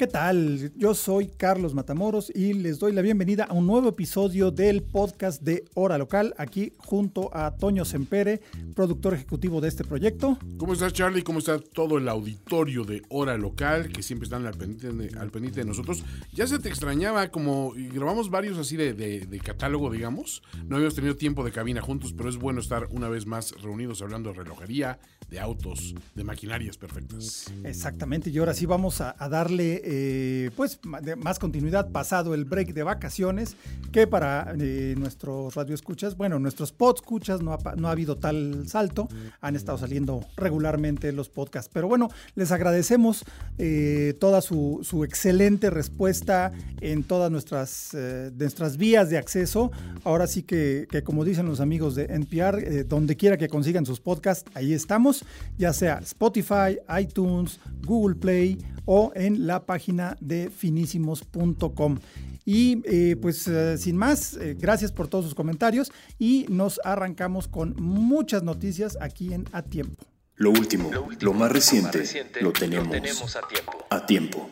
¿Qué 0.00 0.06
tal? 0.06 0.72
Yo 0.76 0.94
soy 0.94 1.28
Carlos 1.28 1.74
Matamoros 1.74 2.32
y 2.34 2.54
les 2.54 2.78
doy 2.78 2.94
la 2.94 3.02
bienvenida 3.02 3.44
a 3.44 3.52
un 3.52 3.66
nuevo 3.66 3.90
episodio 3.90 4.50
del 4.50 4.82
podcast 4.82 5.42
de 5.42 5.66
Hora 5.74 5.98
Local, 5.98 6.32
aquí 6.38 6.72
junto 6.78 7.28
a 7.36 7.54
Toño 7.54 7.84
Sempere, 7.84 8.40
productor 8.74 9.12
ejecutivo 9.12 9.60
de 9.60 9.68
este 9.68 9.84
proyecto. 9.84 10.38
¿Cómo 10.56 10.72
estás, 10.72 10.94
Charlie? 10.94 11.20
¿Cómo 11.22 11.40
está 11.40 11.58
todo 11.58 11.98
el 11.98 12.08
auditorio 12.08 12.84
de 12.84 13.02
Hora 13.10 13.36
Local 13.36 13.92
que 13.92 14.02
siempre 14.02 14.24
están 14.24 14.46
al 14.46 14.54
pendiente 14.54 14.90
de, 14.90 15.18
al 15.18 15.30
pendiente 15.30 15.60
de 15.60 15.66
nosotros? 15.66 16.02
Ya 16.32 16.46
se 16.46 16.58
te 16.58 16.70
extrañaba, 16.70 17.28
como 17.30 17.74
grabamos 17.76 18.30
varios 18.30 18.56
así 18.56 18.78
de, 18.78 18.94
de, 18.94 19.26
de 19.26 19.38
catálogo, 19.40 19.90
digamos. 19.90 20.42
No 20.66 20.76
habíamos 20.76 20.94
tenido 20.94 21.16
tiempo 21.16 21.44
de 21.44 21.52
cabina 21.52 21.82
juntos, 21.82 22.14
pero 22.16 22.30
es 22.30 22.38
bueno 22.38 22.60
estar 22.60 22.88
una 22.90 23.10
vez 23.10 23.26
más 23.26 23.52
reunidos 23.60 24.00
hablando 24.00 24.30
de 24.30 24.36
relojería, 24.36 24.98
de 25.28 25.40
autos, 25.40 25.94
de 26.14 26.24
maquinarias 26.24 26.78
perfectas. 26.78 27.52
Exactamente, 27.64 28.30
y 28.30 28.38
ahora 28.38 28.54
sí 28.54 28.64
vamos 28.64 29.02
a, 29.02 29.14
a 29.18 29.28
darle 29.28 29.89
eh, 29.92 30.50
pues 30.54 30.78
más 31.18 31.40
continuidad 31.40 31.90
pasado 31.90 32.32
el 32.32 32.44
break 32.44 32.74
de 32.74 32.84
vacaciones, 32.84 33.56
que 33.90 34.06
para 34.06 34.54
eh, 34.56 34.94
nuestros 34.96 35.56
radioescuchas, 35.56 36.16
bueno, 36.16 36.38
nuestros 36.38 36.70
podscuchas 36.70 37.42
no 37.42 37.52
ha, 37.52 37.74
no 37.74 37.88
ha 37.88 37.90
habido 37.90 38.16
tal 38.16 38.68
salto, 38.68 39.08
han 39.40 39.56
estado 39.56 39.78
saliendo 39.78 40.24
regularmente 40.36 41.10
los 41.10 41.28
podcasts, 41.28 41.68
pero 41.74 41.88
bueno, 41.88 42.08
les 42.36 42.52
agradecemos 42.52 43.24
eh, 43.58 44.14
toda 44.20 44.42
su, 44.42 44.80
excelente 45.04 45.70
respuesta 45.70 46.52
en 46.80 47.02
todas 47.02 47.32
nuestras, 47.32 47.96
nuestras 48.36 48.76
vías 48.76 49.10
de 49.10 49.18
acceso, 49.18 49.72
ahora 50.04 50.28
sí 50.28 50.44
que, 50.44 50.86
que 50.88 51.02
como 51.02 51.24
dicen 51.24 51.46
los 51.46 51.58
amigos 51.58 51.96
de 51.96 52.04
NPR, 52.04 52.86
donde 52.86 53.16
quiera 53.16 53.38
que 53.38 53.48
consigan 53.48 53.84
sus 53.84 53.98
podcasts, 53.98 54.48
ahí 54.54 54.72
estamos, 54.72 55.24
ya 55.58 55.72
sea 55.72 55.98
Spotify, 55.98 56.78
iTunes, 57.00 57.58
Google 57.84 58.14
Play 58.14 58.64
o 58.84 59.10
en 59.16 59.46
la 59.46 59.64
página 59.66 59.79
de 60.20 60.50
finísimos.com. 60.50 61.98
Y 62.44 62.82
eh, 62.84 63.16
pues 63.20 63.46
eh, 63.48 63.78
sin 63.78 63.96
más, 63.96 64.34
eh, 64.34 64.56
gracias 64.58 64.92
por 64.92 65.08
todos 65.08 65.24
sus 65.24 65.34
comentarios 65.34 65.92
y 66.18 66.46
nos 66.48 66.80
arrancamos 66.84 67.48
con 67.48 67.74
muchas 67.76 68.42
noticias 68.42 68.96
aquí 69.00 69.32
en 69.32 69.44
A 69.52 69.62
Tiempo. 69.62 70.04
Lo 70.36 70.50
último, 70.50 70.90
lo, 70.90 71.04
último, 71.04 71.32
lo, 71.32 71.38
más, 71.38 71.52
reciente, 71.52 71.86
lo 71.86 71.92
más 71.92 71.96
reciente, 71.96 72.40
lo 72.40 72.52
tenemos, 72.52 72.86
lo 72.86 72.92
tenemos 72.92 73.36
a, 73.36 73.40
tiempo. 73.46 73.86
a 73.90 74.06
tiempo. 74.06 74.50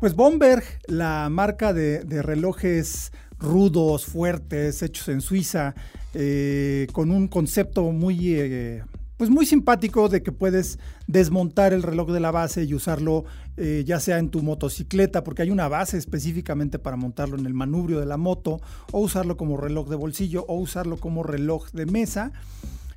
Pues 0.00 0.14
Bomberg, 0.14 0.64
la 0.86 1.28
marca 1.30 1.72
de, 1.72 2.02
de 2.04 2.22
relojes 2.22 3.12
rudos, 3.38 4.04
fuertes, 4.04 4.82
hechos 4.82 5.08
en 5.08 5.20
Suiza, 5.20 5.74
eh, 6.12 6.88
con 6.92 7.10
un 7.10 7.28
concepto 7.28 7.82
muy 7.92 8.34
eh, 8.34 8.82
pues 9.20 9.28
muy 9.28 9.44
simpático 9.44 10.08
de 10.08 10.22
que 10.22 10.32
puedes 10.32 10.78
desmontar 11.06 11.74
el 11.74 11.82
reloj 11.82 12.10
de 12.10 12.20
la 12.20 12.30
base 12.30 12.64
y 12.64 12.72
usarlo 12.72 13.26
eh, 13.58 13.84
ya 13.86 14.00
sea 14.00 14.16
en 14.16 14.30
tu 14.30 14.42
motocicleta, 14.42 15.24
porque 15.24 15.42
hay 15.42 15.50
una 15.50 15.68
base 15.68 15.98
específicamente 15.98 16.78
para 16.78 16.96
montarlo 16.96 17.36
en 17.36 17.44
el 17.44 17.52
manubrio 17.52 18.00
de 18.00 18.06
la 18.06 18.16
moto, 18.16 18.62
o 18.92 19.00
usarlo 19.00 19.36
como 19.36 19.58
reloj 19.58 19.90
de 19.90 19.96
bolsillo, 19.96 20.46
o 20.48 20.54
usarlo 20.54 20.96
como 20.96 21.22
reloj 21.22 21.70
de 21.72 21.84
mesa. 21.84 22.32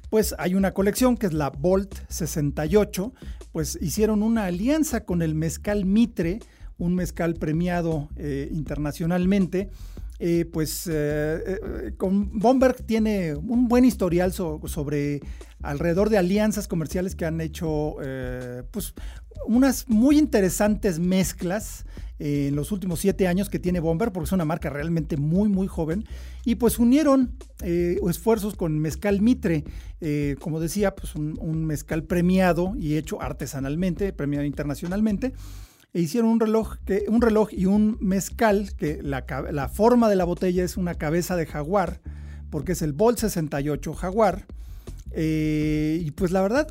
Pues 0.10 0.34
hay 0.38 0.56
una 0.56 0.74
colección 0.74 1.18
que 1.18 1.26
es 1.26 1.34
la 1.34 1.50
Bolt 1.50 1.94
68, 2.08 3.14
pues 3.52 3.78
hicieron 3.82 4.24
una 4.24 4.46
alianza 4.46 5.04
con 5.04 5.24
el 5.24 5.36
mezcal 5.36 5.84
Mitre, 5.84 6.40
un 6.78 6.96
mezcal 6.96 7.34
premiado 7.34 8.08
eh, 8.16 8.48
internacionalmente. 8.50 9.72
Eh, 10.20 10.46
pues 10.46 10.90
con 11.98 12.40
Bomberg 12.40 12.86
tiene 12.86 13.36
un 13.36 13.68
buen 13.68 13.84
historial 13.84 14.32
so, 14.32 14.62
sobre 14.68 15.20
alrededor 15.64 16.10
de 16.10 16.18
alianzas 16.20 16.68
comerciales 16.68 17.16
que 17.16 17.26
han 17.26 17.42
hecho 17.42 17.96
eh, 18.04 18.64
pues 18.72 18.94
unas 19.48 19.90
muy 19.90 20.18
interesantes 20.18 21.00
mezclas 21.00 21.86
eh, 22.20 22.48
en 22.48 22.56
los 22.56 22.72
últimos 22.72 23.00
siete 23.00 23.28
años 23.28 23.50
que 23.50 23.60
tiene 23.60 23.80
Bomber, 23.80 24.12
porque 24.12 24.26
es 24.26 24.32
una 24.32 24.46
marca 24.46 24.70
realmente 24.70 25.18
muy, 25.18 25.50
muy 25.50 25.68
joven. 25.68 26.06
Y 26.46 26.56
pues 26.56 26.80
unieron 26.80 27.38
eh, 27.62 28.00
esfuerzos 28.10 28.56
con 28.56 28.80
Mezcal 28.80 29.22
Mitre, 29.22 29.64
eh, 30.00 30.36
como 30.40 30.60
decía, 30.60 30.96
pues 30.96 31.16
un, 31.16 31.66
mezcal 31.66 32.04
premiado 32.04 32.74
y 32.78 32.98
hecho 32.98 33.22
artesanalmente, 33.22 34.14
premiado 34.14 34.46
internacionalmente. 34.46 35.34
E 35.94 36.02
hicieron 36.02 36.30
un 36.30 36.40
reloj, 36.40 36.78
que, 36.86 37.06
un 37.08 37.22
reloj 37.22 37.50
y 37.52 37.66
un 37.66 37.98
mezcal, 38.00 38.76
que 38.78 39.02
la, 39.04 39.26
la 39.52 39.70
forma 39.70 40.10
de 40.10 40.16
la 40.16 40.24
botella 40.24 40.64
es 40.64 40.78
una 40.78 40.96
cabeza 40.96 41.36
de 41.36 41.46
jaguar, 41.46 42.02
porque 42.50 42.72
es 42.72 42.82
el 42.82 42.94
Bol 42.94 43.18
68 43.18 43.94
Jaguar. 43.94 44.46
Eh, 45.14 46.02
y 46.04 46.12
pues 46.12 46.32
la 46.32 46.42
verdad 46.42 46.68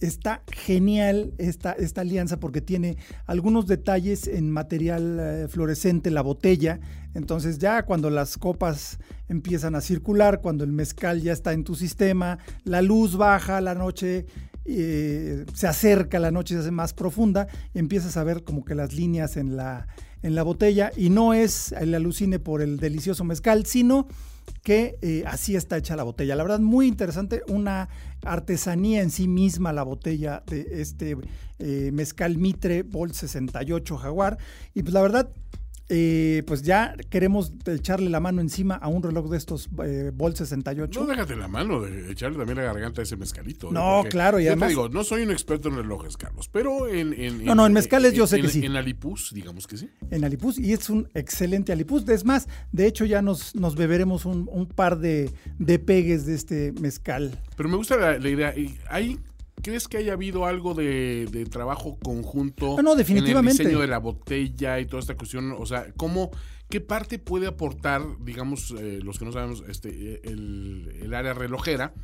está 0.00 0.42
genial 0.52 1.32
esta, 1.38 1.72
esta, 1.72 2.02
alianza 2.02 2.38
porque 2.38 2.60
tiene 2.60 2.96
algunos 3.26 3.66
detalles 3.66 4.26
en 4.26 4.50
material 4.50 5.18
eh, 5.20 5.48
fluorescente, 5.48 6.10
la 6.10 6.22
botella. 6.22 6.80
Entonces 7.14 7.58
ya 7.58 7.84
cuando 7.84 8.10
las 8.10 8.36
copas 8.36 8.98
empiezan 9.28 9.74
a 9.74 9.80
circular, 9.80 10.40
cuando 10.40 10.64
el 10.64 10.72
mezcal 10.72 11.22
ya 11.22 11.32
está 11.32 11.52
en 11.52 11.64
tu 11.64 11.74
sistema, 11.74 12.38
la 12.64 12.82
luz 12.82 13.16
baja, 13.16 13.60
la 13.60 13.74
noche 13.74 14.26
eh, 14.64 15.44
se 15.54 15.66
acerca, 15.66 16.18
la 16.18 16.30
noche 16.30 16.54
se 16.54 16.60
hace 16.60 16.70
más 16.70 16.94
profunda, 16.94 17.46
y 17.74 17.78
empiezas 17.78 18.16
a 18.16 18.24
ver 18.24 18.44
como 18.44 18.64
que 18.64 18.74
las 18.74 18.92
líneas 18.92 19.36
en 19.36 19.56
la, 19.56 19.86
en 20.22 20.34
la 20.34 20.42
botella 20.42 20.90
y 20.96 21.10
no 21.10 21.34
es 21.34 21.72
el 21.72 21.94
alucine 21.94 22.38
por 22.38 22.62
el 22.62 22.78
delicioso 22.78 23.24
mezcal, 23.24 23.66
sino 23.66 24.08
que 24.64 24.98
eh, 25.02 25.22
así 25.26 25.54
está 25.54 25.76
hecha 25.76 25.94
la 25.94 26.02
botella. 26.02 26.34
La 26.34 26.42
verdad, 26.42 26.58
muy 26.58 26.88
interesante, 26.88 27.42
una 27.48 27.90
artesanía 28.24 29.02
en 29.02 29.10
sí 29.10 29.28
misma 29.28 29.74
la 29.74 29.82
botella 29.82 30.42
de 30.46 30.80
este 30.80 31.18
eh, 31.58 31.90
mezcal 31.92 32.38
Mitre 32.38 32.82
Bol 32.82 33.12
68 33.12 33.96
Jaguar. 33.98 34.38
Y 34.72 34.82
pues 34.82 34.94
la 34.94 35.02
verdad, 35.02 35.28
eh, 35.90 36.42
pues 36.46 36.62
ya 36.62 36.94
queremos 37.10 37.52
echarle 37.66 38.08
la 38.08 38.18
mano 38.18 38.40
encima 38.40 38.74
a 38.74 38.88
un 38.88 39.02
reloj 39.02 39.28
de 39.28 39.36
estos 39.36 39.68
eh, 39.84 40.10
Bol 40.14 40.34
68. 40.34 41.00
No 41.00 41.06
déjate 41.06 41.36
la 41.36 41.46
mano 41.46 41.80
de 41.80 42.10
echarle 42.10 42.38
también 42.38 42.56
la 42.58 42.64
garganta 42.64 43.02
a 43.02 43.04
ese 43.04 43.16
mezcalito. 43.16 43.70
No, 43.70 44.04
¿eh? 44.04 44.08
claro, 44.08 44.40
y 44.40 44.44
yo 44.44 44.50
además. 44.50 44.68
te 44.68 44.70
digo, 44.70 44.88
no 44.88 45.04
soy 45.04 45.22
un 45.22 45.30
experto 45.30 45.68
en 45.68 45.76
relojes, 45.76 46.16
Carlos, 46.16 46.48
pero 46.48 46.88
en. 46.88 47.12
en 47.12 47.44
no, 47.44 47.54
no, 47.54 47.66
en 47.66 47.72
mezcales 47.74 48.12
en, 48.12 48.18
yo 48.18 48.26
sé 48.26 48.36
en, 48.36 48.42
que 48.42 48.48
sí. 48.48 48.64
En 48.64 48.76
Alipus, 48.76 49.32
digamos 49.34 49.66
que 49.66 49.76
sí. 49.76 49.90
En 50.10 50.24
Alipus, 50.24 50.58
y 50.58 50.72
es 50.72 50.88
un 50.88 51.08
excelente 51.14 51.72
Alipus. 51.72 52.08
Es 52.08 52.24
más, 52.24 52.48
de 52.72 52.86
hecho, 52.86 53.04
ya 53.04 53.20
nos, 53.20 53.54
nos 53.54 53.76
beberemos 53.76 54.24
un, 54.24 54.48
un 54.50 54.66
par 54.66 54.98
de, 54.98 55.30
de, 55.58 55.78
pegues 55.78 56.24
de 56.24 56.34
este 56.34 56.72
mezcal. 56.80 57.38
Pero 57.56 57.68
me 57.68 57.76
gusta 57.76 57.96
la, 57.96 58.18
la 58.18 58.28
idea. 58.28 58.54
Hay 58.88 59.20
¿Crees 59.64 59.88
que 59.88 59.96
haya 59.96 60.12
habido 60.12 60.44
algo 60.44 60.74
de, 60.74 61.26
de 61.32 61.46
trabajo 61.46 61.98
conjunto 61.98 62.76
no, 62.76 62.82
no, 62.82 62.96
definitivamente. 62.96 63.62
en 63.62 63.68
el 63.68 63.72
diseño 63.72 63.80
de 63.80 63.86
la 63.86 63.98
botella 63.98 64.78
y 64.78 64.84
toda 64.84 65.00
esta 65.00 65.16
cuestión? 65.16 65.56
O 65.58 65.64
sea, 65.64 65.86
¿cómo, 65.96 66.30
¿qué 66.68 66.82
parte 66.82 67.18
puede 67.18 67.46
aportar, 67.46 68.02
digamos, 68.20 68.74
eh, 68.78 69.00
los 69.02 69.18
que 69.18 69.24
no 69.24 69.32
sabemos, 69.32 69.64
este, 69.66 70.20
el, 70.28 70.94
el 71.00 71.14
área 71.14 71.32
relojera 71.32 71.94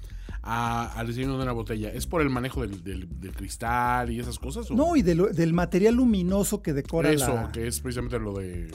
a, 0.43 0.91
al 0.99 1.07
diseño 1.09 1.37
de 1.37 1.43
una 1.43 1.53
botella? 1.53 1.93
¿Es 1.93 2.07
por 2.07 2.23
el 2.23 2.31
manejo 2.31 2.63
del, 2.63 2.83
del, 2.83 3.21
del 3.21 3.37
cristal 3.37 4.11
y 4.11 4.19
esas 4.19 4.39
cosas? 4.39 4.71
¿o? 4.71 4.75
No, 4.75 4.97
y 4.97 5.03
de 5.03 5.15
lo, 5.15 5.27
del 5.27 5.53
material 5.53 5.97
luminoso 5.97 6.63
que 6.63 6.73
decora 6.73 7.13
Eso, 7.13 7.35
la... 7.35 7.53
que 7.53 7.67
es 7.67 7.79
precisamente 7.81 8.19
lo 8.19 8.33
de... 8.33 8.71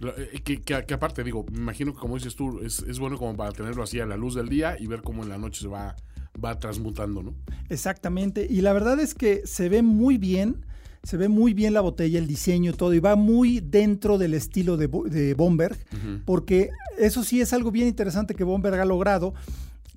Lo, 0.00 0.18
eh, 0.18 0.42
que, 0.42 0.62
que, 0.62 0.84
que, 0.84 0.94
aparte, 0.94 1.22
digo, 1.22 1.46
me 1.52 1.58
imagino 1.58 1.94
que 1.94 2.00
como 2.00 2.16
dices 2.16 2.34
tú, 2.34 2.58
es, 2.64 2.80
es 2.80 2.98
bueno 2.98 3.18
como 3.18 3.36
para 3.36 3.52
tenerlo 3.52 3.84
así 3.84 4.00
a 4.00 4.06
la 4.06 4.16
luz 4.16 4.34
del 4.34 4.48
día 4.48 4.76
y 4.80 4.88
ver 4.88 5.00
cómo 5.00 5.22
en 5.22 5.28
la 5.28 5.38
noche 5.38 5.60
se 5.60 5.68
va 5.68 5.94
va 6.42 6.58
transmutando, 6.58 7.22
¿no? 7.22 7.34
Exactamente. 7.68 8.46
Y 8.48 8.60
la 8.60 8.72
verdad 8.72 8.98
es 9.00 9.14
que 9.14 9.42
se 9.44 9.68
ve 9.68 9.82
muy 9.82 10.18
bien. 10.18 10.64
Se 11.02 11.16
ve 11.16 11.28
muy 11.28 11.54
bien 11.54 11.72
la 11.72 11.80
botella, 11.80 12.18
el 12.18 12.26
diseño, 12.26 12.74
todo, 12.74 12.92
y 12.92 13.00
va 13.00 13.16
muy 13.16 13.60
dentro 13.60 14.18
del 14.18 14.34
estilo 14.34 14.76
de, 14.76 14.86
de 15.08 15.32
Bomberg, 15.32 15.78
uh 15.92 15.96
-huh. 15.96 16.22
porque 16.26 16.68
eso 16.98 17.24
sí 17.24 17.40
es 17.40 17.54
algo 17.54 17.70
bien 17.70 17.88
interesante 17.88 18.34
que 18.34 18.44
Bomberg 18.44 18.78
ha 18.78 18.84
logrado, 18.84 19.32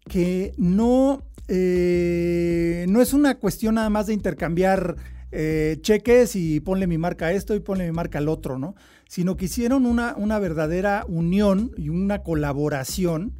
que 0.08 0.54
no, 0.58 1.24
eh, 1.50 2.86
no 2.88 3.02
es 3.02 3.12
una 3.12 3.38
cuestión 3.38 3.76
nada 3.76 3.90
más 3.90 4.08
de 4.08 4.14
intercambiar 4.14 4.96
eh, 5.34 5.78
cheques 5.82 6.38
y 6.38 6.62
ponle 6.62 6.88
mi 6.88 6.98
marca 6.98 7.26
a 7.26 7.32
esto 7.34 7.54
y 7.54 7.60
ponle 7.60 7.86
mi 7.86 7.92
marca 7.92 8.20
al 8.20 8.30
otro, 8.30 8.58
¿no? 8.58 8.76
Sino 9.10 9.36
que 9.36 9.46
hicieron 9.46 9.86
una, 9.86 10.16
una 10.16 10.40
verdadera 10.40 11.04
unión 11.10 11.72
y 11.76 11.90
una 11.90 12.24
colaboración 12.24 13.34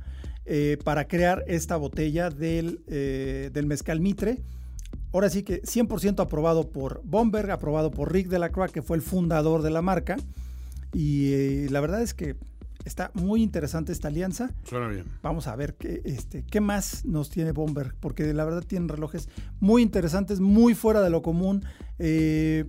eh, 0.46 0.78
para 0.84 1.08
crear 1.08 1.44
esta 1.48 1.78
botella 1.78 2.30
del, 2.30 2.84
eh, 2.88 3.50
del 3.54 3.66
mezcal 3.66 4.00
Mitre. 4.02 4.42
ahora 5.12 5.30
sí 5.30 5.44
que 5.44 5.62
100% 5.62 6.20
aprobado 6.22 6.70
por 6.70 7.02
Bomberg, 7.04 7.52
aprobado 7.52 7.92
por 7.92 8.12
Rick 8.12 8.28
Delacroix, 8.28 8.72
que 8.72 8.82
fue 8.82 8.98
el 8.98 9.04
fundador 9.04 9.62
de 9.62 9.70
la 9.70 9.82
marca. 9.82 10.18
Y 10.94 11.34
eh, 11.34 11.68
la 11.70 11.80
verdad 11.82 12.02
es 12.02 12.14
que 12.14 12.36
está 12.86 13.12
muy 13.14 13.42
interesante 13.42 13.92
esta 13.92 14.10
alianza. 14.10 14.52
Suena 14.64 14.88
bien. 14.88 15.06
Vamos 15.22 15.48
a 15.48 15.56
ver 15.56 15.76
qué, 15.76 16.02
este, 16.06 16.44
qué 16.44 16.62
más 16.62 17.06
nos 17.06 17.30
tiene 17.30 17.52
Bomberg, 17.52 17.96
porque 18.00 18.34
la 18.34 18.46
verdad 18.46 18.64
tienen 18.64 18.90
relojes 18.90 19.30
muy 19.60 19.82
interesantes, 19.82 20.40
muy 20.40 20.76
fuera 20.76 21.02
de 21.02 21.10
lo 21.10 21.22
común. 21.22 21.64
Eh, 22.00 22.66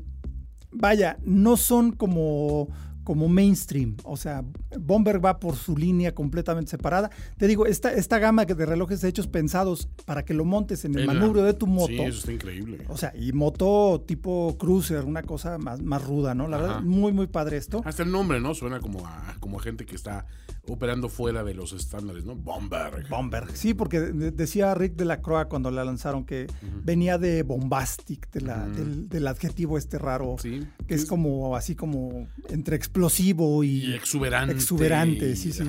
vaya, 0.71 1.19
no 1.25 1.57
son 1.57 1.93
como 1.93 2.69
como 3.05 3.29
mainstream. 3.29 3.97
O 4.05 4.17
sea, 4.17 4.45
Bomberg 4.79 5.25
va 5.25 5.39
por 5.39 5.57
su 5.57 5.77
línea 5.77 6.15
completamente 6.15 6.71
separada. 6.71 7.11
Te 7.37 7.47
digo, 7.47 7.67
esta, 7.67 7.93
esta 7.93 8.19
gama 8.19 8.45
de 8.45 8.67
relojes 8.67 9.05
hechos 9.05 9.27
pensados 9.27 9.89
para 10.05 10.25
que 10.25 10.35
lo 10.35 10.45
montes 10.45 10.85
en 10.85 10.99
el 10.99 11.07
manubrio 11.07 11.45
de 11.45 11.55
tu 11.55 11.67
moto. 11.67 11.89
Sí, 11.89 12.01
eso 12.01 12.19
está 12.19 12.33
increíble. 12.33 12.85
O 12.89 12.97
sea, 12.97 13.13
y 13.17 13.33
moto 13.33 14.03
tipo 14.07 14.57
cruiser, 14.59 15.05
una 15.05 15.23
cosa 15.23 15.59
más, 15.59 15.81
más 15.83 16.05
ruda, 16.05 16.35
¿no? 16.35 16.49
La 16.49 16.59
verdad, 16.59 16.81
muy, 16.81 17.13
muy 17.13 17.27
padre 17.27 17.57
esto. 17.57 17.83
Hasta 17.85 18.03
el 18.03 18.11
nombre, 18.11 18.41
¿no? 18.41 18.55
Suena 18.55 18.81
como 18.81 19.07
a, 19.07 19.37
como 19.41 19.59
a 19.59 19.63
gente 19.63 19.87
que 19.87 19.95
está 19.95 20.27
operando 20.69 21.09
fuera 21.09 21.45
de 21.45 21.55
los 21.55 21.73
estándares, 21.73 22.25
¿no? 22.25 22.35
Bomberg. 22.35 23.09
Bomberg, 23.09 23.57
sí, 23.57 23.75
porque 23.75 24.01
decía 24.01 24.75
Rick 24.75 24.95
de 24.95 25.05
la 25.05 25.21
Croix 25.21 25.47
cuando 25.49 25.71
la 25.71 25.85
lanzaron 25.85 26.25
que 26.25 26.47
venía 26.83 27.19
de 27.19 27.43
bombastic, 27.43 28.31
de 28.31 28.41
la, 28.41 28.67
del, 28.67 29.27
adjetivo 29.27 29.79
este 29.79 29.99
raro, 29.99 30.37
sí, 30.39 30.67
que 30.87 30.95
es 30.95 31.07
como 31.07 31.57
así 31.57 31.75
como 31.75 32.29
entre 32.49 32.77
explosivo 32.95 33.65
y, 33.65 33.93
exuberante. 33.93 34.55
Exuberante, 34.55 35.35
sí, 35.35 35.53
sí. 35.53 35.65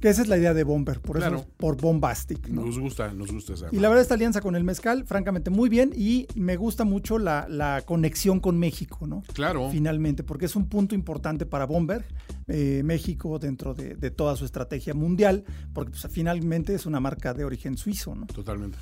Que 0.00 0.10
esa 0.10 0.22
es 0.22 0.28
la 0.28 0.38
idea 0.38 0.54
de 0.54 0.62
Bomber, 0.62 1.00
por 1.00 1.18
eso 1.18 1.44
por 1.56 1.76
bombastic. 1.76 2.48
Nos 2.48 2.78
gusta, 2.78 3.12
nos 3.12 3.32
gusta 3.32 3.54
esa. 3.54 3.66
Y 3.72 3.80
la 3.80 3.88
verdad 3.88 4.02
esta 4.02 4.14
alianza 4.14 4.40
con 4.40 4.54
el 4.54 4.62
mezcal, 4.62 5.04
francamente 5.04 5.50
muy 5.50 5.68
bien 5.68 5.92
y 5.96 6.28
me 6.36 6.54
gusta 6.56 6.84
mucho 6.84 7.18
la, 7.18 7.46
la 7.48 7.82
conexión 7.84 8.38
con 8.38 8.60
México, 8.60 9.08
¿no? 9.08 9.24
Claro. 9.32 9.70
Finalmente, 9.72 10.22
porque 10.22 10.46
es 10.46 10.54
un 10.54 10.68
punto 10.68 10.94
importante 10.94 11.46
para 11.46 11.66
Bomber, 11.66 12.04
eh, 12.46 12.82
México 12.84 13.40
dentro 13.40 13.74
de, 13.74 13.96
de 13.96 14.10
toda 14.12 14.36
su 14.36 14.44
estrategia 14.44 14.94
mundial, 14.94 15.44
porque 15.72 15.90
pues, 15.90 16.06
finalmente 16.12 16.74
es 16.74 16.86
una 16.86 17.00
marca 17.00 17.34
de 17.34 17.44
origen 17.44 17.76
suizo, 17.76 18.14
¿no? 18.14 18.26
Totalmente. 18.26 18.78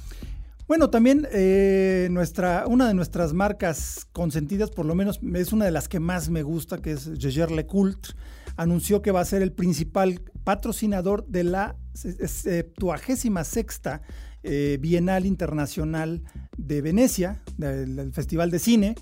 Bueno, 0.69 0.91
también 0.91 1.29
eh, 1.31 2.09
nuestra, 2.11 2.67
una 2.67 2.89
de 2.89 2.95
nuestras 2.95 3.33
marcas 3.33 4.09
consentidas, 4.13 4.71
por 4.71 4.85
lo 4.85 4.97
menos 4.97 5.21
es 5.35 5.53
una 5.53 5.65
de 5.65 5.71
las 5.71 5.89
que 5.89 6.01
más 6.01 6.29
me 6.29 6.43
gusta, 6.43 6.79
que 6.79 6.93
es 6.93 7.09
Jaeger 7.19 7.53
LeCoultre, 7.53 8.15
anunció 8.57 9.01
que 9.01 9.13
va 9.13 9.21
a 9.21 9.25
ser 9.25 9.43
el 9.43 9.53
principal 9.53 10.23
patrocinador 10.43 11.25
de 11.27 11.45
la 11.45 11.77
76 11.95 13.47
sexta 13.47 14.03
eh, 14.43 14.79
Bienal 14.81 15.25
Internacional 15.27 16.23
de 16.57 16.83
Venecia, 16.83 17.43
del, 17.57 18.13
Festival 18.13 18.51
de 18.51 18.59
Cine. 18.59 18.95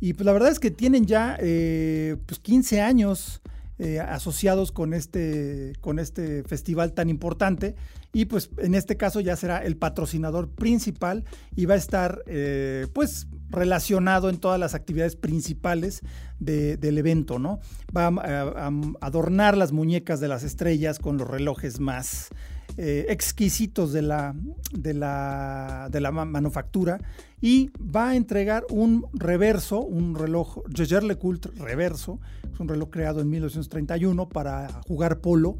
Y 0.00 0.14
pues 0.14 0.24
la 0.24 0.32
verdad 0.32 0.50
es 0.50 0.58
que 0.58 0.70
tienen 0.70 1.06
ya 1.06 1.36
eh, 1.40 2.16
pues 2.26 2.40
15 2.40 2.80
años 2.80 3.42
eh, 3.78 4.00
asociados 4.00 4.72
con 4.72 4.94
este, 4.94 5.72
con 5.80 5.98
este 5.98 6.42
festival 6.44 6.92
tan 6.92 7.08
importante. 7.10 7.74
Y 8.12 8.26
pues 8.26 8.50
en 8.58 8.74
este 8.74 8.96
caso 8.96 9.20
ya 9.20 9.36
será 9.36 9.58
el 9.58 9.76
patrocinador 9.76 10.50
principal 10.50 11.24
y 11.56 11.64
va 11.66 11.74
a 11.74 11.78
estar 11.78 12.22
eh, 12.26 12.86
pues 12.92 13.26
relacionado 13.48 14.28
en 14.28 14.38
todas 14.38 14.58
las 14.58 14.74
actividades 14.74 15.16
principales 15.16 16.00
del 16.38 16.98
evento, 16.98 17.38
¿no? 17.38 17.60
Va 17.96 18.06
a, 18.08 18.70
adornar 19.00 19.56
las 19.56 19.72
muñecas 19.72 20.20
de 20.20 20.28
las 20.28 20.42
estrellas 20.42 20.98
con 20.98 21.16
los 21.16 21.28
relojes 21.28 21.78
más 21.78 22.30
eh, 22.76 23.06
exquisitos 23.10 23.92
de 23.92 24.02
la, 24.02 24.34
de 24.72 24.94
la, 24.94 25.88
de 25.90 26.00
la 26.00 26.10
manufactura 26.10 26.98
y 27.42 27.72
va 27.76 28.10
a 28.10 28.16
entregar 28.16 28.64
un 28.70 29.04
reverso, 29.12 29.80
un 29.80 30.14
reloj 30.14 30.62
Jaeger 30.72 31.02
LeCoultre 31.02 31.52
reverso, 31.56 32.20
es 32.52 32.60
un 32.60 32.68
reloj 32.68 32.88
creado 32.90 33.20
en 33.20 33.28
1931 33.30 34.28
para 34.28 34.80
jugar 34.86 35.18
polo, 35.20 35.58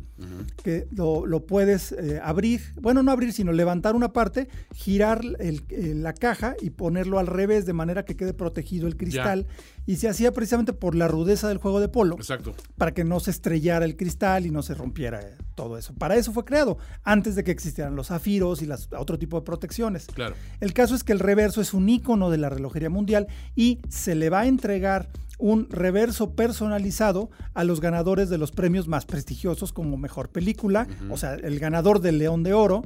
que 0.62 0.86
lo, 0.92 1.46
puedes 1.46 1.90
eh, 1.90 2.20
abrir, 2.22 2.60
bueno, 2.80 3.02
no 3.02 3.10
abrir, 3.10 3.32
sino 3.32 3.50
levantar 3.50 3.96
una 3.96 4.12
parte, 4.12 4.48
girar 4.72 5.24
la 5.24 6.12
caja 6.12 6.54
y 6.60 6.70
ponerlo 6.70 7.18
al 7.18 7.26
revés 7.26 7.66
de 7.66 7.72
manera 7.72 8.04
que 8.04 8.16
quede 8.16 8.32
protegido 8.32 8.86
el 8.86 8.96
cristal. 8.96 9.46
Y 9.84 9.96
se 9.96 10.08
hacía 10.08 10.32
precisamente 10.32 10.72
por 10.72 10.94
la 10.94 11.08
rudeza 11.08 11.48
del 11.48 11.58
juego 11.58 11.80
de 11.80 11.88
polo. 11.88 12.14
Exacto. 12.14 12.54
Para 12.76 12.94
que 12.94 13.02
no 13.02 13.18
se 13.18 13.32
estrellara 13.32 13.84
el 13.84 13.96
cristal 13.96 14.46
y 14.46 14.50
no 14.50 14.62
se 14.62 14.74
rompiera 14.74 15.20
eh, 15.20 15.36
todo 15.56 15.76
eso. 15.76 15.92
Para 15.94 16.14
eso 16.14 16.32
fue 16.32 16.44
creado, 16.44 16.78
antes 17.02 17.34
de 17.34 17.42
que 17.42 17.50
existieran 17.50 17.96
los 17.96 18.06
zafiros 18.06 18.62
y 18.62 18.66
las, 18.66 18.88
otro 18.96 19.18
tipo 19.18 19.40
de 19.40 19.44
protecciones. 19.44 20.06
Claro. 20.06 20.36
El 20.60 20.72
caso 20.72 20.94
es 20.94 21.02
que 21.02 21.12
el 21.12 21.18
reverso 21.18 21.60
es 21.60 21.71
un 21.74 21.88
icono 21.88 22.30
de 22.30 22.38
la 22.38 22.48
relojería 22.48 22.90
mundial 22.90 23.26
y 23.54 23.80
se 23.88 24.14
le 24.14 24.30
va 24.30 24.40
a 24.40 24.46
entregar 24.46 25.08
un 25.38 25.68
reverso 25.70 26.30
personalizado 26.30 27.30
a 27.54 27.64
los 27.64 27.80
ganadores 27.80 28.28
de 28.30 28.38
los 28.38 28.52
premios 28.52 28.86
más 28.86 29.06
prestigiosos 29.06 29.72
como 29.72 29.96
mejor 29.96 30.28
película, 30.28 30.86
o 31.10 31.16
sea, 31.16 31.34
el 31.34 31.58
ganador 31.58 32.00
del 32.00 32.18
León 32.18 32.44
de 32.44 32.52
Oro, 32.52 32.84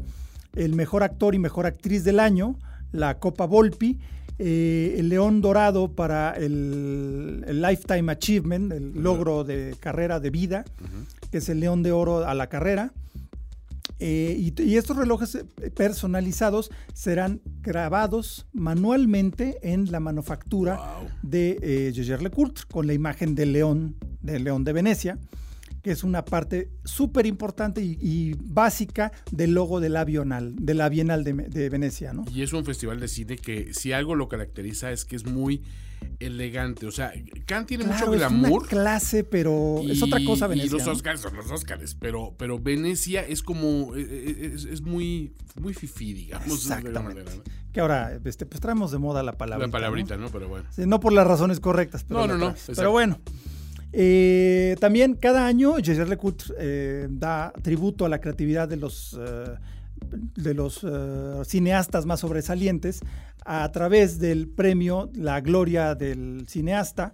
el 0.54 0.74
mejor 0.74 1.02
actor 1.02 1.34
y 1.34 1.38
mejor 1.38 1.66
actriz 1.66 2.02
del 2.02 2.18
año, 2.18 2.56
la 2.92 3.18
Copa 3.18 3.44
Volpi, 3.44 3.98
eh, 4.38 4.96
el 4.98 5.08
León 5.08 5.40
Dorado 5.40 5.88
para 5.92 6.32
el, 6.32 7.42
Lifetime 7.60 8.12
Achievement, 8.12 8.72
el 8.72 9.02
logro 9.02 9.44
de 9.44 9.76
carrera 9.80 10.20
de 10.20 10.30
vida, 10.30 10.64
que 11.30 11.38
es 11.38 11.48
el 11.48 11.60
León 11.60 11.82
de 11.82 11.92
Oro 11.92 12.26
a 12.26 12.34
la 12.34 12.48
carrera. 12.48 12.92
Eh, 13.98 14.52
y, 14.58 14.76
estos 14.76 14.96
relojes 14.96 15.34
eh, 15.34 15.44
personalizados 15.70 16.70
serán 16.92 17.40
grabados 17.62 18.46
manualmente 18.52 19.58
en 19.62 19.90
la 19.90 20.00
manufactura 20.00 20.78
de 21.22 21.58
eh, 21.62 22.18
LeCoultre 22.20 22.64
con 22.70 22.86
la 22.86 22.92
imagen 22.92 23.34
del 23.34 23.52
león, 23.52 23.96
del 24.20 24.44
león 24.44 24.64
de 24.64 24.74
Venecia, 24.74 25.18
que 25.86 25.92
es 25.92 26.02
una 26.02 26.24
parte 26.24 26.68
súper 26.82 27.26
importante 27.26 27.80
y, 27.80 28.34
básica 28.40 29.12
del 29.30 29.54
logo 29.54 29.78
de 29.78 29.88
la 29.88 30.04
Bienal, 30.04 30.56
de, 30.56 30.74
la 30.74 30.88
Bienal 30.88 31.22
de, 31.22 31.32
de 31.32 31.68
Venecia. 31.68 32.12
¿no? 32.12 32.24
Y 32.34 32.42
es 32.42 32.52
un 32.52 32.64
festival 32.64 32.98
de 32.98 33.06
cine 33.06 33.36
que 33.36 33.72
si 33.72 33.92
algo 33.92 34.16
lo 34.16 34.26
caracteriza 34.26 34.90
es 34.90 35.04
que 35.04 35.14
es 35.14 35.26
muy 35.26 35.62
elegante. 36.18 36.86
O 36.86 36.90
sea, 36.90 37.12
Cannes 37.46 37.68
tiene 37.68 37.84
mucho 37.84 38.10
glamour. 38.10 38.64
Es 38.64 38.68
clase, 38.68 39.22
pero 39.22 39.80
es 39.88 40.02
otra 40.02 40.18
cosa 40.26 40.48
Venecia. 40.48 40.74
Y 40.74 40.78
los 40.80 40.88
Oscars 40.88 41.20
son 41.20 41.36
los 41.36 41.52
Oscars, 41.52 41.94
pero, 41.94 42.34
pero 42.36 42.58
Venecia 42.58 43.24
es 43.24 43.44
como. 43.44 43.94
Eh, 43.94 44.04
eh, 44.08 44.56
es, 44.56 44.82
muy, 44.82 45.34
muy 45.54 45.72
fifí, 45.72 46.14
digamos. 46.14 46.52
Exactamente. 46.52 47.30
Que 47.72 47.78
ahora, 47.78 48.18
este, 48.24 48.44
pues 48.44 48.60
traemos 48.60 48.90
de 48.90 48.98
moda 48.98 49.22
la 49.22 49.38
palabra. 49.38 49.64
La 49.64 49.70
palabrita, 49.70 50.16
¿no? 50.16 50.30
Pero 50.30 50.48
bueno. 50.48 50.64
no 50.78 50.98
por 50.98 51.12
las 51.12 51.28
razones 51.28 51.60
correctas, 51.60 52.02
pero. 52.02 52.26
No, 52.26 52.36
no, 52.36 52.36
no. 52.36 52.56
Pero 52.74 52.90
bueno. 52.90 53.20
Eh, 53.92 54.76
también 54.80 55.14
cada 55.14 55.46
año 55.46 55.76
Jaeger 55.76 56.08
LeCoultre 56.08 57.08
da 57.08 57.52
tributo 57.62 58.04
a 58.04 58.08
la 58.08 58.20
creatividad 58.20 58.68
de 58.68 58.76
los 58.76 59.16
de 60.10 60.54
los 60.54 60.84
eh, 60.84 61.42
cineastas 61.44 62.06
más 62.06 62.20
sobresalientes 62.20 63.00
a 63.44 63.70
través 63.72 64.18
del 64.18 64.48
premio 64.48 65.10
La 65.14 65.40
Gloria 65.40 65.94
del 65.94 66.46
Cineasta 66.48 67.12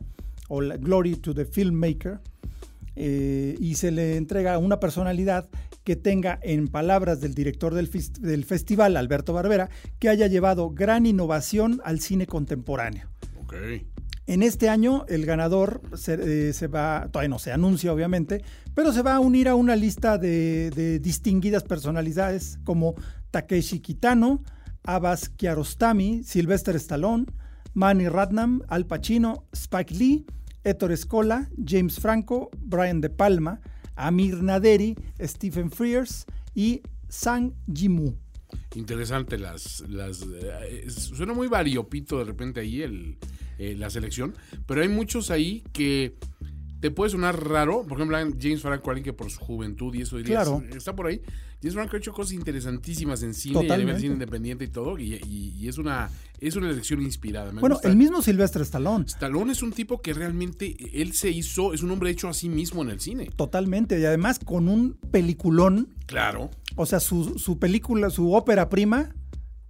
o 0.48 0.58
Glory 0.58 1.16
to 1.16 1.34
the 1.34 1.44
Filmmaker 1.44 2.20
eh, 2.96 3.56
y 3.58 3.74
se 3.76 3.90
le 3.90 4.16
entrega 4.16 4.54
a 4.54 4.58
una 4.58 4.80
personalidad 4.80 5.48
que 5.84 5.96
tenga, 5.96 6.38
en 6.42 6.68
palabras 6.68 7.20
del 7.20 7.34
director 7.34 7.74
del, 7.74 7.90
del, 8.20 8.44
festival, 8.44 8.96
Alberto 8.96 9.32
Barbera, 9.32 9.68
que 9.98 10.08
haya 10.08 10.28
llevado 10.28 10.70
gran 10.70 11.06
innovación 11.06 11.80
al 11.84 11.98
cine 11.98 12.26
contemporáneo. 12.26 13.08
Okay. 13.42 13.84
En 14.32 14.42
este 14.42 14.70
año 14.70 15.04
el 15.10 15.26
ganador 15.26 15.82
se, 15.94 16.14
eh, 16.48 16.66
va, 16.66 17.06
todavía 17.12 17.28
no 17.28 17.38
se 17.38 17.52
anuncia 17.52 17.92
obviamente, 17.92 18.42
pero 18.74 18.90
se 18.90 19.02
va 19.02 19.16
a 19.16 19.20
unir 19.20 19.46
a 19.46 19.54
una 19.54 19.76
lista 19.76 20.16
de, 20.16 20.98
distinguidas 21.02 21.64
personalidades 21.64 22.58
como 22.64 22.94
Takeshi 23.30 23.80
Kitano, 23.80 24.42
Abbas 24.84 25.28
Kiarostami, 25.28 26.22
Sylvester 26.24 26.76
Stallone, 26.76 27.26
Manny 27.74 28.08
Ratnam, 28.08 28.62
Al 28.68 28.86
Pacino, 28.86 29.44
Spike 29.52 29.94
Lee, 29.94 30.24
Ettore 30.64 30.96
Scola, 30.96 31.50
James 31.62 32.00
Franco, 32.00 32.48
Brian 32.56 33.02
De 33.02 33.10
Palma, 33.10 33.60
Amir 33.96 34.42
Naderi, 34.42 34.96
Stephen 35.20 35.70
Frears 35.70 36.24
y 36.54 36.80
Sang 37.06 37.52
Jimu. 37.70 38.14
Interesante 38.76 39.36
las, 39.36 39.84
las 39.90 40.22
eh, 40.22 40.88
suena 40.88 41.34
muy 41.34 41.48
variopito 41.48 42.18
de 42.18 42.24
repente 42.24 42.60
ahí 42.60 42.80
el, 42.80 43.18
eh, 43.58 43.74
la 43.76 43.90
selección, 43.90 44.34
pero 44.66 44.82
hay 44.82 44.88
muchos 44.88 45.30
ahí 45.30 45.62
que 45.72 46.14
te 46.82 46.90
puede 46.90 47.10
sonar 47.10 47.48
raro. 47.48 47.84
Por 47.86 47.98
ejemplo, 47.98 48.18
James 48.40 48.60
Franco, 48.60 48.90
alguien 48.90 49.04
que 49.04 49.12
por 49.12 49.30
su 49.30 49.38
juventud 49.38 49.94
y 49.94 50.02
eso 50.02 50.16
diría, 50.16 50.42
está 50.74 50.94
por 50.96 51.06
ahí. 51.06 51.22
James 51.62 51.74
Franco 51.74 51.94
ha 51.94 51.98
hecho 52.00 52.12
cosas 52.12 52.32
interesantísimas 52.32 53.22
en 53.22 53.34
cine, 53.34 53.72
a 53.72 53.76
nivel 53.76 54.00
cine 54.00 54.14
independiente 54.14 54.64
y 54.64 54.68
todo, 54.68 54.98
y, 54.98 55.68
es 55.68 55.78
una 55.78 56.10
es 56.40 56.56
una 56.56 56.68
elección 56.68 57.00
inspirada. 57.02 57.52
bueno, 57.52 57.78
el 57.84 57.94
mismo 57.94 58.20
Sylvester 58.20 58.62
Stallone. 58.62 59.04
Stallone 59.06 59.52
es 59.52 59.62
un 59.62 59.70
tipo 59.70 60.02
que 60.02 60.12
realmente 60.12 60.74
él 60.92 61.12
se 61.12 61.30
hizo, 61.30 61.72
es 61.72 61.84
un 61.84 61.92
hombre 61.92 62.10
hecho 62.10 62.28
a 62.28 62.34
sí 62.34 62.48
mismo 62.48 62.82
en 62.82 62.90
el 62.90 63.00
cine. 63.00 63.30
Totalmente, 63.36 64.00
y 64.00 64.04
además 64.04 64.40
con 64.40 64.68
un 64.68 64.94
peliculón. 65.12 65.94
Claro. 66.06 66.50
O 66.74 66.84
sea, 66.84 66.98
su, 66.98 67.38
su 67.38 67.60
película, 67.60 68.10
su 68.10 68.32
ópera 68.32 68.68
prima, 68.68 69.14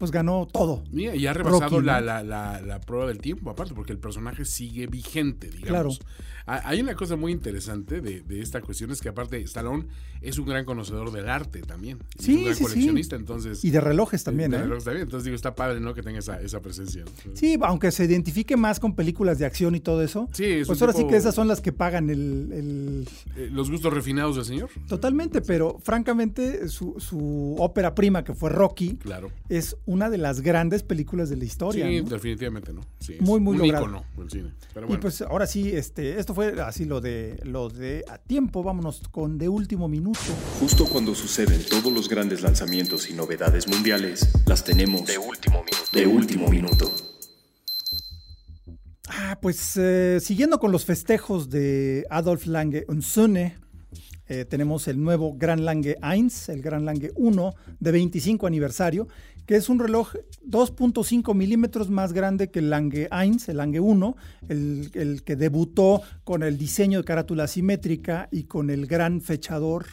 pues 0.02 0.10
ganó 0.10 0.48
todo. 0.50 0.82
Mira, 0.90 1.14
y 1.14 1.28
ha 1.28 1.32
rebasado 1.32 1.80
la, 1.80 2.00
la, 2.00 2.24
la, 2.24 2.80
prueba 2.80 3.06
del 3.06 3.18
tiempo, 3.18 3.50
aparte, 3.50 3.72
porque 3.72 3.92
el 3.92 4.00
personaje 4.00 4.44
sigue 4.44 4.88
vigente, 4.88 5.48
digamos. 5.48 6.00
Claro. 6.00 6.16
Hay 6.46 6.80
una 6.80 6.94
cosa 6.94 7.16
muy 7.16 7.32
interesante 7.32 8.00
de, 8.00 8.40
esta 8.40 8.60
cuestión, 8.60 8.90
es 8.90 9.00
que 9.00 9.08
aparte 9.08 9.40
Stallone 9.42 9.86
es 10.20 10.38
un 10.38 10.46
gran 10.46 10.64
conocedor 10.64 11.12
del 11.12 11.28
arte 11.28 11.60
también. 11.62 11.98
Sí, 12.18 12.32
es 12.32 12.38
un 12.38 12.44
gran 12.44 12.56
sí, 12.56 12.62
coleccionista, 12.62 13.16
entonces. 13.16 13.64
Y 13.64 13.70
de 13.70 13.80
relojes 13.80 14.24
también, 14.24 14.50
de 14.50 14.58
¿eh? 14.58 14.62
relojes 14.62 14.84
también. 14.84 15.04
Entonces 15.04 15.24
digo, 15.24 15.36
está 15.36 15.54
padre, 15.54 15.80
¿no? 15.80 15.94
Que 15.94 16.02
tenga 16.02 16.18
esa, 16.18 16.40
esa 16.40 16.60
presencia. 16.60 17.04
Sí, 17.34 17.58
aunque 17.62 17.90
se 17.90 18.04
identifique 18.04 18.56
más 18.56 18.80
con 18.80 18.94
películas 18.94 19.38
de 19.38 19.46
acción 19.46 19.74
y 19.74 19.80
todo 19.80 20.02
eso. 20.02 20.28
Sí, 20.32 20.62
Pues 20.66 20.80
ahora 20.80 20.92
sí 20.92 21.06
que 21.06 21.16
esas 21.16 21.34
son 21.34 21.48
las 21.48 21.60
que 21.60 21.72
pagan 21.72 22.10
el. 22.10 23.06
Eh, 23.36 23.48
Los 23.52 23.70
gustos 23.70 23.92
refinados 23.92 24.36
del 24.36 24.44
señor. 24.44 24.70
Totalmente, 24.88 25.40
pero 25.40 25.78
francamente, 25.82 26.68
su, 26.68 26.96
su 26.98 27.56
ópera 27.58 27.94
prima, 27.94 28.24
que 28.24 28.34
fue 28.34 28.50
Rocky, 28.50 28.96
claro. 28.96 29.30
es 29.48 29.76
una 29.86 30.10
de 30.10 30.18
las 30.18 30.40
grandes 30.40 30.82
películas 30.82 31.30
de 31.30 31.36
la 31.36 31.44
historia. 31.44 31.86
Sí, 31.86 32.00
definitivamente, 32.00 32.72
¿no? 32.72 32.82
Sí, 32.98 33.16
muy, 33.20 33.40
muy 33.40 33.54
un 33.56 33.62
logrado. 33.62 33.86
Ícono 33.86 34.04
del 34.16 34.30
cine. 34.30 34.50
Y 34.88 34.96
pues 34.96 35.22
ahora 35.22 35.46
sí, 35.46 35.70
este, 35.70 36.18
esto 36.18 36.31
fue 36.34 36.60
así 36.62 36.84
lo 36.84 37.00
de 37.00 37.38
lo 37.44 37.68
de 37.68 38.04
a 38.08 38.18
tiempo. 38.18 38.62
Vámonos 38.62 39.02
con 39.10 39.38
de 39.38 39.48
último 39.48 39.88
minuto. 39.88 40.20
Justo 40.60 40.86
cuando 40.86 41.14
suceden 41.14 41.64
todos 41.68 41.92
los 41.92 42.08
grandes 42.08 42.42
lanzamientos 42.42 43.08
y 43.10 43.14
novedades 43.14 43.68
mundiales, 43.68 44.28
las 44.46 44.64
tenemos 44.64 45.06
de 45.06 45.18
último 45.18 45.64
minuto. 45.64 45.90
De 45.92 46.06
último 46.06 46.48
minuto. 46.48 46.90
Ah, 49.08 49.38
pues 49.40 49.76
eh, 49.76 50.18
siguiendo 50.20 50.58
con 50.58 50.72
los 50.72 50.84
festejos 50.84 51.50
de 51.50 52.06
Adolf 52.08 52.46
Lange 52.46 52.84
und 52.88 53.02
Söhne, 53.02 53.58
eh, 54.32 54.46
tenemos 54.46 54.88
el 54.88 54.98
nuevo 54.98 55.34
Gran 55.36 55.66
Lange 55.66 55.98
1, 56.02 56.30
el 56.48 56.62
Gran 56.62 56.86
Lange 56.86 57.10
1 57.16 57.54
de 57.80 57.92
25 57.92 58.46
aniversario, 58.46 59.06
que 59.44 59.56
es 59.56 59.68
un 59.68 59.78
reloj 59.78 60.14
2.5 60.48 61.34
milímetros 61.34 61.90
más 61.90 62.14
grande 62.14 62.50
que 62.50 62.60
el 62.60 62.70
Lange 62.70 63.10
1, 63.12 63.36
el 63.48 63.56
Lange 63.58 63.80
1, 63.80 64.16
el, 64.48 65.22
que 65.26 65.36
debutó 65.36 66.00
con 66.24 66.42
el 66.42 66.56
diseño 66.56 67.00
de 67.00 67.04
carátula 67.04 67.46
simétrica 67.46 68.30
y 68.32 68.44
con 68.44 68.70
el 68.70 68.86
gran 68.86 69.20
fechador 69.20 69.84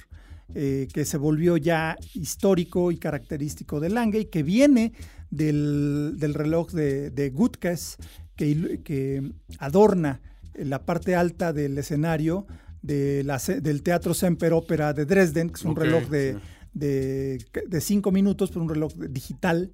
eh, 0.55 0.87
que 0.93 1.03
se 1.03 1.17
volvió 1.17 1.57
ya 1.57 1.97
histórico 2.13 2.93
y 2.93 2.97
característico 2.97 3.81
de 3.81 3.89
Lange 3.89 4.21
y 4.21 4.25
que 4.27 4.43
viene 4.43 4.93
del, 5.31 6.15
reloj 6.17 6.71
de, 6.71 7.09
de 7.11 7.29
Gutkes, 7.29 7.97
que, 8.37 8.79
que 8.85 9.33
adorna 9.57 10.21
la 10.53 10.85
parte 10.85 11.17
alta 11.17 11.51
del 11.51 11.77
escenario 11.77 12.47
de 12.81 13.23
la, 13.23 13.37
del 13.37 13.83
Teatro 13.83 14.13
Semper 14.13 14.53
Ópera 14.53 14.93
de 14.93 15.05
Dresden, 15.05 15.49
que 15.49 15.55
es 15.55 15.65
un 15.65 15.75
reloj 15.75 16.07
de, 16.09 16.39
de, 16.73 17.81
cinco 17.81 18.11
minutos, 18.11 18.49
pero 18.49 18.61
un 18.61 18.69
reloj 18.69 18.93
digital, 18.93 19.71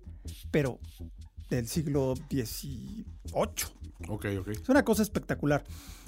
pero 0.51 0.79
del 1.49 1.67
siglo 1.67 2.15
XVIII. 2.29 3.05
Okay, 4.07 4.37
okay. 4.37 4.53
Es 4.53 4.69
una 4.69 4.83
cosa 4.83 5.03
espectacular. 5.03 5.63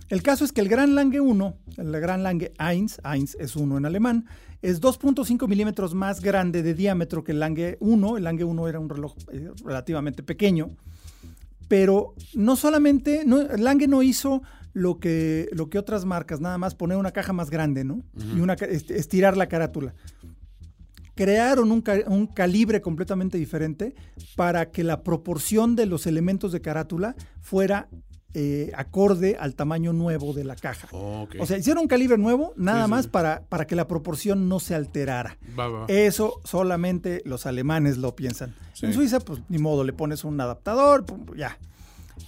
El 0.09 0.23
caso 0.23 0.45
es 0.45 0.53
que 0.53 0.61
el 0.61 0.69
Gran 0.69 0.95
Lange 0.95 1.19
1, 1.19 1.57
el 1.77 1.91
Gran 1.99 2.23
Lange 2.23 2.53
1, 2.59 2.87
1 3.03 3.25
es 3.39 3.55
1 3.55 3.77
en 3.77 3.85
alemán, 3.85 4.25
es 4.61 4.81
2.5 4.81 5.47
milímetros 5.47 5.93
más 5.93 6.21
grande 6.21 6.63
de 6.63 6.73
diámetro 6.73 7.23
que 7.23 7.33
el 7.33 7.39
Lange 7.39 7.77
1. 7.79 8.17
El 8.17 8.23
Lange 8.23 8.43
1 8.43 8.67
era 8.67 8.79
un 8.79 8.89
reloj 8.89 9.15
eh, 9.31 9.51
relativamente 9.63 10.23
pequeño, 10.23 10.71
pero 11.67 12.15
no 12.33 12.55
solamente, 12.55 13.23
no, 13.25 13.43
Lange 13.57 13.87
no 13.87 14.01
hizo 14.01 14.41
lo 14.77 14.99
que, 14.99 15.49
lo 15.53 15.69
que 15.69 15.79
otras 15.79 16.05
marcas, 16.05 16.39
nada 16.39 16.59
más 16.59 16.75
poner 16.75 16.97
una 16.97 17.11
caja 17.11 17.33
más 17.33 17.49
grande, 17.49 17.83
¿no? 17.83 18.03
Y 18.35 18.39
una, 18.39 18.53
este, 18.53 18.97
estirar 18.97 19.35
la 19.35 19.47
carátula. 19.47 19.95
Crearon 21.15 21.71
un, 21.71 21.83
un, 22.07 22.27
calibre 22.27 22.79
completamente 22.79 23.39
diferente 23.39 23.95
para 24.35 24.69
que 24.69 24.83
la 24.83 25.01
proporción 25.01 25.75
de 25.75 25.87
los 25.87 26.05
elementos 26.05 26.51
de 26.51 26.61
carátula 26.61 27.15
fuera 27.41 27.89
eh, 28.35 28.71
acorde 28.75 29.35
al 29.39 29.55
tamaño 29.55 29.93
nuevo 29.93 30.31
de 30.33 30.43
la 30.43 30.55
caja. 30.55 30.89
O 30.91 31.45
sea, 31.47 31.57
hicieron 31.57 31.81
un 31.81 31.87
calibre 31.87 32.19
nuevo 32.19 32.53
nada 32.55 32.87
más 32.87 33.07
Para, 33.07 33.41
para 33.49 33.65
que 33.65 33.75
la 33.75 33.87
proporción 33.87 34.47
no 34.47 34.59
se 34.59 34.75
alterara. 34.75 35.39
Eso 35.87 36.39
solamente 36.43 37.23
los 37.25 37.47
alemanes 37.47 37.97
lo 37.97 38.15
piensan. 38.15 38.53
En 38.83 38.93
Suiza, 38.93 39.21
pues 39.21 39.41
ni 39.49 39.57
modo, 39.57 39.83
le 39.83 39.91
pones 39.91 40.23
un 40.23 40.39
adaptador, 40.39 41.03
ya. 41.35 41.57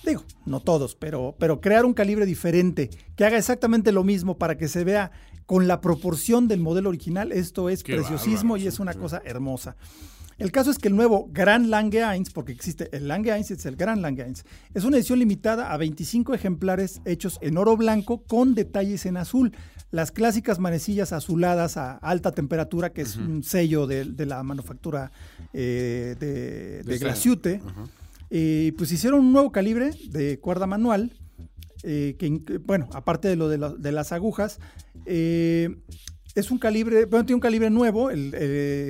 Digo, 0.06 0.24
no 0.46 0.60
todos, 0.60 0.96
pero, 0.96 1.36
pero 1.38 1.62
crear 1.62 1.86
un 1.86 1.94
calibre 1.94 2.26
diferente 2.26 2.90
que 3.16 3.26
haga 3.26 3.38
exactamente 3.38 3.92
lo 3.92 4.04
mismo 4.04 4.38
para 4.38 4.58
que 4.58 4.68
se 4.68 4.84
vea 4.84 5.12
con 5.46 5.68
la 5.68 5.82
proporción 5.82 6.48
del 6.48 6.60
modelo 6.60 6.90
original, 6.90 7.32
esto 7.32 7.70
es 7.70 7.84
preciosismo 7.84 8.58
y 8.58 8.68
es 8.68 8.80
una 8.80 8.94
cosa 8.94 9.22
hermosa. 9.26 9.76
El 10.40 10.54
caso 10.54 10.72
es 10.72 10.80
que 10.80 10.88
el 10.88 10.96
nuevo 10.96 11.28
Gran 11.34 11.70
Lange 11.70 12.02
1, 12.04 12.26
porque 12.34 12.54
existe 12.54 12.88
el 12.96 13.10
Lange 13.10 13.32
1 13.32 13.40
es 13.40 13.66
el 13.66 13.76
Gran 13.76 14.02
Lange 14.02 14.24
1, 14.24 14.34
es 14.74 14.84
una 14.86 14.96
edición 14.96 15.20
limitada 15.20 15.74
a 15.74 15.78
25 15.78 16.34
ejemplares 16.34 17.02
hechos 17.04 17.40
en 17.42 17.58
oro 17.58 17.76
blanco 17.76 18.24
con 18.24 18.56
detalles 18.56 19.06
en 19.06 19.18
azul. 19.18 19.52
Las 19.92 20.12
clásicas 20.12 20.60
manecillas 20.60 21.12
azuladas 21.12 21.76
a 21.76 21.98
alta 21.98 22.32
temperatura, 22.32 22.92
que 22.92 23.02
es 23.02 23.18
un 23.18 23.44
sello 23.44 23.86
de, 23.86 24.06
la 24.26 24.44
manufactura 24.44 25.12
eh, 25.52 26.16
de, 26.20 26.84
de, 26.84 26.98
Glaciute. 27.00 27.60
Eh, 28.30 28.74
pues 28.78 28.92
hicieron 28.92 29.22
un 29.22 29.34
nuevo 29.34 29.52
calibre 29.52 29.92
de 30.10 30.40
cuerda 30.40 30.68
manual, 30.68 31.12
eh, 31.84 32.16
que, 32.20 32.60
bueno, 32.60 32.88
aparte 32.94 33.28
de 33.28 33.36
lo 33.36 33.50
de, 33.50 33.92
las 33.92 34.12
agujas, 34.12 34.60
eh, 35.06 35.76
es 36.36 36.52
un 36.52 36.60
calibre, 36.60 37.06
bueno, 37.06 37.26
tiene 37.26 37.36
un 37.36 37.42
calibre 37.42 37.70
nuevo, 37.70 38.12
el 38.12 38.32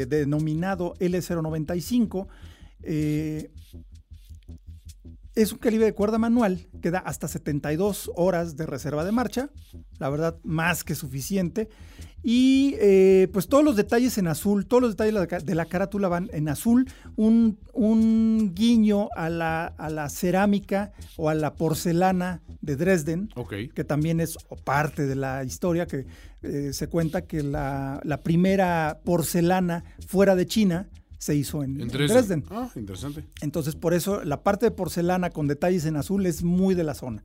denominado 0.10 0.93
L095. 1.00 2.27
es 5.36 5.53
un 5.53 5.60
calibre 5.60 5.86
de 5.86 5.93
cuerda 5.93 6.17
manual 6.17 6.67
que 6.81 6.91
da 6.91 7.00
hasta 7.00 7.29
72 7.29 8.12
horas 8.15 8.58
de 8.58 8.65
reserva 8.65 9.05
de 9.05 9.13
marcha, 9.13 9.50
la 10.00 10.10
verdad 10.10 10.38
más 10.43 10.84
que 10.84 10.96
suficiente. 10.96 11.69
Y 12.21 12.75
eh, 12.79 13.29
pues 13.31 13.47
todos 13.47 13.63
los 13.63 13.75
detalles 13.75 14.17
en 14.17 14.27
azul, 14.27 14.65
todos 14.65 14.81
los 14.81 14.91
detalles 14.97 15.45
de 15.45 15.55
la 15.55 15.65
carátula 15.65 16.09
van 16.09 16.29
en 16.33 16.49
azul, 16.49 16.89
un, 17.15 17.57
guiño 18.53 19.09
a 19.15 19.29
la, 19.29 19.67
a 19.67 19.89
la, 19.89 20.09
cerámica 20.09 20.91
o 21.15 21.29
a 21.29 21.35
la 21.35 21.53
porcelana 21.53 22.41
de 22.61 22.75
Dresden, 22.75 23.29
que 23.73 23.83
también 23.83 24.19
es 24.19 24.38
parte 24.63 25.05
de 25.05 25.15
la 25.15 25.43
historia, 25.43 25.85
que 25.85 26.05
eh, 26.41 26.71
se 26.73 26.88
cuenta 26.88 27.23
que 27.23 27.43
la, 27.43 28.01
primera 28.23 28.99
porcelana 29.03 29.83
fuera 30.07 30.35
de 30.35 30.45
China 30.45 30.89
se 31.17 31.35
hizo 31.35 31.63
en, 31.63 31.77
Dresden. 31.89 32.45
Ah, 32.49 32.69
interesante. 32.75 33.25
Entonces 33.41 33.75
por 33.75 33.93
eso 33.93 34.23
la 34.23 34.41
parte 34.41 34.65
de 34.65 34.71
porcelana 34.71 35.29
con 35.29 35.47
detalles 35.47 35.85
en 35.85 35.97
azul 35.97 36.25
es 36.25 36.43
muy 36.43 36.75
de 36.75 36.83
la 36.83 36.93
zona. 36.93 37.23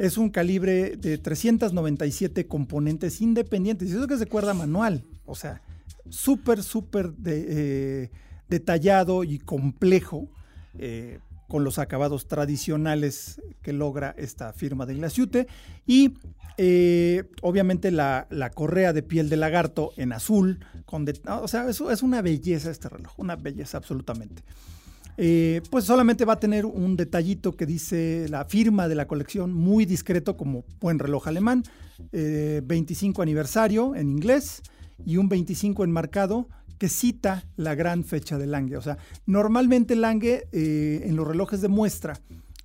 Es 0.00 0.18
un 0.18 0.30
calibre 0.30 0.96
de 0.96 1.18
397 1.18 2.46
componentes 2.46 3.20
independientes. 3.20 3.88
Y 3.88 3.92
eso 3.92 4.06
que 4.06 4.14
es 4.14 4.20
de 4.20 4.26
cuerda 4.26 4.54
manual. 4.54 5.04
O 5.26 5.34
sea, 5.34 5.62
súper, 6.08 6.62
súper 6.62 7.12
eh, 7.26 8.10
detallado 8.48 9.24
y 9.24 9.38
complejo. 9.38 10.28
Eh, 10.78 11.18
con 11.50 11.64
los 11.64 11.80
acabados 11.80 12.28
tradicionales 12.28 13.42
que 13.60 13.72
logra 13.72 14.14
esta 14.16 14.52
firma 14.52 14.86
de 14.86 14.94
Glaciute. 14.94 15.48
Y 15.84 16.14
eh, 16.56 17.24
obviamente 17.42 17.90
la, 17.90 18.26
correa 18.54 18.92
de 18.92 19.02
piel 19.02 19.28
de 19.28 19.36
lagarto 19.36 19.90
en 19.96 20.12
azul. 20.12 20.64
Con 20.86 21.06
o 21.26 21.48
sea, 21.48 21.68
eso 21.68 21.90
es 21.90 22.02
una 22.02 22.22
belleza 22.22 22.70
este 22.70 22.88
reloj, 22.88 23.18
una 23.18 23.36
belleza 23.36 23.78
absolutamente. 23.78 24.42
Eh, 25.22 25.60
pues 25.68 25.84
solamente 25.84 26.24
va 26.24 26.32
a 26.32 26.40
tener 26.40 26.64
un 26.64 26.96
detallito 26.96 27.52
que 27.52 27.66
dice 27.66 28.26
la 28.30 28.46
firma 28.46 28.88
de 28.88 28.94
la 28.94 29.06
colección, 29.06 29.52
muy 29.52 29.84
discreto 29.84 30.38
como 30.38 30.64
buen 30.80 30.98
reloj 30.98 31.28
alemán, 31.28 31.62
25 32.10 33.20
eh, 33.20 33.22
aniversario 33.22 33.94
en 33.94 34.08
inglés 34.08 34.62
y 35.04 35.18
un 35.18 35.28
25 35.28 35.84
enmarcado 35.84 36.48
que 36.78 36.88
cita 36.88 37.44
la 37.56 37.74
gran 37.74 38.02
fecha 38.02 38.38
de 38.38 38.46
Lange. 38.46 38.78
O 38.78 38.80
sea, 38.80 38.96
normalmente 39.26 39.94
Lange 39.94 40.48
eh, 40.52 41.02
en 41.04 41.16
los 41.16 41.28
relojes 41.28 41.60
de 41.60 41.68
muestra 41.68 42.18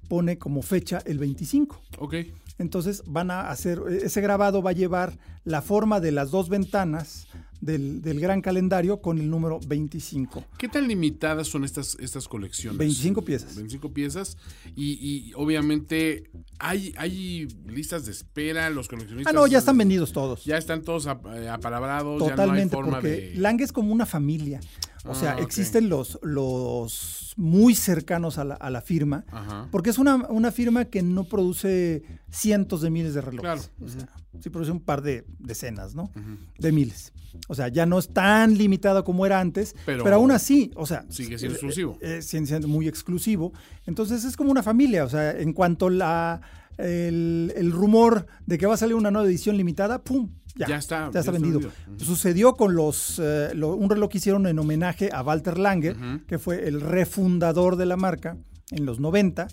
pone 0.08 0.38
como 0.38 0.62
fecha 0.62 1.02
el 1.06 1.20
25. 1.20 1.82
Ok. 2.00 2.16
Entonces 2.58 3.04
van 3.06 3.32
a 3.32 3.50
hacer, 3.50 3.82
ese 3.90 4.22
grabado 4.22 4.62
va 4.62 4.70
a 4.72 4.74
llevar 4.74 5.18
la 5.44 5.62
forma 5.62 6.00
de 6.00 6.12
las 6.12 6.32
dos 6.32 6.50
ventanas 6.50 7.28
del, 7.60 8.20
gran 8.20 8.42
calendario 8.42 9.02
con 9.02 9.20
el 9.20 9.30
número 9.30 9.60
25. 9.66 10.44
¿Qué 10.58 10.70
tan 10.70 10.88
limitadas 10.88 11.48
son 11.48 11.64
estas, 11.64 11.98
estas 12.00 12.28
colecciones? 12.28 12.78
25 12.78 13.24
piezas. 13.24 13.56
25 13.56 13.94
piezas. 13.94 14.38
Y, 14.76 15.32
obviamente 15.36 16.30
hay, 16.60 16.94
hay 16.98 17.48
listas 17.68 18.06
de 18.06 18.12
espera, 18.12 18.70
los 18.70 18.88
coleccionistas. 18.88 19.34
Ah, 19.34 19.36
no, 19.36 19.48
ya 19.48 19.58
están 19.58 19.78
vendidos 19.78 20.14
todos. 20.14 20.46
Ya 20.46 20.58
están 20.58 20.84
todos 20.84 21.08
eh, 21.08 21.50
apalabrados. 21.50 22.20
Totalmente, 22.20 22.36
ya 22.38 22.46
no 22.46 22.54
hay 22.54 22.70
forma 22.70 23.02
porque 23.02 23.34
Lang 23.36 23.60
es 23.62 23.72
como 23.72 23.92
una 23.92 24.06
familia. 24.06 24.62
O 25.08 25.16
sea, 25.16 25.34
Ah, 25.38 25.42
existen 25.42 25.90
los, 25.90 26.20
los 26.24 27.34
muy 27.38 27.76
cercanos 27.76 28.38
a 28.38 28.44
la, 28.46 28.56
a 28.56 28.70
la 28.70 28.82
firma, 28.82 29.26
Ajá. 29.32 29.68
porque 29.72 29.90
es 29.90 29.98
una, 29.98 30.16
una 30.30 30.52
firma 30.52 30.86
que 30.86 31.02
no 31.04 31.26
produce 31.26 32.04
cientos 32.32 32.82
de 32.82 32.90
miles 32.90 33.14
de 33.14 33.22
relojes. 33.22 33.42
Claro. 33.78 33.86
O 33.86 33.88
sea, 33.90 34.08
sí 34.42 34.50
produce 34.50 34.72
un 34.72 34.80
par 34.80 35.02
de 35.02 35.26
decenas, 35.40 35.96
¿no? 35.96 36.12
De 36.58 36.72
miles. 36.72 37.14
O 37.50 37.56
sea, 37.56 37.68
ya 37.68 37.86
no 37.86 38.00
es 38.00 38.08
tan 38.14 38.58
limitado 38.58 39.04
como 39.04 39.26
era 39.26 39.40
antes, 39.42 39.76
Pero- 39.86 40.04
pero, 40.04 40.16
aún 40.16 40.32
así, 40.32 40.72
o 40.76 40.86
sea... 40.86 41.06
Sigue 41.10 41.38
siendo 41.38 41.54
eh, 41.56 41.58
exclusivo. 41.58 41.98
eh, 42.02 42.22
sigue 42.22 42.46
siendo 42.46 42.68
muy 42.68 42.88
exclusivo. 42.88 43.52
Entonces 43.86 44.24
es 44.24 44.38
como 44.38 44.52
una 44.52 44.64
familia, 44.64 45.04
o 45.04 45.10
sea, 45.10 45.32
en 45.32 45.52
cuanto 45.54 45.90
la 45.90 46.42
el, 46.78 47.54
el 47.56 47.72
rumor 47.72 48.26
de 48.46 48.58
que 48.58 48.66
va 48.66 48.74
a 48.74 48.78
salir 48.78 48.96
una 48.96 49.12
nueva 49.12 49.28
edición 49.28 49.56
limitada, 49.58 50.04
¡pum! 50.04 50.30
Ya, 50.56 50.68
Ya 50.68 50.78
está, 50.78 51.00
ya 51.00 51.06
está 51.08 51.20
está 51.20 51.32
vendido. 51.32 51.60
Sucedió 51.98 52.54
con 52.56 52.76
los 52.76 53.20
eh, 53.22 53.50
lo- 53.54 53.76
un 53.76 53.90
reloj 53.90 54.10
que 54.10 54.20
hicieron 54.20 54.48
en 54.48 54.58
homenaje 54.58 55.10
a 55.12 55.22
Walter 55.22 55.58
Lange, 55.58 55.96
que 56.28 56.40
fue 56.40 56.68
el 56.68 56.80
refundador 56.82 57.76
de 57.76 57.86
la 57.86 57.98
marca 57.98 58.38
en 58.72 58.86
los 58.86 59.00
90. 59.00 59.48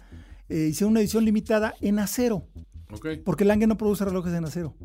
eh, 0.49 0.69
hicieron 0.71 0.91
una 0.93 1.01
edición 1.01 1.25
limitada 1.25 1.75
en 1.81 1.99
acero, 1.99 2.47
porque 3.25 3.45
Lange 3.45 3.67
no 3.67 3.77
produce 3.79 4.05
relojes 4.05 4.33
en 4.35 4.45
acero. 4.45 4.77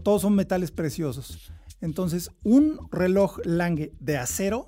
todos 0.00 0.22
son 0.22 0.34
metales 0.34 0.70
preciosos. 0.70 1.50
Entonces, 1.80 2.30
un 2.42 2.78
reloj 2.90 3.38
Lange 3.44 3.92
de 4.00 4.18
acero 4.18 4.66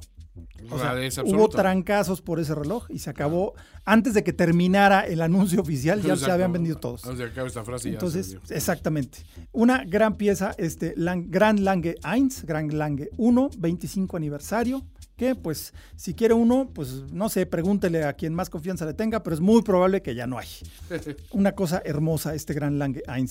o 0.71 0.79
sea, 0.79 0.89
Rareza 0.89 1.23
hubo 1.25 1.49
trancazos 1.49 2.21
por 2.21 2.41
ese 2.41 2.55
reloj 2.55 2.87
y 2.91 2.99
se 2.99 3.11
acabó 3.11 3.55
antes 3.85 4.15
de 4.15 4.23
que 4.23 4.33
terminara 4.33 5.07
el 5.07 5.23
anuncio 5.23 5.61
oficial, 5.61 6.03
ya 6.03 6.17
se 6.17 6.31
habían 6.31 6.53
vendido 6.53 6.77
todos. 6.77 7.05
Antes 7.05 7.19
de 7.19 7.25
que 7.27 7.31
acabe 7.33 7.49
esta 7.49 7.65
frase 7.65 7.89
ya 7.89 7.95
Entonces, 7.95 8.37
se 8.45 8.55
exactamente. 8.55 9.19
Una 9.53 9.85
gran 9.85 10.17
pieza, 10.17 10.55
este 10.59 10.95
Lang- 10.97 11.27
Grand 11.29 11.61
Lange 11.61 11.95
1, 12.05 12.29
Grand 12.45 12.73
Lange 12.73 13.09
1, 13.17 13.51
25 13.59 14.17
aniversario, 14.17 14.85
que 15.17 15.35
pues 15.35 15.73
si 15.97 16.15
quiere 16.15 16.35
uno, 16.35 16.71
pues 16.73 17.05
no 17.13 17.29
sé, 17.29 17.47
pregúntele 17.47 18.05
a 18.05 18.13
quien 18.13 18.35
más 18.35 18.51
confianza 18.51 18.85
le 18.87 18.95
tenga, 18.95 19.23
pero 19.23 19.35
es 19.35 19.41
muy 19.41 19.63
probable 19.63 20.03
que 20.03 20.15
ya 20.15 20.27
no 20.27 20.39
hay. 20.39 20.49
Una 21.33 21.53
cosa 21.53 21.83
hermosa 21.85 22.35
este 22.35 22.55
Grand 22.55 22.79
Lange 22.79 23.03
1. 23.09 23.27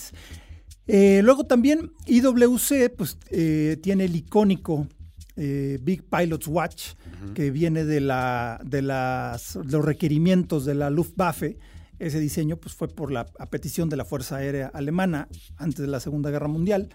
Eh, 0.87 1.21
luego 1.23 1.45
también 1.45 1.91
IWC 2.05 2.95
pues 2.97 3.17
eh, 3.29 3.77
tiene 3.83 4.05
el 4.05 4.15
icónico 4.15 4.87
eh, 5.37 5.77
Big 5.81 6.03
Pilot's 6.03 6.47
Watch 6.47 6.93
que 7.35 7.51
viene 7.51 7.85
de, 7.85 8.01
la, 8.01 8.59
de 8.63 8.81
las, 8.81 9.55
los 9.55 9.85
requerimientos 9.85 10.65
de 10.65 10.75
la 10.75 10.89
Luftwaffe. 10.89 11.57
Ese 11.99 12.19
diseño 12.19 12.57
pues, 12.57 12.75
fue 12.75 12.87
por 12.87 13.11
la 13.11 13.27
a 13.39 13.45
petición 13.47 13.89
de 13.89 13.97
la 13.97 14.05
Fuerza 14.05 14.37
Aérea 14.37 14.67
Alemana 14.67 15.27
antes 15.57 15.79
de 15.79 15.87
la 15.87 15.99
Segunda 15.99 16.29
Guerra 16.29 16.47
Mundial, 16.47 16.89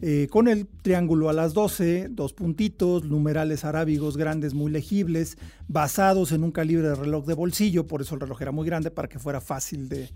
eh, 0.00 0.26
con 0.30 0.48
el 0.48 0.66
triángulo 0.66 1.28
a 1.28 1.32
las 1.32 1.54
12, 1.54 2.08
dos 2.10 2.32
puntitos, 2.32 3.04
numerales 3.04 3.64
arábigos 3.64 4.16
grandes 4.16 4.54
muy 4.54 4.70
legibles, 4.70 5.38
basados 5.68 6.32
en 6.32 6.42
un 6.42 6.50
calibre 6.50 6.88
de 6.88 6.94
reloj 6.96 7.24
de 7.26 7.34
bolsillo, 7.34 7.86
por 7.86 8.02
eso 8.02 8.14
el 8.14 8.20
reloj 8.20 8.42
era 8.42 8.52
muy 8.52 8.66
grande 8.66 8.90
para 8.90 9.08
que 9.08 9.20
fuera 9.20 9.40
fácil 9.40 9.88
de, 9.88 10.08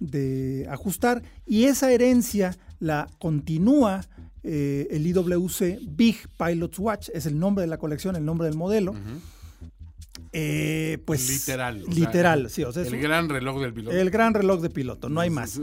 de 0.00 0.66
ajustar 0.70 1.22
y 1.46 1.64
esa 1.64 1.92
herencia 1.92 2.56
la 2.80 3.08
continúa 3.18 4.02
eh, 4.42 4.86
el 4.90 5.06
IWC 5.06 5.80
Big 5.88 6.16
Pilot's 6.38 6.78
Watch, 6.78 7.08
es 7.12 7.26
el 7.26 7.38
nombre 7.38 7.62
de 7.62 7.68
la 7.68 7.78
colección, 7.78 8.16
el 8.16 8.24
nombre 8.24 8.48
del 8.48 8.56
modelo. 8.56 8.94
Eh, 10.32 10.98
pues 11.04 11.28
literal. 11.28 11.82
o 11.82 11.86
sea, 11.86 11.94
literal, 11.94 12.50
sí, 12.50 12.62
o 12.62 12.72
sea, 12.72 12.82
es 12.82 12.88
el 12.88 12.94
un- 12.94 13.00
gran 13.00 13.28
reloj 13.28 13.60
del 13.60 13.72
piloto. 13.72 13.96
el 13.96 14.10
gran 14.10 14.34
reloj 14.34 14.60
de 14.60 14.70
piloto, 14.70 15.08
no 15.08 15.20
hay 15.20 15.30
más. 15.30 15.60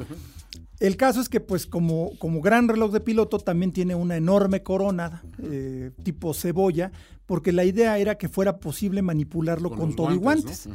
El 0.79 0.97
caso 0.97 1.21
es 1.21 1.29
que, 1.29 1.39
pues, 1.39 1.65
como, 1.67 2.11
como 2.17 2.41
gran 2.41 2.67
reloj 2.67 2.91
de 2.91 2.99
piloto, 2.99 3.39
también 3.39 3.71
tiene 3.71 3.95
una 3.95 4.17
enorme 4.17 4.61
corona 4.61 5.23
eh, 5.41 5.91
tipo 6.03 6.33
cebolla, 6.33 6.91
porque 7.25 7.51
la 7.51 7.63
idea 7.63 7.97
era 7.97 8.17
que 8.17 8.27
fuera 8.27 8.57
posible 8.57 9.01
manipularlo 9.01 9.71
con, 9.71 9.95
todo 9.95 10.13
y 10.13 10.17
guantes. 10.17 10.67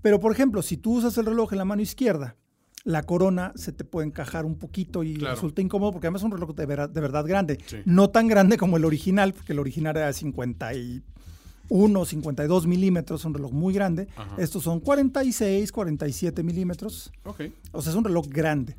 Pero, 0.00 0.18
por 0.20 0.32
ejemplo, 0.32 0.62
si 0.62 0.76
tú 0.76 0.96
usas 0.98 1.18
el 1.18 1.26
reloj 1.26 1.52
en 1.52 1.58
la 1.58 1.64
mano 1.64 1.82
izquierda, 1.82 2.36
la 2.84 3.02
corona 3.02 3.52
se 3.56 3.72
te 3.72 3.84
puede 3.84 4.06
encajar 4.06 4.44
un 4.46 4.56
poquito 4.56 5.02
y 5.02 5.14
Claro. 5.14 5.34
resulta 5.34 5.60
incómodo 5.60 5.92
porque 5.92 6.06
además 6.06 6.22
es 6.22 6.26
un 6.26 6.32
reloj 6.32 6.54
de, 6.54 6.66
vera- 6.66 6.88
de 6.88 7.00
verdad 7.00 7.24
grande. 7.26 7.58
Sí. 7.66 7.78
No 7.84 8.08
tan 8.10 8.28
grande 8.28 8.56
como 8.56 8.76
el 8.76 8.84
original, 8.84 9.32
porque 9.34 9.52
el 9.52 9.58
original 9.58 9.96
era 9.96 10.12
51, 10.12 12.04
52 12.04 12.66
milímetros, 12.66 13.24
un 13.24 13.34
reloj 13.34 13.52
muy 13.52 13.74
grande. 13.74 14.08
Ajá. 14.16 14.34
Estos 14.38 14.62
son 14.62 14.80
46, 14.80 15.70
47 15.72 16.42
milímetros. 16.42 17.12
Ok. 17.24 17.42
O 17.72 17.82
sea, 17.82 17.90
es 17.92 17.96
un 17.96 18.04
reloj 18.04 18.26
grande. 18.28 18.76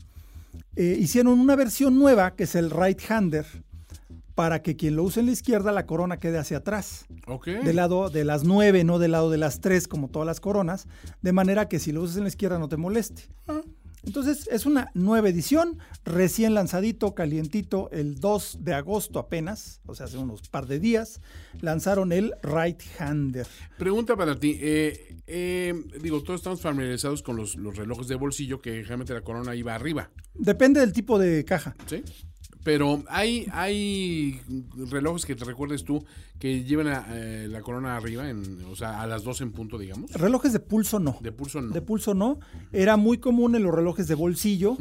Eh, 0.75 0.97
hicieron 0.99 1.39
una 1.39 1.55
versión 1.55 1.99
nueva 1.99 2.35
que 2.35 2.43
es 2.45 2.55
el 2.55 2.71
right-hander 2.71 3.45
para 4.33 4.61
que 4.61 4.75
quien 4.77 4.95
lo 4.95 5.03
use 5.03 5.19
en 5.19 5.25
la 5.25 5.33
izquierda 5.33 5.71
la 5.73 5.85
corona 5.85 6.17
quede 6.17 6.37
hacia 6.37 6.57
atrás, 6.57 7.05
Ok. 7.27 7.47
del 7.47 7.75
lado 7.75 8.09
de 8.09 8.23
las 8.23 8.45
9, 8.45 8.85
no 8.85 8.97
del 8.97 9.11
lado 9.11 9.29
de 9.29 9.37
las 9.37 9.59
3 9.59 9.87
como 9.89 10.07
todas 10.07 10.25
las 10.25 10.39
coronas, 10.39 10.87
de 11.21 11.33
manera 11.33 11.67
que 11.67 11.77
si 11.77 11.91
lo 11.91 12.01
usas 12.01 12.15
en 12.17 12.23
la 12.23 12.29
izquierda 12.29 12.57
no 12.57 12.69
te 12.69 12.77
moleste. 12.77 13.23
Ah. 13.49 13.59
Entonces 14.03 14.47
es 14.51 14.65
una 14.65 14.91
nueva 14.93 15.29
edición, 15.29 15.77
recién 16.05 16.53
lanzadito, 16.53 17.13
calientito, 17.15 17.89
el 17.91 18.19
2 18.19 18.59
de 18.61 18.73
agosto 18.73 19.19
apenas, 19.19 19.81
o 19.85 19.95
sea, 19.95 20.05
hace 20.05 20.17
unos 20.17 20.47
par 20.49 20.67
de 20.67 20.79
días, 20.79 21.21
lanzaron 21.61 22.11
el 22.11 22.33
right-hander. 22.43 23.47
Pregunta 23.77 24.15
para 24.15 24.39
ti. 24.39 24.57
eh, 24.61 25.17
eh, 25.27 25.73
digo, 26.01 26.23
todos 26.23 26.39
estamos 26.39 26.61
familiarizados 26.61 27.21
con 27.21 27.35
los, 27.35 27.55
los 27.55 27.75
relojes 27.75 28.07
de 28.07 28.15
bolsillo 28.15 28.61
que 28.61 28.71
generalmente 28.71 29.13
la 29.13 29.21
corona 29.21 29.55
iba 29.55 29.75
arriba, 29.75 30.11
Depende 30.33 30.79
del 30.79 30.93
tipo 30.93 31.19
de 31.19 31.43
caja. 31.43 31.75
¿sí? 31.85 32.03
Pero 32.63 33.03
hay, 33.07 33.47
hay 33.53 34.41
relojes 34.89 35.25
que 35.25 35.35
te 35.35 35.45
recuerdes 35.45 35.83
tú 35.85 36.03
que 36.39 36.63
llevan 36.63 36.87
a, 36.87 37.05
eh, 37.09 37.47
la 37.49 37.61
corona 37.61 37.95
arriba, 37.95 38.29
en, 38.29 38.63
o 38.69 38.75
sea, 38.75 39.01
a 39.01 39.07
las 39.07 39.23
12 39.23 39.43
en 39.43 39.51
punto, 39.51 39.77
digamos. 39.77 40.11
Relojes 40.11 40.53
de 40.53 40.59
pulso 40.59 40.99
no. 40.99 41.17
De 41.21 41.31
pulso 41.31 41.61
no. 41.61 41.73
De 41.73 41.81
pulso 41.81 42.13
no. 42.13 42.39
Era 42.71 42.97
muy 42.97 43.17
común 43.17 43.55
en 43.55 43.63
los 43.63 43.73
relojes 43.73 44.07
de 44.07 44.15
bolsillo, 44.15 44.77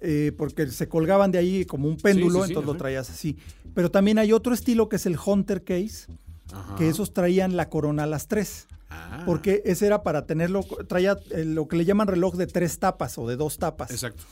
eh, 0.00 0.32
porque 0.36 0.66
se 0.68 0.88
colgaban 0.88 1.30
de 1.30 1.38
ahí 1.38 1.64
como 1.64 1.88
un 1.88 1.96
péndulo, 1.96 2.34
Sí, 2.34 2.40
sí, 2.40 2.46
sí, 2.46 2.50
entonces 2.50 2.66
lo 2.72 2.76
traías 2.76 3.10
así. 3.10 3.36
Pero 3.74 3.90
también 3.90 4.18
hay 4.18 4.32
otro 4.32 4.52
estilo 4.54 4.88
que 4.88 4.96
es 4.96 5.06
el 5.06 5.16
Hunter 5.24 5.62
Case, 5.64 6.06
Ajá. 6.52 6.74
que 6.76 6.88
esos 6.88 7.12
traían 7.12 7.56
la 7.56 7.68
corona 7.68 8.04
a 8.04 8.06
las 8.06 8.28
tres. 8.28 8.66
Ah, 8.90 9.22
Porque 9.26 9.62
ese 9.64 9.86
era 9.86 10.02
para 10.02 10.26
tenerlo, 10.26 10.62
traía 10.86 11.16
eh, 11.30 11.44
lo 11.44 11.66
que 11.66 11.76
le 11.76 11.84
llaman 11.84 12.06
reloj 12.06 12.36
de 12.36 12.46
tres 12.46 12.78
tapas 12.78 13.18
o 13.18 13.26
de 13.26 13.34
dos 13.36 13.58
tapas. 13.58 13.90
Exacto. 13.90 14.22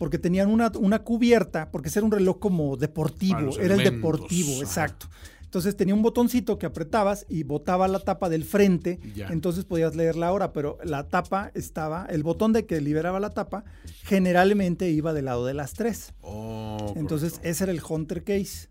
Porque 0.00 0.18
tenían 0.18 0.48
una, 0.48 0.72
una 0.78 1.00
cubierta, 1.04 1.70
porque 1.70 1.88
ese 1.90 1.98
era 1.98 2.06
un 2.06 2.12
reloj 2.12 2.38
como 2.38 2.78
deportivo, 2.78 3.58
era 3.60 3.74
el 3.74 3.84
deportivo, 3.84 4.52
ajá. 4.54 4.62
exacto. 4.62 5.06
Entonces 5.44 5.76
tenía 5.76 5.94
un 5.94 6.00
botoncito 6.02 6.58
que 6.58 6.64
apretabas 6.66 7.26
y 7.28 7.42
botaba 7.42 7.86
la 7.88 7.98
tapa 7.98 8.28
del 8.30 8.44
frente, 8.44 8.98
Ya. 9.14 9.26
entonces 9.28 9.64
podías 9.66 9.94
leer 9.96 10.16
la 10.16 10.32
hora, 10.32 10.52
pero 10.54 10.78
la 10.84 11.08
tapa 11.08 11.50
estaba, 11.54 12.06
el 12.08 12.22
botón 12.22 12.52
de 12.54 12.64
que 12.66 12.80
liberaba 12.80 13.20
la 13.20 13.30
tapa, 13.30 13.64
generalmente 14.04 14.88
iba 14.90 15.12
del 15.12 15.26
lado 15.26 15.44
de 15.44 15.54
las 15.54 15.74
tres. 15.74 16.14
Oh, 16.22 16.94
Entonces 16.96 17.32
correcto. 17.32 17.48
ese 17.50 17.64
era 17.64 17.72
el 17.72 17.82
Hunter 17.86 18.24
Case. 18.24 18.68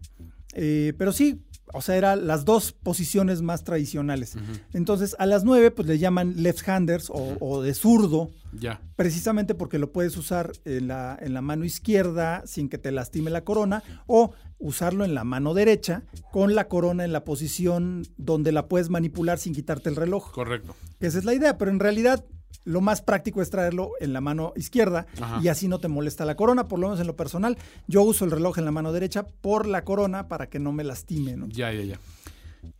Eh, 0.53 0.93
pero 0.97 1.11
sí, 1.11 1.41
o 1.73 1.81
sea, 1.81 1.95
eran 1.95 2.27
las 2.27 2.45
dos 2.45 2.71
posiciones 2.71 3.41
más 3.41 3.63
tradicionales. 3.63 4.35
Entonces 4.73 5.15
a 5.19 5.25
las 5.25 5.43
nueve 5.43 5.71
pues 5.71 5.87
le 5.87 5.97
llaman 5.99 6.35
left-handers 6.37 7.09
o, 7.09 7.37
o 7.39 7.61
de 7.61 7.73
zurdo, 7.73 8.31
Ya. 8.59 8.81
precisamente 8.95 9.55
porque 9.55 9.79
lo 9.79 9.91
puedes 9.91 10.17
usar 10.17 10.51
en 10.65 10.87
la, 10.87 11.17
en 11.21 11.33
la 11.33 11.41
mano 11.41 11.65
izquierda 11.65 12.43
sin 12.45 12.69
que 12.69 12.77
te 12.77 12.91
lastime 12.91 13.29
la 13.31 13.43
corona 13.43 13.83
o 14.07 14.33
usarlo 14.57 15.05
en 15.05 15.13
la 15.13 15.23
mano 15.23 15.53
derecha 15.53 16.03
con 16.31 16.53
la 16.55 16.67
corona 16.67 17.05
en 17.05 17.13
la 17.13 17.23
posición 17.23 18.05
donde 18.17 18.51
la 18.51 18.67
puedes 18.67 18.89
manipular 18.89 19.37
sin 19.39 19.53
quitarte 19.53 19.89
el 19.89 19.95
reloj. 19.95 20.31
Correcto. 20.31 20.75
Esa 20.99 21.17
es 21.17 21.25
la 21.25 21.33
idea, 21.33 21.57
pero 21.57 21.71
en 21.71 21.79
realidad 21.79 22.25
lo 22.65 22.81
más 22.81 23.01
práctico 23.01 23.41
es 23.41 23.49
traerlo 23.49 23.91
en 23.99 24.13
la 24.13 24.21
mano 24.21 24.53
izquierda 24.55 25.07
Ajá. 25.21 25.39
y 25.41 25.47
así 25.47 25.67
no 25.67 25.79
te 25.79 25.87
molesta 25.87 26.25
la 26.25 26.35
corona, 26.35 26.67
por 26.67 26.77
lo 26.79 26.87
menos 26.87 26.99
en 26.99 27.07
lo 27.07 27.15
personal. 27.15 27.57
Yo 27.87 28.03
uso 28.03 28.25
el 28.25 28.31
reloj 28.31 28.57
en 28.59 28.65
la 28.65 28.71
mano 28.71 28.91
derecha 28.91 29.23
por 29.23 29.65
la 29.67 29.83
corona 29.83 30.27
para 30.27 30.49
que 30.49 30.59
no 30.59 30.71
me 30.71 30.83
lastime. 30.83 31.35
¿no? 31.37 31.47
Ya, 31.47 31.71
ya, 31.71 31.83
ya. 31.83 31.99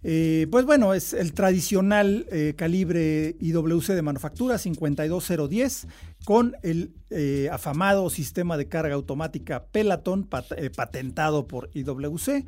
Eh, 0.04 0.46
pues 0.52 0.66
bueno, 0.66 0.94
es 0.94 1.14
el 1.14 1.34
tradicional 1.34 2.26
eh, 2.32 2.54
calibre 2.58 3.38
IWC 3.40 3.88
de 3.94 4.02
manufactura 4.02 4.58
52010 4.58 5.88
con 6.26 6.56
el 6.64 6.92
eh, 7.10 7.48
afamado 7.52 8.10
sistema 8.10 8.58
de 8.58 8.68
carga 8.68 8.96
automática 8.96 9.64
Peloton 9.72 10.26
pat- 10.26 10.52
patentado 10.76 11.48
por 11.48 11.70
IWC. 11.74 12.46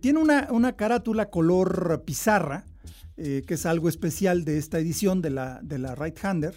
Tiene 0.00 0.18
una, 0.18 0.48
una 0.50 0.72
carátula 0.74 1.30
color 1.30 2.02
pizarra, 2.04 2.64
eh, 3.22 3.44
que 3.46 3.52
es 3.52 3.66
algo 3.66 3.90
especial 3.90 4.46
de 4.46 4.56
esta 4.56 4.78
edición 4.78 5.20
de 5.20 5.28
la, 5.28 5.60
de 5.62 5.78
la 5.78 5.94
Right 5.94 6.18
Hander. 6.24 6.54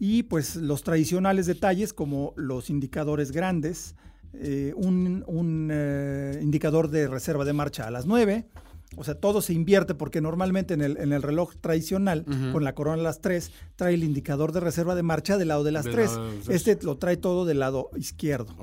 Y 0.00 0.24
pues 0.24 0.56
los 0.56 0.82
tradicionales 0.82 1.46
detalles 1.46 1.92
como 1.92 2.34
los 2.34 2.68
indicadores 2.68 3.30
grandes, 3.30 3.94
eh, 4.32 4.72
un, 4.74 5.22
un, 5.28 5.68
eh, 5.70 6.40
indicador 6.42 6.90
de 6.90 7.06
reserva 7.06 7.44
de 7.44 7.52
marcha 7.52 7.86
a 7.86 7.92
las 7.92 8.06
9, 8.06 8.48
o 8.96 9.04
sea, 9.04 9.14
todo 9.14 9.40
se 9.40 9.52
invierte 9.52 9.94
porque 9.94 10.20
normalmente 10.20 10.74
en 10.74 10.80
el, 10.80 10.96
en 10.96 11.12
el 11.12 11.22
reloj 11.22 11.54
tradicional, 11.60 12.24
con 12.52 12.64
la 12.64 12.74
corona 12.74 13.00
a 13.00 13.04
las 13.04 13.20
3, 13.20 13.52
trae 13.76 13.94
el 13.94 14.02
indicador 14.02 14.50
de 14.50 14.58
reserva 14.58 14.96
de 14.96 15.04
marcha 15.04 15.38
del 15.38 15.46
lado 15.46 15.62
de 15.62 15.70
las 15.70 15.84
Del 15.84 15.94
3. 15.94 16.10
lado 16.10 16.28
de 16.28 16.34
las 16.34 16.44
tres. 16.44 16.66
Este 16.66 16.84
lo 16.84 16.98
trae 16.98 17.16
todo 17.18 17.44
del 17.44 17.60
lado 17.60 17.90
izquierdo. 17.96 18.56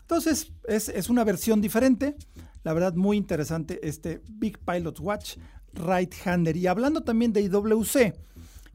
Entonces, 0.00 0.50
es, 0.66 0.88
es 0.88 1.08
una 1.10 1.22
versión 1.22 1.60
diferente. 1.60 2.16
La 2.64 2.72
verdad, 2.72 2.94
muy 2.94 3.16
interesante 3.16 3.78
este 3.86 4.20
Big 4.28 4.58
Pilot 4.58 4.98
Watch 4.98 5.36
right-hander. 5.76 6.56
Y 6.56 6.66
hablando 6.66 7.02
también 7.02 7.32
de 7.32 7.42
IWC, 7.42 8.14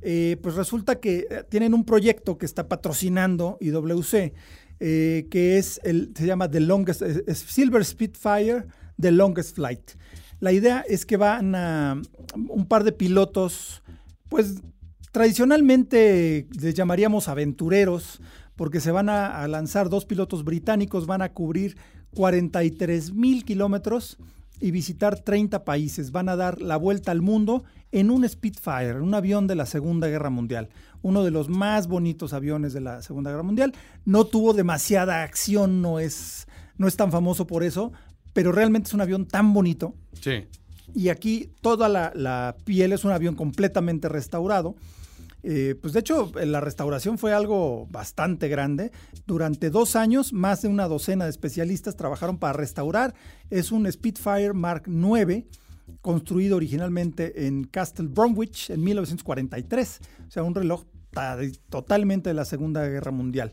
eh, 0.01 0.37
pues 0.41 0.55
resulta 0.55 0.99
que 0.99 1.27
eh, 1.29 1.43
tienen 1.49 1.73
un 1.73 1.85
proyecto 1.85 2.37
que 2.37 2.45
está 2.45 2.67
patrocinando 2.67 3.57
IWC, 3.61 4.33
eh, 4.79 5.27
que 5.29 5.57
es 5.57 5.79
el, 5.83 6.11
se 6.15 6.25
llama 6.25 6.49
The 6.49 6.59
Longest, 6.59 7.03
Silver 7.33 7.85
Spitfire, 7.85 8.65
The 8.99 9.11
Longest 9.11 9.55
Flight. 9.55 9.91
La 10.39 10.51
idea 10.51 10.83
es 10.87 11.05
que 11.05 11.17
van 11.17 11.53
a 11.53 12.01
un 12.35 12.65
par 12.65 12.83
de 12.83 12.91
pilotos, 12.91 13.83
pues 14.27 14.55
tradicionalmente 15.11 16.47
les 16.59 16.73
llamaríamos 16.73 17.27
aventureros, 17.27 18.19
porque 18.55 18.79
se 18.79 18.91
van 18.91 19.09
a, 19.09 19.47
lanzar 19.47 19.89
dos 19.89 20.05
pilotos 20.05 20.43
británicos, 20.43 21.05
van 21.05 21.21
a 21.21 21.33
cubrir 21.33 21.77
43 22.15 23.13
mil 23.13 23.45
kilómetros 23.45 24.17
y 24.61 24.71
visitar 24.71 25.19
30 25.19 25.65
países. 25.65 26.11
Van 26.11 26.29
a 26.29 26.35
dar 26.35 26.61
la 26.61 26.77
vuelta 26.77 27.11
al 27.11 27.21
mundo 27.21 27.63
en 27.91 28.11
un 28.11 28.27
Spitfire, 28.27 29.01
un 29.01 29.13
avión 29.13 29.47
de 29.47 29.55
la 29.55 29.65
Segunda 29.65 30.07
Guerra 30.07 30.29
Mundial. 30.29 30.69
Uno 31.01 31.23
de 31.23 31.31
los 31.31 31.49
más 31.49 31.87
bonitos 31.87 32.31
aviones 32.31 32.71
de 32.71 32.81
la 32.81 33.01
Segunda 33.01 33.31
Guerra 33.31 33.43
Mundial. 33.43 33.73
No 34.05 34.25
tuvo 34.25 34.53
demasiada 34.53 35.23
acción, 35.23 35.81
no 35.81 35.99
es, 35.99 36.47
no 36.77 36.87
es 36.87 36.95
tan 36.95 37.11
famoso 37.11 37.47
por 37.47 37.63
eso, 37.63 37.91
pero 38.33 38.51
realmente 38.51 38.87
es 38.87 38.93
un 38.93 39.01
avión 39.01 39.25
tan 39.25 39.51
bonito. 39.53 39.95
Sí. 40.13 40.45
Y 40.93 41.09
aquí 41.09 41.49
toda 41.61 41.89
la, 41.89 42.11
la 42.15 42.55
piel 42.63 42.93
es 42.93 43.03
un 43.03 43.11
avión 43.11 43.35
completamente 43.35 44.09
restaurado. 44.09 44.75
Eh, 45.43 45.75
pues 45.81 45.93
de 45.93 46.01
hecho, 46.01 46.31
la 46.35 46.61
restauración 46.61 47.17
fue 47.17 47.33
algo 47.33 47.87
bastante 47.89 48.47
grande. 48.47 48.91
Durante 49.25 49.69
dos 49.69 49.95
años, 49.95 50.33
más 50.33 50.61
de 50.61 50.67
una 50.67 50.87
docena 50.87 51.25
de 51.25 51.31
especialistas 51.31 51.95
trabajaron 51.95 52.37
para 52.37 52.53
restaurar. 52.53 53.13
Es 53.49 53.71
un 53.71 53.91
Spitfire 53.91 54.53
Mark 54.53 54.83
IX, 54.87 55.45
construido 56.01 56.57
originalmente 56.57 57.47
en 57.47 57.63
Castle 57.63 58.07
Bromwich 58.07 58.69
en 58.69 58.83
1943. 58.83 59.99
O 60.27 60.31
sea, 60.31 60.43
un 60.43 60.55
reloj 60.55 60.85
totalmente 61.69 62.29
de 62.29 62.33
la 62.33 62.45
Segunda 62.45 62.87
Guerra 62.87 63.11
Mundial. 63.11 63.51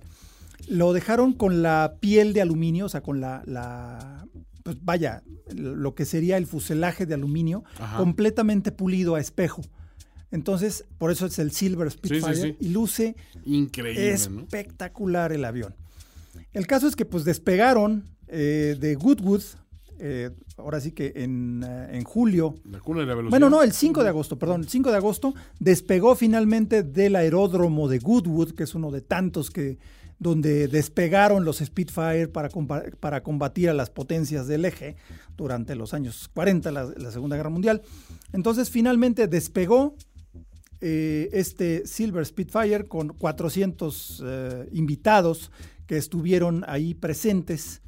Lo 0.68 0.92
dejaron 0.92 1.32
con 1.32 1.62
la 1.62 1.96
piel 2.00 2.32
de 2.32 2.42
aluminio, 2.42 2.86
o 2.86 2.88
sea, 2.88 3.00
con 3.00 3.20
la, 3.20 4.26
pues 4.62 4.76
vaya, 4.82 5.22
lo 5.54 5.94
que 5.94 6.04
sería 6.04 6.36
el 6.36 6.46
fuselaje 6.46 7.06
de 7.06 7.14
aluminio, 7.14 7.64
completamente 7.96 8.72
pulido 8.72 9.14
a 9.14 9.20
espejo. 9.20 9.62
Entonces, 10.30 10.84
por 10.98 11.10
eso 11.10 11.26
es 11.26 11.38
el 11.38 11.52
Silver 11.52 11.90
Spitfire 11.90 12.56
y 12.60 12.68
luce 12.68 13.16
increíble, 13.44 14.10
espectacular 14.10 15.32
el 15.32 15.44
avión. 15.44 15.74
El 16.52 16.66
caso 16.66 16.86
es 16.86 16.96
que 16.96 17.04
pues 17.04 17.24
despegaron 17.24 18.04
eh, 18.26 18.76
de 18.78 18.94
Goodwood, 18.94 19.42
eh, 20.00 20.30
ahora 20.56 20.80
sí 20.80 20.92
que 20.92 21.12
en, 21.16 21.64
eh, 21.66 22.02
julio. 22.04 22.54
La 22.70 22.80
cuna 22.80 23.00
de 23.00 23.06
la 23.06 23.14
velocidad. 23.14 23.30
Bueno, 23.30 23.50
no, 23.50 23.62
el 23.62 23.72
5 23.72 24.02
de 24.02 24.08
agosto, 24.08 24.38
perdón, 24.38 24.62
el 24.62 24.68
5 24.68 24.90
de 24.90 24.96
agosto 24.96 25.34
despegó 25.58 26.14
finalmente 26.14 26.82
del 26.82 27.16
aeródromo 27.16 27.88
de 27.88 27.98
Goodwood, 27.98 28.52
que 28.52 28.64
es 28.64 28.74
uno 28.74 28.90
de 28.90 29.00
tantos 29.00 29.50
que 29.50 29.78
donde 30.18 30.66
despegaron 30.66 31.44
los 31.44 31.58
Spitfire 31.58 32.28
para, 32.28 32.48
para 33.00 33.22
combatir 33.22 33.70
a 33.70 33.74
las 33.74 33.90
potencias 33.90 34.48
del 34.48 34.64
eje 34.64 34.96
durante 35.36 35.76
los 35.76 35.94
años 35.94 36.28
40, 36.34 36.72
la, 36.72 36.92
la 36.96 37.10
Segunda 37.10 37.36
Guerra 37.36 37.50
Mundial. 37.50 37.82
Entonces 38.32 38.68
finalmente 38.70 39.28
despegó, 39.28 39.94
eh, 40.80 41.28
este 41.32 41.86
Silver 41.86 42.24
Spitfire 42.24 42.84
con 42.84 43.08
400 43.08 44.22
eh, 44.24 44.68
invitados 44.72 45.50
que 45.86 45.96
estuvieron 45.96 46.64
ahí 46.68 46.94
presentes. 46.94 47.82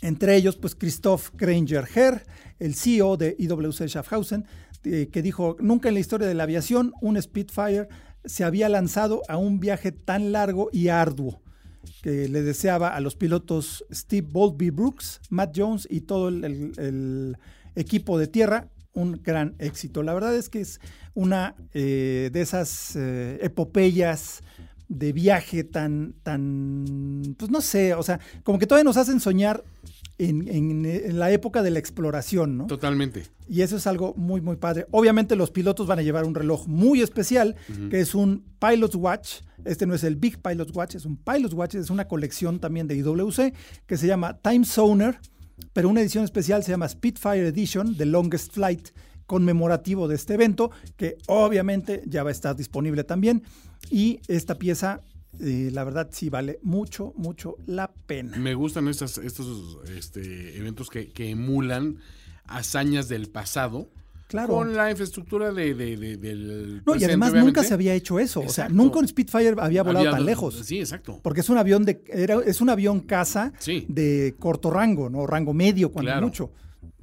Entre 0.00 0.34
ellos, 0.34 0.56
pues 0.56 0.74
Christoph 0.74 1.30
Granger 1.34 1.86
Herr, 1.94 2.24
el 2.58 2.74
CEO 2.74 3.16
de 3.16 3.36
IWC 3.38 3.86
Schaffhausen, 3.86 4.46
eh, 4.82 5.10
que 5.12 5.22
dijo, 5.22 5.56
nunca 5.60 5.88
en 5.88 5.94
la 5.94 6.00
historia 6.00 6.26
de 6.26 6.34
la 6.34 6.42
aviación 6.42 6.92
un 7.00 7.20
Spitfire 7.20 7.86
se 8.24 8.42
había 8.42 8.68
lanzado 8.68 9.22
a 9.28 9.36
un 9.36 9.60
viaje 9.60 9.92
tan 9.92 10.32
largo 10.32 10.70
y 10.72 10.88
arduo, 10.88 11.40
que 12.02 12.28
le 12.28 12.42
deseaba 12.42 12.96
a 12.96 13.00
los 13.00 13.14
pilotos 13.14 13.84
Steve 13.92 14.26
Boltby 14.28 14.70
Brooks, 14.70 15.20
Matt 15.30 15.56
Jones 15.56 15.86
y 15.88 16.00
todo 16.00 16.28
el 16.30 17.36
equipo 17.76 18.18
de 18.18 18.26
tierra 18.26 18.71
un 18.94 19.20
gran 19.22 19.54
éxito. 19.58 20.02
La 20.02 20.14
verdad 20.14 20.34
es 20.36 20.48
que 20.48 20.60
es 20.60 20.80
una 21.14 21.54
eh, 21.74 22.30
de 22.32 22.40
esas 22.40 22.96
eh, 22.96 23.38
epopeyas 23.42 24.42
de 24.88 25.12
viaje 25.12 25.64
tan, 25.64 26.14
tan, 26.22 27.34
pues 27.38 27.50
no 27.50 27.60
sé, 27.62 27.94
o 27.94 28.02
sea, 28.02 28.20
como 28.42 28.58
que 28.58 28.66
todavía 28.66 28.84
nos 28.84 28.98
hacen 28.98 29.20
soñar 29.20 29.64
en, 30.18 31.18
la 31.18 31.30
época 31.30 31.62
de 31.62 31.70
la 31.70 31.78
exploración, 31.78 32.58
¿no? 32.58 32.66
Totalmente. 32.66 33.24
Y 33.48 33.62
eso 33.62 33.76
es 33.76 33.86
algo 33.86 34.14
muy, 34.16 34.40
muy 34.40 34.56
padre. 34.56 34.86
Obviamente 34.90 35.34
los 35.34 35.50
pilotos 35.50 35.86
van 35.86 35.98
a 35.98 36.02
llevar 36.02 36.24
un 36.24 36.34
reloj 36.34 36.66
muy 36.66 37.00
especial, 37.00 37.56
que 37.90 38.00
es 38.00 38.14
un 38.14 38.44
Pilot's 38.60 38.94
Watch. 38.94 39.40
Este 39.64 39.86
no 39.86 39.94
es 39.94 40.04
el 40.04 40.16
Big 40.16 40.40
Pilot's 40.40 40.74
Watch, 40.74 40.96
es 40.96 41.04
un 41.04 41.16
Pilot's 41.16 41.54
Watch, 41.54 41.74
es 41.74 41.90
una 41.90 42.06
colección 42.06 42.60
también 42.60 42.86
de 42.86 42.96
IWC 42.96 43.54
que 43.86 43.96
se 43.96 44.06
llama 44.06 44.38
Time 44.38 44.64
Zoner 44.64 45.18
pero 45.72 45.88
una 45.88 46.00
edición 46.00 46.24
especial 46.24 46.62
se 46.62 46.70
llama 46.70 46.88
Spitfire 46.88 47.48
Edition, 47.48 47.96
The 47.96 48.06
Longest 48.06 48.52
Flight, 48.52 48.88
conmemorativo 49.26 50.08
de 50.08 50.16
este 50.16 50.34
evento, 50.34 50.70
que 50.96 51.18
obviamente 51.26 52.02
ya 52.06 52.22
va 52.22 52.30
a 52.30 52.32
estar 52.32 52.56
disponible 52.56 53.04
también. 53.04 53.42
Y 53.90 54.20
esta 54.28 54.56
pieza, 54.56 55.00
eh, 55.40 55.70
la 55.72 55.84
verdad, 55.84 56.10
sí 56.12 56.28
vale 56.28 56.58
mucho, 56.62 57.12
mucho 57.16 57.56
la 57.66 57.92
pena. 57.92 58.36
Me 58.38 58.54
gustan 58.54 58.88
estos 58.88 59.18
este, 59.96 60.58
eventos 60.58 60.90
que 60.90 61.30
emulan 61.30 61.98
hazañas 62.44 63.08
del 63.08 63.28
pasado 63.28 63.88
con 64.46 64.74
la 64.74 64.90
infraestructura 64.90 65.52
de, 65.52 65.74
del. 65.74 66.82
No, 66.84 66.96
y 66.96 67.04
además 67.04 67.32
nunca 67.34 67.62
se 67.62 67.74
había 67.74 67.94
hecho 67.94 68.18
eso. 68.18 68.40
O 68.40 68.48
sea, 68.48 68.68
nunca 68.68 68.98
un 68.98 69.08
Spitfire 69.08 69.54
había 69.58 69.82
volado 69.82 70.10
tan 70.10 70.24
lejos. 70.24 70.60
Sí, 70.64 70.80
exacto. 70.80 71.20
Porque 71.22 71.40
es 71.40 71.48
un 71.48 71.58
avión 71.58 71.84
de. 71.84 72.02
Era, 72.08 72.40
es 72.44 72.60
un 72.60 72.70
avión 72.70 73.00
casa 73.00 73.52
de 73.88 74.34
corto 74.38 74.70
rango, 74.70 75.08
¿no? 75.10 75.26
Rango 75.26 75.54
medio, 75.54 75.90
cuando 75.90 76.20
mucho. 76.20 76.50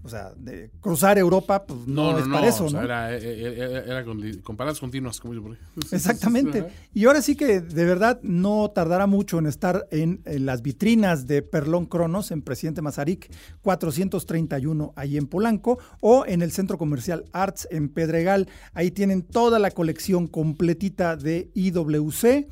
O 0.01 0.07
sea, 0.07 0.31
de 0.37 0.71
cruzar 0.79 1.17
Europa, 1.17 1.65
pues 1.65 1.85
no, 1.85 2.17
es 2.17 2.25
para 2.27 2.47
eso, 2.47 2.69
¿no? 2.69 2.81
Era, 2.81 3.13
eh, 3.13 3.19
eh, 3.21 3.83
era, 3.85 4.05
con, 4.05 4.55
paradas 4.55 4.79
continuas, 4.79 5.19
como 5.19 5.33
yo 5.33 5.43
por 5.43 5.57
Exactamente. 5.91 6.67
Y 6.93 7.05
ahora 7.05 7.21
sí 7.21 7.35
que 7.35 7.59
de 7.59 7.85
verdad 7.85 8.19
no 8.23 8.71
tardará 8.71 9.07
mucho 9.07 9.39
en 9.39 9.45
estar 9.45 9.87
en, 9.91 10.21
las 10.25 10.61
vitrinas 10.61 11.27
de 11.27 11.41
Perlón 11.41 11.85
Cronos 11.85 12.31
en 12.31 12.41
Presidente 12.41 12.81
Mazarik 12.81 13.29
431 13.61 14.93
ahí 14.95 15.17
en 15.17 15.27
Polanco 15.27 15.79
o 15.99 16.25
en 16.25 16.41
el 16.41 16.51
Centro 16.51 16.77
Comercial 16.77 17.25
Arts 17.33 17.67
en 17.69 17.89
Pedregal. 17.89 18.47
Ahí 18.73 18.91
tienen 18.91 19.21
toda 19.21 19.59
la 19.59 19.71
colección 19.71 20.27
completita 20.27 21.17
de 21.17 21.51
IWC 21.55 22.47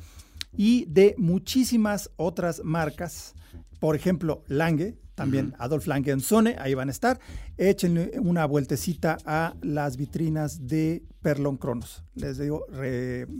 y 0.54 0.84
de 0.86 1.14
muchísimas 1.16 2.10
otras 2.16 2.60
marcas. 2.62 3.34
Por 3.80 3.96
ejemplo, 3.96 4.42
Lange, 4.48 4.98
también 5.18 5.52
Adolf 5.58 5.88
Langenzone, 5.88 6.54
ahí 6.60 6.74
van 6.74 6.88
a 6.88 6.92
estar. 6.92 7.18
Échenle 7.56 8.12
una 8.20 8.46
vueltecita 8.46 9.18
a 9.26 9.56
las 9.62 9.96
vitrinas 9.96 10.68
de 10.68 11.02
Perlon 11.22 11.56
Cronos. 11.56 12.04
Les 12.14 12.38
digo, 12.38 12.64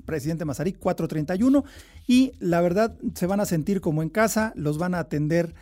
presidente 0.05 0.45
Mazarik 0.45 0.77
431. 0.81 1.64
Y 2.09 2.33
la 2.41 2.61
verdad, 2.61 2.99
se 3.14 3.29
van 3.29 3.38
a 3.38 3.47
sentir 3.47 3.81
como 3.81 4.03
en 4.03 4.09
casa, 4.09 4.53
los 4.57 4.77
van 4.77 4.97
a 4.97 4.99
atender 4.99 5.55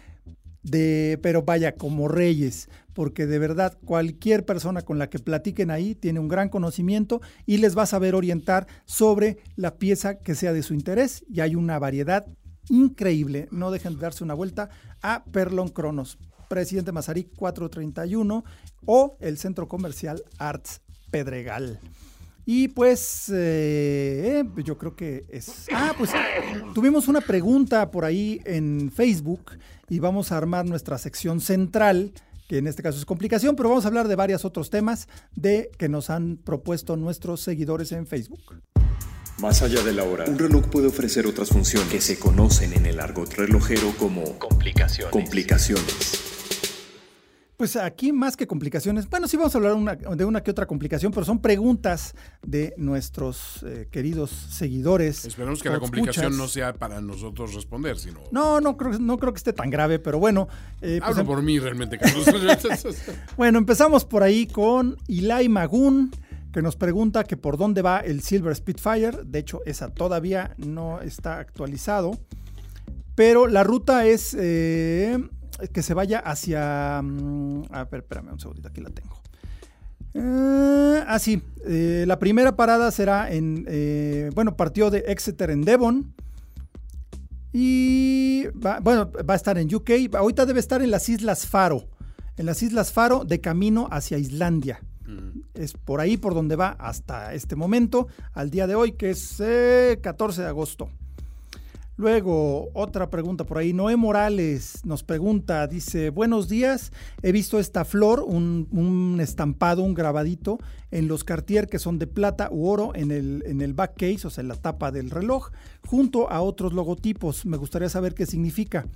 de, 0.63 1.19
pero 1.23 1.43
vaya, 1.43 1.77
como 1.77 2.09
reyes, 2.09 2.71
porque 2.95 3.27
de 3.27 3.39
verdad 3.39 3.77
cualquier 3.85 4.47
persona 4.47 4.81
con 4.81 4.99
la 4.99 5.11
que 5.11 5.19
platiquen 5.19 5.71
ahí 5.71 5.95
tiene 5.95 6.19
un 6.19 6.29
gran 6.29 6.49
conocimiento 6.49 7.21
y 7.45 7.59
les 7.59 7.77
va 7.77 7.83
a 7.83 7.87
saber 7.87 8.15
orientar 8.15 8.67
sobre 8.87 9.37
la 9.55 9.77
pieza 9.77 10.19
que 10.19 10.35
sea 10.35 10.55
de 10.55 10.63
su 10.63 10.73
interés 10.73 11.27
y 11.29 11.41
hay 11.41 11.55
una 11.55 11.79
variedad 11.79 12.27
increíble. 12.69 13.49
No 13.51 13.71
dejen 13.71 13.95
de 13.95 14.01
darse 14.01 14.25
una 14.25 14.35
vuelta 14.35 14.71
a 15.03 15.25
Perlon 15.25 15.69
Cronos, 15.69 16.19
Presidente 16.49 16.93
Mazarik 16.93 17.35
431 17.37 18.45
o 18.87 19.17
el 19.21 19.39
Centro 19.39 19.69
Comercial 19.69 20.23
Arts 20.39 20.81
Pedregal. 21.11 21.81
Y 22.49 22.69
pues 22.69 23.31
eh, 23.35 24.45
yo 24.65 24.79
creo 24.79 24.95
que 24.95 25.25
es... 25.29 25.67
Ah, 25.75 25.93
pues 25.99 26.13
tuvimos 26.75 27.09
una 27.09 27.21
pregunta 27.21 27.91
por 27.91 28.05
ahí 28.05 28.41
en 28.45 28.93
Facebook 28.95 29.59
y 29.89 29.99
vamos 29.99 30.31
a 30.31 30.37
armar 30.37 30.65
nuestra 30.65 30.97
sección 30.97 31.41
central, 31.41 32.13
que 32.49 32.59
en 32.59 32.69
este 32.69 32.85
caso 32.85 32.99
es 32.99 33.05
complicación, 33.05 33.57
pero 33.57 33.69
vamos 33.69 33.85
a 33.85 33.89
hablar 33.89 34.07
de 34.07 34.15
varios 34.15 34.45
otros 34.45 34.71
temas 34.71 35.09
de 35.35 35.73
que 35.77 35.89
nos 35.89 36.09
han 36.09 36.37
propuesto 36.37 36.97
nuestros 36.97 37.41
seguidores 37.41 37.91
en 37.91 38.07
Facebook. 38.07 38.63
Más 39.39 39.61
allá 39.61 39.83
de 39.83 39.93
la 39.93 40.05
hora, 40.05 40.25
un 40.27 40.39
reloj 40.39 40.65
puede 40.69 40.87
ofrecer 40.87 41.27
otras 41.27 41.51
funciones 41.51 41.91
que 41.91 42.01
se 42.01 42.19
conocen 42.19 42.73
en 42.73 42.87
el 42.87 42.99
argot 42.99 43.35
relojero 43.35 43.93
como 43.99 44.39
complicaciones. 44.39 45.13
complicaciones. 45.13 46.23
Pues 47.59 47.77
aquí 47.77 48.13
más 48.13 48.37
que 48.37 48.47
complicaciones, 48.47 49.09
bueno, 49.09 49.29
sí 49.29 49.37
vamos 49.39 49.55
a 49.55 49.59
hablar 49.59 49.99
de 49.99 50.25
una 50.25 50.43
que 50.43 50.51
otra 50.51 50.67
complicación, 50.67 51.11
pero 51.11 51.25
son 51.25 51.41
preguntas 51.41 52.15
de 52.47 52.75
nuestros 52.79 53.63
eh, 53.67 53.89
queridos 53.91 54.31
seguidores. 54.31 55.25
Esperemos 55.25 55.63
que 55.63 55.71
la 55.71 55.81
complicación 55.81 56.37
no 56.37 56.49
sea 56.49 56.75
para 56.75 57.01
nosotros 57.01 57.55
responder, 57.55 57.99
sino... 57.99 58.21
No, 58.31 58.61
no 58.61 58.77
creo, 58.77 58.99
no 58.99 59.19
creo 59.19 59.33
que 59.33 59.39
esté 59.39 59.55
tan 59.55 59.71
grave, 59.71 59.99
pero 59.99 60.19
bueno. 60.19 60.49
Eh, 60.83 60.99
pues 60.99 61.11
Hablo 61.11 61.21
em 61.21 61.27
por 61.27 61.43
mí 61.43 61.59
realmente, 61.59 61.99
Carlos. 61.99 62.27
bueno, 63.39 63.59
empezamos 63.59 64.05
por 64.05 64.23
ahí 64.23 64.47
con 64.47 64.99
Ilai 65.09 65.49
Magun, 65.49 66.11
que 66.57 66.63
nos 66.63 66.77
pregunta 66.77 67.25
que 67.25 67.37
por 67.37 67.59
dónde 67.59 67.83
va 67.83 67.99
el 68.01 68.23
Silver 68.23 68.57
Spitfire. 68.57 69.25
De 69.27 69.41
hecho, 69.41 69.61
esa 69.67 69.91
todavía 69.91 70.55
no 70.57 71.03
está 71.03 71.39
actualizado. 71.39 72.13
Pero 73.15 73.47
la 73.47 73.63
ruta 73.63 74.07
es... 74.07 74.35
Eh, 74.41 75.23
que 75.75 75.83
se 75.83 75.93
vaya 75.93 76.19
hacia... 76.19 77.03
Mm, 77.03 77.65
a 77.71 77.85
ver, 77.85 78.01
espérame 78.01 78.33
un 78.33 78.41
segundito, 78.41 78.69
aquí 78.69 78.81
la 78.81 78.89
tengo. 78.89 79.21
Eh, 80.15 81.05
ah, 81.07 81.19
sí. 81.19 81.43
Eh, 81.67 82.05
la 82.07 82.19
primera 82.19 82.57
parada 82.57 82.91
será 82.91 83.31
en. 83.31 84.31
Bueno, 84.35 84.57
partió 84.57 84.89
de 84.89 85.01
Exeter 85.09 85.51
en 85.51 85.61
Devon. 85.61 86.15
Y. 87.53 88.47
bueno, 88.81 89.13
va 89.29 89.35
a 89.35 89.37
estar 89.37 89.59
en 89.59 89.75
UK. 89.75 89.91
Ahorita 90.15 90.47
debe 90.47 90.61
estar 90.61 90.81
en 90.81 90.91
las 90.91 91.07
Islas 91.11 91.47
Faro. 91.47 91.91
En 92.39 92.47
las 92.47 92.63
Islas 92.63 92.93
Faro 92.93 93.27
de 93.27 93.43
camino 93.43 93.89
hacia 93.91 94.17
Islandia. 94.17 94.81
Mm. 95.07 95.36
Es 95.57 95.73
por 95.73 96.01
ahí 96.01 96.17
por 96.17 96.35
donde 96.35 96.57
va 96.57 96.77
hasta 96.79 97.35
este 97.35 97.57
momento, 97.57 98.09
al 98.33 98.51
día 98.51 98.67
de 98.67 98.75
hoy, 98.75 98.93
que 98.93 99.11
es 99.11 99.43
14 100.03 100.43
de 100.43 100.49
agosto. 100.49 100.89
Luego, 101.99 102.69
otra 102.75 103.09
pregunta 103.09 103.45
por 103.45 103.57
ahí. 103.57 103.73
Noé 103.73 103.97
Morales 103.97 104.85
nos 104.85 105.03
pregunta, 105.03 105.67
dice, 105.67 106.11
buenos 106.11 106.47
días, 106.47 106.93
he 107.23 107.33
visto 107.33 107.59
esta 107.59 107.87
flor, 107.87 108.23
un, 108.23 109.19
estampado, 109.19 109.83
un 109.83 109.95
grabadito 109.95 110.59
en 110.91 111.09
los 111.09 111.25
Cartier 111.25 111.69
que 111.69 111.79
son 111.79 111.99
de 111.99 112.07
plata 112.07 112.51
u 112.51 112.67
oro 112.67 112.95
en 112.95 113.11
el, 113.11 113.43
en 113.47 113.63
el 113.63 113.73
back 113.73 113.95
case, 113.97 114.27
o 114.27 114.31
sea, 114.31 114.43
en 114.43 114.49
la 114.49 114.57
tapa 114.57 114.93
del 114.93 115.09
reloj, 115.09 115.53
junto 115.87 116.31
a 116.31 116.43
otros 116.43 116.75
logotipos. 116.75 117.47
Me 117.47 117.57
gustaría 117.57 117.89
saber 117.89 118.15
qué 118.15 118.27
significa. 118.27 118.87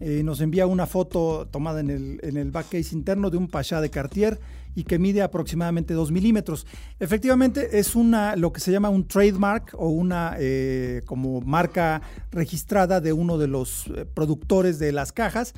Eh, 0.00 0.22
nos 0.24 0.40
envía 0.40 0.66
una 0.66 0.86
foto 0.86 1.46
tomada 1.50 1.80
en 1.80 1.90
el, 1.90 2.20
en 2.22 2.36
el 2.36 2.50
back 2.50 2.70
case 2.70 2.94
interno 2.94 3.30
de 3.30 3.36
un 3.36 3.48
Pasha 3.48 3.80
de 3.80 3.90
Cartier 3.90 4.40
y 4.74 4.84
que 4.84 4.98
mide 4.98 5.22
aproximadamente 5.22 5.94
2 5.94 6.10
milímetros. 6.10 6.66
Efectivamente 6.98 7.78
es 7.78 7.94
una, 7.94 8.36
lo 8.36 8.52
que 8.52 8.60
se 8.60 8.72
llama 8.72 8.88
un 8.88 9.06
trademark 9.06 9.74
o 9.74 9.88
una 9.88 10.36
eh, 10.38 11.02
como 11.06 11.40
marca 11.40 12.02
registrada 12.30 13.00
de 13.00 13.12
uno 13.12 13.38
de 13.38 13.48
los 13.48 13.86
eh, 13.86 14.04
productores 14.04 14.78
de 14.78 14.92
las 14.92 15.12
cajas, 15.12 15.54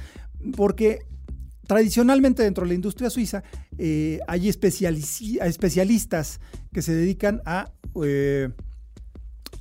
porque 0.57 1.07
tradicionalmente 1.66 2.42
dentro 2.42 2.64
de 2.64 2.68
la 2.68 2.75
industria 2.75 3.11
suiza 3.11 3.42
eh, 3.79 4.20
hay 4.29 4.49
especialistas 4.49 6.40
que 6.72 6.83
se 6.83 6.94
dedican 6.94 7.40
a, 7.44 7.72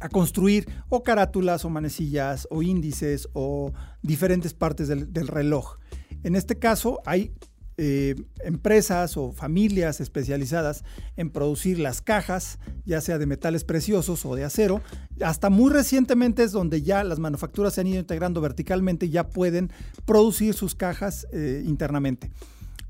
a 0.06 0.10
construir 0.10 0.68
o 0.89 1.04
carátulas 1.04 1.65
o 1.65 1.70
manecillas 1.70 2.48
o 2.52 2.62
índices 2.62 3.28
o 3.34 3.74
diferentes 4.02 4.54
partes 4.54 4.88
del, 4.88 5.28
reloj. 5.28 5.78
En 6.24 6.36
este 6.36 6.58
caso 6.60 7.02
hay 7.06 7.34
eh, 7.78 8.15
empresas 8.44 9.18
o 9.18 9.32
familias 9.32 10.00
especializadas 10.00 10.84
en 11.18 11.32
producir 11.32 11.80
las 11.80 12.02
cajas, 12.02 12.60
ya 12.86 13.02
sea 13.02 13.18
de 13.18 13.26
metales 13.26 13.63
preciosos 13.63 14.26
o 14.26 14.36
de 14.36 14.44
acero. 14.44 14.82
Hasta 15.22 15.50
muy 15.50 15.72
recientemente 15.72 16.44
es 16.44 16.52
donde 16.52 16.84
ya 16.84 17.04
las 17.04 17.20
manufacturas 17.20 17.74
se 17.74 17.82
han 17.82 17.88
ido 17.88 18.00
integrando 18.00 18.41
verticalmente 18.41 19.08
y 19.08 19.10
ya 19.10 19.28
pueden 19.28 19.72
producir 20.06 20.54
sus 20.54 20.76
cajas 20.76 21.28
eh, 21.34 21.63
internamente. 21.65 22.32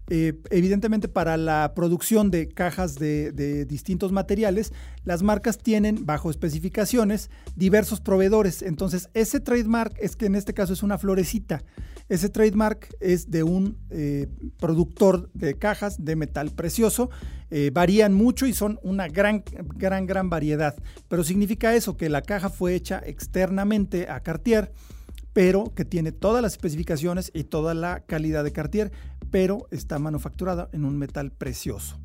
Eh, 0.07 0.33
evidentemente 0.51 1.07
para 1.07 1.35
la 1.35 1.73
producción 1.75 2.29
de 2.29 2.47
cajas 2.47 2.95
de, 2.95 3.65
distintos 3.65 4.11
materiales, 4.11 4.71
las 5.03 5.23
marcas 5.23 5.57
tienen 5.57 6.05
bajo 6.05 6.29
especificaciones 6.29 7.29
diversos 7.55 8.01
proveedores. 8.01 8.61
Entonces, 8.61 9.09
ese 9.13 9.39
trademark 9.39 9.95
es 9.99 10.15
que 10.15 10.27
en 10.27 10.35
este 10.35 10.53
caso 10.53 10.73
es 10.73 10.83
una 10.83 10.97
florecita. 10.97 11.63
Ese 12.07 12.29
trademark 12.29 12.95
es 12.99 13.31
de 13.31 13.41
un 13.41 13.77
eh, 13.89 14.27
productor 14.59 15.31
de 15.33 15.57
cajas 15.57 16.03
de 16.03 16.15
metal 16.15 16.51
precioso. 16.51 17.09
Eh, 17.49 17.71
varían 17.73 18.13
mucho 18.13 18.45
y 18.45 18.53
son 18.53 18.79
una 18.83 19.07
gran, 19.07 19.43
gran, 19.75 20.05
gran 20.05 20.29
variedad. 20.29 20.75
Pero 21.07 21.23
significa 21.23 21.73
eso, 21.73 21.97
que 21.97 22.09
la 22.09 22.21
caja 22.21 22.49
fue 22.49 22.75
hecha 22.75 23.01
externamente 23.03 24.07
a 24.07 24.19
Cartier 24.19 24.71
pero 25.35 25.73
que 25.75 25.83
tiene 25.83 26.13
todas 26.13 26.41
las 26.41 26.53
especificaciones 26.53 27.29
y 27.33 27.43
toda 27.43 27.73
la 27.73 27.99
calidad 28.05 28.45
de 28.45 28.53
Cartier, 28.53 28.93
pero 29.31 29.67
está 29.69 29.99
manufacturada 29.99 30.69
en 30.71 30.85
un 30.85 30.97
metal 30.97 31.33
precioso. 31.33 31.99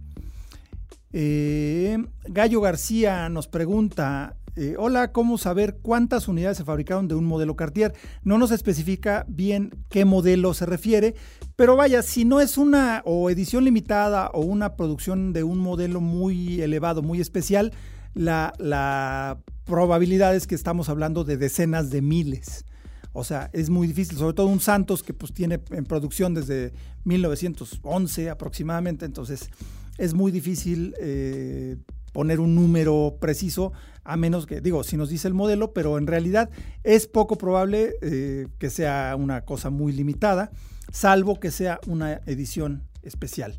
Eh, 1.12 1.96
Gallo 2.24 2.60
García 2.60 3.28
nos 3.28 3.46
pregunta, 3.46 4.34
eh, 4.56 4.74
hola, 4.76 5.12
¿cómo 5.12 5.38
saber 5.38 5.78
cuántas 5.80 6.26
unidades 6.26 6.56
se 6.56 6.64
fabricaron 6.64 7.06
de 7.06 7.14
un 7.14 7.24
modelo 7.24 7.54
Cartier? 7.54 7.94
No 8.24 8.36
nos 8.36 8.50
especifica 8.50 9.24
bien 9.28 9.70
qué 9.90 10.04
modelo 10.04 10.52
se 10.52 10.66
refiere, 10.66 11.14
pero 11.54 11.76
vaya, 11.76 12.02
si 12.02 12.24
no 12.24 12.40
es 12.40 12.58
una 12.58 13.00
o 13.04 13.30
edición 13.30 13.62
limitada 13.62 14.30
o 14.34 14.40
una 14.40 14.74
producción 14.74 15.32
de 15.32 15.44
un 15.44 15.58
modelo 15.58 16.00
muy 16.00 16.62
elevado, 16.62 17.00
muy 17.00 17.20
especial, 17.20 17.72
la, 18.12 18.54
la 18.58 19.38
probabilidad 19.66 20.34
es 20.34 20.48
que 20.48 20.56
estamos 20.56 20.88
hablando 20.88 21.22
de 21.22 21.36
decenas 21.36 21.90
de 21.90 22.02
miles. 22.02 22.64
O 23.12 23.24
sea, 23.24 23.50
es 23.52 23.70
muy 23.70 23.88
difícil, 23.88 24.18
sobre 24.18 24.34
todo 24.34 24.46
un 24.46 24.60
Santos 24.60 25.02
que 25.02 25.12
pues 25.12 25.32
tiene 25.32 25.60
en 25.70 25.84
producción 25.84 26.34
desde 26.34 26.72
1911 27.04 28.30
aproximadamente, 28.30 29.04
entonces 29.04 29.50
es 29.98 30.14
muy 30.14 30.30
difícil 30.30 30.94
eh, 31.00 31.76
poner 32.12 32.40
un 32.40 32.54
número 32.54 33.16
preciso, 33.20 33.72
a 34.04 34.16
menos 34.16 34.46
que, 34.46 34.60
digo, 34.60 34.84
si 34.84 34.96
nos 34.96 35.10
dice 35.10 35.28
el 35.28 35.34
modelo, 35.34 35.72
pero 35.72 35.98
en 35.98 36.06
realidad 36.06 36.50
es 36.84 37.06
poco 37.06 37.36
probable 37.36 37.94
eh, 38.00 38.46
que 38.58 38.70
sea 38.70 39.14
una 39.18 39.44
cosa 39.44 39.70
muy 39.70 39.92
limitada, 39.92 40.50
salvo 40.92 41.38
que 41.38 41.50
sea 41.50 41.80
una 41.86 42.20
edición 42.26 42.84
especial. 43.02 43.56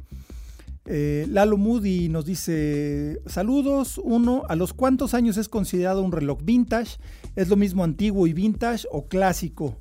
Eh, 0.86 1.28
Lalo 1.30 1.58
Moody 1.58 2.10
nos 2.10 2.26
dice, 2.26 3.22
saludos, 3.28 4.00
uno, 4.04 4.44
¿a 4.50 4.56
los 4.56 4.74
cuántos 4.74 5.14
años 5.14 5.38
es 5.38 5.48
considerado 5.48 6.02
un 6.02 6.12
reloj 6.12 6.40
vintage? 6.44 6.98
¿Es 7.36 7.50
lo 7.50 7.56
mismo 7.56 7.84
antiguo 7.84 8.26
y 8.26 8.34
vintage 8.34 8.88
o 8.92 9.08
clásico? 9.08 9.80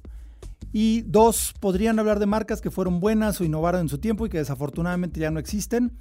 Y 0.73 1.03
dos, 1.03 1.55
¿podrían 1.59 1.99
hablar 1.99 2.19
de 2.19 2.27
marcas 2.27 2.61
que 2.61 2.71
fueron 2.71 3.01
buenas 3.01 3.41
o 3.41 3.45
innovaron 3.45 3.83
en 3.83 3.89
su 3.89 3.99
tiempo 3.99 4.27
y 4.27 4.29
que 4.29 4.39
desafortunadamente 4.39 5.21
ya 5.21 5.31
no 5.31 5.41
existen? 5.41 5.93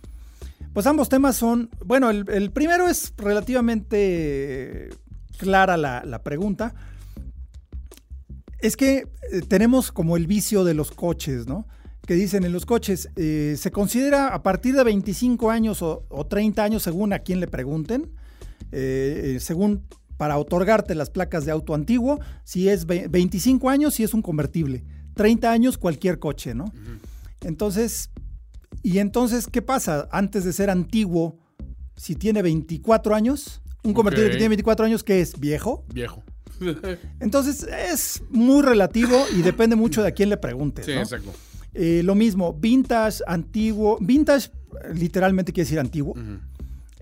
Pues 0.73 0.85
ambos 0.85 1.09
temas 1.09 1.37
son, 1.37 1.69
bueno, 1.85 2.09
el, 2.09 2.51
primero 2.51 2.87
es 2.87 3.13
relativamente 3.17 4.89
clara 5.37 5.77
la, 5.77 6.03
la 6.05 6.21
pregunta. 6.23 6.75
Es 8.59 8.75
que 8.75 9.07
eh, 9.31 9.41
tenemos 9.47 9.91
como 9.91 10.17
el 10.17 10.27
vicio 10.27 10.65
de 10.65 10.73
los 10.73 10.91
coches, 10.91 11.47
¿no? 11.47 11.65
Que 12.09 12.15
dicen 12.15 12.43
en 12.43 12.53
los 12.53 12.65
coches, 12.65 13.11
eh, 13.17 13.53
se 13.55 13.69
considera 13.69 14.33
a 14.33 14.41
partir 14.41 14.75
de 14.75 14.83
25 14.83 15.51
años 15.51 15.83
o, 15.83 16.25
30 16.27 16.63
años, 16.63 16.81
según 16.81 17.13
a 17.13 17.19
quien 17.19 17.39
le 17.39 17.45
pregunten, 17.45 18.09
eh, 18.71 19.35
eh, 19.35 19.39
según 19.39 19.83
para 20.17 20.39
otorgarte 20.39 20.95
las 20.95 21.11
placas 21.11 21.45
de 21.45 21.51
auto 21.51 21.75
antiguo, 21.75 22.19
si 22.43 22.67
es 22.67 22.87
25 22.87 23.69
años, 23.69 23.93
si 23.93 24.03
es 24.03 24.15
un 24.15 24.23
convertible, 24.23 24.83
30 25.13 25.51
años 25.51 25.77
cualquier 25.77 26.17
coche, 26.17 26.55
¿no? 26.55 26.73
Entonces, 27.41 28.09
y 28.81 28.97
entonces, 28.97 29.45
¿qué 29.45 29.61
pasa? 29.61 30.09
Antes 30.11 30.43
de 30.45 30.51
ser 30.51 30.71
antiguo, 30.71 31.37
si 31.95 32.15
tiene 32.15 32.41
24 32.41 33.13
años, 33.13 33.61
un 33.83 33.93
convertible 33.93 34.31
que 34.31 34.37
tiene 34.37 34.49
24 34.49 34.87
años, 34.87 35.03
¿qué 35.03 35.21
es? 35.21 35.39
¿Viejo? 35.39 35.85
Viejo. 35.93 36.23
Entonces, 37.19 37.67
es 37.91 38.23
muy 38.31 38.63
relativo 38.63 39.15
y 39.37 39.43
depende 39.43 39.75
mucho 39.75 40.01
de 40.01 40.07
a 40.07 40.11
quién 40.11 40.29
le 40.29 40.37
preguntes. 40.37 40.87
Sí, 40.87 40.93
exacto. 40.93 41.33
Eh, 41.73 42.01
lo 42.03 42.15
mismo, 42.15 42.53
vintage, 42.53 43.23
antiguo. 43.27 43.97
Vintage 44.01 44.51
literalmente 44.93 45.53
quiere 45.53 45.65
decir 45.65 45.79
antiguo. 45.79 46.15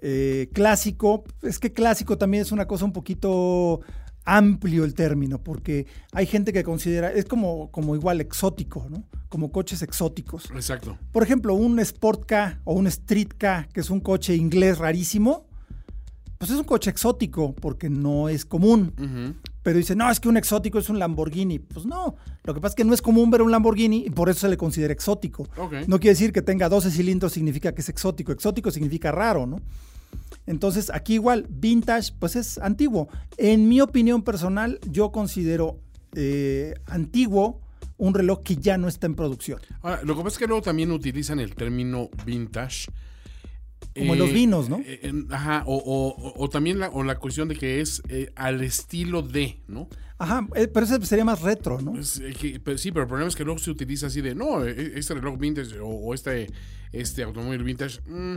Eh, 0.02 0.50
clásico, 0.54 1.24
es 1.42 1.60
que 1.60 1.74
clásico 1.74 2.18
también 2.18 2.44
es 2.44 2.52
una 2.52 2.68
cosa 2.68 2.86
un 2.86 2.94
poquito 2.94 3.82
amplio 4.26 4.84
el 4.84 4.94
término, 4.94 5.42
porque 5.42 5.88
hay 6.12 6.26
gente 6.26 6.52
que 6.52 6.64
considera, 6.64 7.12
es 7.12 7.26
como, 7.26 7.72
como 7.72 7.96
igual 7.96 8.20
exótico, 8.20 8.86
¿no? 8.90 9.06
Como 9.30 9.52
coches 9.52 9.82
exóticos. 9.82 10.52
Exacto. 10.54 10.98
Por 11.14 11.24
ejemplo, 11.24 11.54
un 11.54 11.80
Sport 11.80 12.26
K 12.26 12.60
o 12.66 12.74
un 12.74 12.88
Street 12.88 13.30
K, 13.38 13.70
que 13.74 13.80
es 13.80 13.90
un 13.90 14.02
coche 14.02 14.36
inglés 14.36 14.78
rarísimo, 14.78 15.48
pues 16.38 16.52
es 16.52 16.58
un 16.58 16.66
coche 16.66 16.90
exótico 16.90 17.56
porque 17.56 17.90
no 17.90 18.30
es 18.30 18.46
común. 18.46 19.40
Pero 19.68 19.80
dice, 19.80 19.98
no, 19.98 20.10
es 20.10 20.22
que 20.22 20.30
un 20.30 20.38
exótico 20.38 20.80
es 20.80 20.90
un 20.90 20.98
Lamborghini. 20.98 21.60
Pues 21.60 21.86
no, 21.86 22.16
lo 22.46 22.54
que 22.54 22.62
pasa 22.62 22.72
es 22.72 22.76
que 22.76 22.86
no 22.86 22.94
es 22.94 23.02
común 23.02 23.30
ver 23.30 23.42
un 23.42 23.52
Lamborghini 23.52 24.06
y 24.06 24.10
por 24.10 24.30
eso 24.30 24.40
se 24.40 24.48
le 24.48 24.56
considera 24.56 24.94
exótico. 24.94 25.46
No 25.88 26.00
quiere 26.00 26.14
decir 26.14 26.32
que 26.32 26.42
tenga 26.42 26.70
12 26.70 26.90
cilindros 26.90 27.34
significa 27.34 27.76
que 27.76 27.82
es 27.82 27.90
exótico. 27.90 28.32
Exótico 28.32 28.72
significa 28.72 29.12
raro, 29.12 29.46
¿no? 29.46 29.60
Entonces, 30.46 30.90
aquí 30.90 31.16
igual, 31.16 31.48
vintage, 31.50 32.14
pues 32.18 32.38
es 32.38 32.60
antiguo. 32.60 33.10
En 33.36 33.68
mi 33.68 33.82
opinión 33.82 34.22
personal, 34.22 34.80
yo 34.90 35.12
considero 35.12 35.82
eh, 36.16 36.74
antiguo 36.86 37.60
un 37.98 38.14
reloj 38.14 38.44
que 38.44 38.56
ya 38.56 38.78
no 38.78 38.88
está 38.88 39.08
en 39.08 39.16
producción. 39.16 39.60
Ahora, 39.82 40.02
lo 40.02 40.16
que 40.16 40.24
pasa 40.24 40.36
es 40.36 40.40
que 40.40 40.48
luego 40.48 40.62
también 40.62 40.94
utilizan 40.94 41.42
el 41.42 41.56
término 41.56 42.10
vintage. 42.26 42.88
Como 43.98 44.16
los 44.16 44.32
vinos, 44.34 44.70
¿no? 44.70 44.82
eh, 44.86 45.12
ajá, 45.32 45.64
o, 45.66 45.76
o- 45.78 46.34
o 46.44 46.50
también 46.50 46.80
la, 46.80 46.90
o 46.90 47.04
la 47.04 47.18
cuestión 47.18 47.48
de 47.48 47.56
que 47.56 47.82
es 47.82 48.02
eh, 48.10 48.32
al 48.36 48.62
estilo 48.62 49.22
de, 49.22 49.60
¿no? 49.68 49.88
Ajá, 50.20 50.48
eh, 50.56 50.68
pero 50.68 50.86
ese 50.86 51.04
sería 51.06 51.26
más 51.26 51.42
retro, 51.42 51.80
¿no? 51.82 51.98
Es, 52.00 52.20
eh, 52.20 52.34
que- 52.40 52.60
pero 52.60 52.78
sí, 52.78 52.92
pero 52.92 53.04
el 53.04 53.08
problema 53.08 53.30
es 53.30 53.36
que 53.36 53.44
luego 53.44 53.60
se 53.60 53.70
utiliza 53.72 54.08
así 54.08 54.22
de, 54.22 54.34
no, 54.36 54.66
eh, 54.66 54.94
este 54.96 55.14
reloj 55.14 55.38
vintage 55.38 55.80
o, 55.80 55.88
o 55.88 56.14
este, 56.14 56.48
este 56.92 57.24
automóvil 57.24 57.64
vintage. 57.64 58.00
mm, 58.08 58.36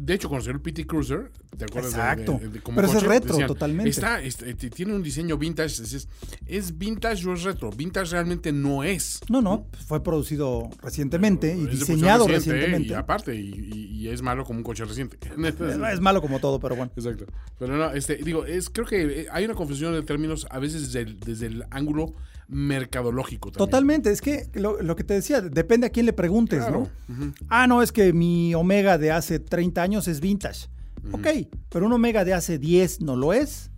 de 0.00 0.14
hecho, 0.14 0.28
cuando 0.28 0.44
salió 0.44 0.56
el 0.56 0.62
PT 0.62 0.86
Cruiser, 0.86 1.30
¿te 1.56 1.64
acuerdas? 1.64 1.92
de- 1.92 1.98
Exacto. 1.98 2.38
de- 2.40 2.48
de- 2.48 2.60
como 2.60 2.76
Pero 2.76 2.88
es 2.92 3.02
retro, 3.02 3.46
totalmente. 3.46 3.90
Está, 3.90 4.20
este, 4.22 4.54
tiene 4.54 4.94
un 4.94 5.02
diseño 5.02 5.38
vintage. 5.38 5.82
Es, 5.82 6.08
es 6.46 6.78
vintage 6.78 7.26
o 7.28 7.34
es 7.34 7.42
retro. 7.42 7.70
Vintage 7.70 8.12
realmente 8.12 8.52
no 8.52 8.84
es. 8.84 9.20
No, 9.28 9.40
no, 9.40 9.66
fue 9.86 10.02
producido 10.02 10.68
recientemente 10.82 11.56
y 11.56 11.64
de 11.64 11.70
diseñado 11.70 12.26
reciente, 12.26 12.50
¿eh? 12.50 12.52
recientemente. 12.54 12.88
Y 12.92 12.94
aparte, 12.96 13.34
y, 13.34 13.48
y- 13.48 14.00
y 14.00 14.08
es 14.08 14.22
malo 14.22 14.44
como 14.44 14.58
un 14.58 14.64
coche 14.64 14.84
reciente. 14.84 15.18
Es 15.90 16.00
malo 16.00 16.20
como 16.20 16.40
todo, 16.40 16.60
pero 16.60 16.76
bueno. 16.76 16.92
Exacto. 16.96 17.26
Pero 17.58 17.76
no, 17.76 17.90
este, 17.92 18.16
digo, 18.16 18.44
es, 18.46 18.70
creo 18.70 18.86
que 18.86 19.22
eh, 19.22 19.26
hay 19.30 19.44
una 19.44 19.54
confusión 19.54 19.92
de 19.94 20.02
términos 20.02 20.46
a 20.50 20.58
veces 20.58 20.82
desde 20.92 21.00
el, 21.00 21.20
desde 21.20 21.46
el 21.46 21.64
ángulo 21.70 22.14
mercadológico. 22.50 23.50
También. 23.50 23.66
Totalmente, 23.70 24.10
es 24.10 24.20
que 24.20 24.48
lo, 24.54 24.82
lo 24.82 24.96
que 24.96 25.04
te 25.04 25.14
decía, 25.14 25.40
depende 25.40 25.86
a 25.86 25.90
quién 25.90 26.06
le 26.06 26.12
preguntes, 26.12 26.60
Claro. 26.60 26.88
¿no? 27.08 27.32
Ah, 27.48 27.66
no, 27.66 27.82
es 27.82 27.92
que 27.92 28.12
mi 28.12 28.54
Omega 28.54 28.98
de 28.98 29.12
hace 29.12 29.38
30 29.38 29.82
años 29.82 30.08
es 30.08 30.20
vintage. 30.20 30.68
Ok, 31.12 31.26
pero 31.70 31.86
un 31.86 31.92
Omega 31.92 32.24
de 32.24 32.34
hace 32.34 32.58
10 32.58 33.00
no 33.00 33.16
lo 33.16 33.32
es, 33.32 33.70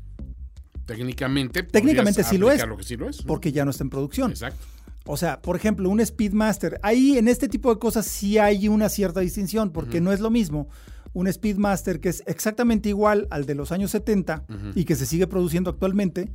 Técnicamente. 0.86 1.62
Técnicamente 1.62 2.24
sí 2.24 2.38
lo 2.38 2.48
es, 2.50 2.54
aplicar 2.54 2.68
Lo 2.68 2.76
que 2.76 2.82
sí 2.82 2.96
lo 2.96 3.08
es. 3.08 3.20
¿no? 3.20 3.26
porque 3.26 3.52
ya 3.52 3.64
no 3.64 3.70
está 3.70 3.84
en 3.84 3.90
producción. 3.90 4.30
Exacto. 4.32 4.66
O 5.06 5.16
sea, 5.16 5.40
por 5.40 5.56
ejemplo, 5.56 5.88
un 5.88 6.04
Speedmaster, 6.04 6.78
ahí 6.82 7.18
en 7.18 7.28
este 7.28 7.48
tipo 7.48 7.72
de 7.72 7.78
cosas 7.80 8.06
sí 8.06 8.38
hay 8.38 8.68
una 8.68 8.88
cierta 8.88 9.20
distinción, 9.20 9.70
porque 9.70 10.00
no 10.00 10.12
es 10.12 10.20
lo 10.20 10.30
mismo 10.30 10.68
un 11.12 11.30
Speedmaster 11.30 12.00
que 12.00 12.08
es 12.08 12.22
exactamente 12.26 12.88
igual 12.88 13.26
al 13.30 13.44
de 13.44 13.54
los 13.54 13.70
años 13.72 13.90
70 13.90 14.44
y 14.74 14.84
que 14.84 14.94
se 14.96 15.04
sigue 15.06 15.26
produciendo 15.26 15.70
actualmente, 15.70 16.30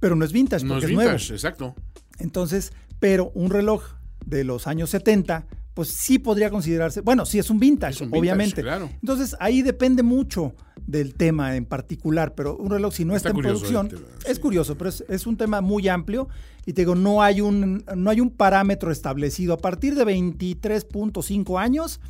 pero 0.00 0.16
no 0.16 0.24
es 0.24 0.32
vintage, 0.32 0.64
No 0.64 0.74
porque 0.74 0.86
es 0.86 0.90
es, 0.90 0.94
nuevo. 0.96 1.10
vintage, 1.12 1.32
exacto. 1.34 1.74
Entonces, 2.18 2.72
pero 2.98 3.30
un 3.34 3.50
reloj 3.50 3.82
de 4.24 4.44
los 4.44 4.66
años 4.66 4.90
70, 4.90 5.46
pues 5.74 5.88
sí 5.88 6.18
podría 6.18 6.48
considerarse, 6.50 7.02
bueno, 7.02 7.26
sí 7.26 7.38
es 7.38 7.50
un 7.50 7.58
vintage, 7.60 7.94
Es 7.96 8.00
un 8.00 8.06
vintage, 8.06 8.20
obviamente. 8.20 8.62
claro. 8.62 8.88
Entonces, 9.00 9.36
ahí 9.40 9.60
depende 9.62 10.02
mucho 10.02 10.54
del 10.86 11.14
tema 11.14 11.56
en 11.56 11.66
particular, 11.66 12.34
pero 12.34 12.56
un 12.56 12.70
reloj 12.70 12.94
si 12.94 13.04
no 13.04 13.14
Está 13.14 13.28
está, 13.30 13.38
en 13.38 13.42
producción, 13.44 13.90
es 14.26 14.38
curioso, 14.38 14.76
pero 14.78 14.88
es, 14.90 15.04
es 15.08 15.26
un 15.26 15.36
tema 15.36 15.60
muy 15.60 15.88
amplio 15.88 16.28
y 16.64 16.72
te 16.72 16.82
digo, 16.82 16.94
no 16.94 17.22
hay 17.22 17.40
un, 17.40 17.84
no 17.94 18.10
hay 18.10 18.20
un 18.20 18.30
parámetro 18.30 18.90
establecido. 18.90 19.52
A 19.54 19.58
partir 19.58 19.94
de 19.94 20.04
23.5 20.04 21.60
años 21.60 22.00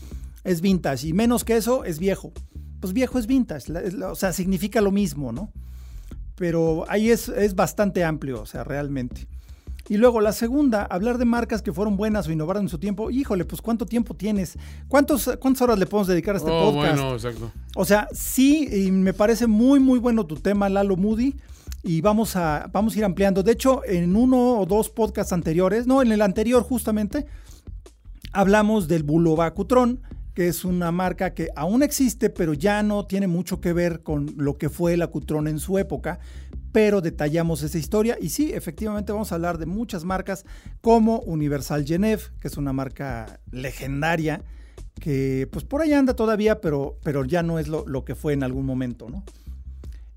es 0.45 0.61
vintage 0.61 1.09
y 1.09 1.13
menos 1.13 1.45
que 1.45 1.57
eso 1.57 1.85
es 1.85 1.99
viejo. 1.99 2.33
Pues 2.81 2.93
viejo 2.93 3.19
es 3.19 3.27
vintage, 3.27 3.73
o 4.05 4.15
sea, 4.15 4.33
significa 4.33 4.81
lo 4.81 4.93
mismo, 4.93 5.33
¿no? 5.33 5.51
Pero 6.37 6.85
ahí 6.89 7.11
es, 7.11 7.29
es 7.29 7.55
bastante 7.55 8.05
amplio, 8.05 8.43
o 8.43 8.47
sea, 8.47 8.65
realmente. 8.65 9.27
Y 9.89 9.99
luego 9.99 10.21
la 10.21 10.33
segunda, 10.33 10.83
hablar 10.85 11.17
de 11.17 11.25
marcas 11.25 11.63
que 11.63 11.73
fueron 11.73 11.97
buenas 11.97 12.27
o 12.27 12.33
innovaron 12.33 12.65
en 12.65 12.69
su 12.69 12.79
tiempo. 12.79 13.11
Híjole, 13.11 13.45
pues 13.45 13.63
¿cuánto 13.63 13.87
tiempo 13.87 14.15
tienes? 14.15 14.59
¿Cuántos, 14.89 15.31
¿Cuántas 15.39 15.63
horas 15.63 15.79
le 15.79 15.87
podemos 15.87 16.09
dedicar 16.09 16.35
a 16.35 16.39
este 16.39 16.51
oh, 16.51 16.73
podcast? 16.73 16.99
bueno, 16.99 17.15
exacto. 17.15 17.53
O 17.77 17.85
sea, 17.85 18.09
sí, 18.13 18.69
y 18.71 18.91
me 18.91 19.13
parece 19.13 19.47
muy, 19.47 19.79
muy 19.79 20.01
bueno 20.01 20.27
tu 20.27 20.37
tema, 20.37 20.69
Lalo 20.69 20.97
Moody. 20.97 21.37
Y 21.85 22.01
vamos 22.01 22.35
a, 22.35 22.69
vamos 22.73 22.97
a 22.97 22.99
ir 22.99 23.05
ampliando. 23.05 23.45
De 23.45 23.53
hecho, 23.53 23.83
en 23.85 24.17
uno 24.17 24.59
o 24.59 24.67
dos 24.67 24.91
podcasts 24.91 25.33
anteriores, 25.33 25.87
no, 25.87 26.03
en 26.03 26.11
el 26.11 26.21
anterior 26.21 26.65
justamente, 26.65 27.27
hablamos 28.33 28.89
del 28.89 29.05
Bulobacutrón, 29.05 30.03
que 30.37 30.49
es 30.49 30.67
una 30.67 30.93
marca 30.93 31.33
que 31.33 31.49
aún 31.57 31.83
existe, 31.83 32.29
pero 32.29 32.53
ya 32.53 32.83
no 32.83 33.07
tiene 33.07 33.27
mucho 33.27 33.59
que 33.59 33.73
ver 33.73 34.03
con 34.03 34.35
lo 34.37 34.59
que 34.59 34.69
fue 34.69 34.93
el 34.93 35.01
Acutrón 35.01 35.49
en 35.49 35.59
su 35.59 35.79
época, 35.79 36.19
pero 36.73 37.01
detallamos 37.01 37.63
esa 37.63 37.79
historia 37.79 38.19
y 38.21 38.29
sí, 38.29 38.53
efectivamente 38.53 39.13
vamos 39.13 39.33
a 39.33 39.37
hablar 39.37 39.57
de 39.57 39.65
muchas 39.65 40.05
marcas 40.05 40.45
como 40.83 41.21
Universal 41.21 41.87
Genève, 41.87 42.21
que 42.39 42.49
es 42.49 42.59
una 42.59 42.75
marca 42.75 43.41
legendaria, 43.51 44.43
que 45.01 45.49
pues 45.51 45.65
por 45.65 45.81
ahí 45.81 45.95
anda 45.95 46.15
todavía, 46.15 46.61
pero, 46.61 46.99
pero 47.03 47.25
ya 47.25 47.43
no 47.43 47.59
es 47.59 47.67
lo, 47.67 48.05
que 48.05 48.15
fue 48.15 48.35
en 48.35 48.43
algún 48.43 48.67
momento, 48.67 49.09
¿no? 49.09 49.25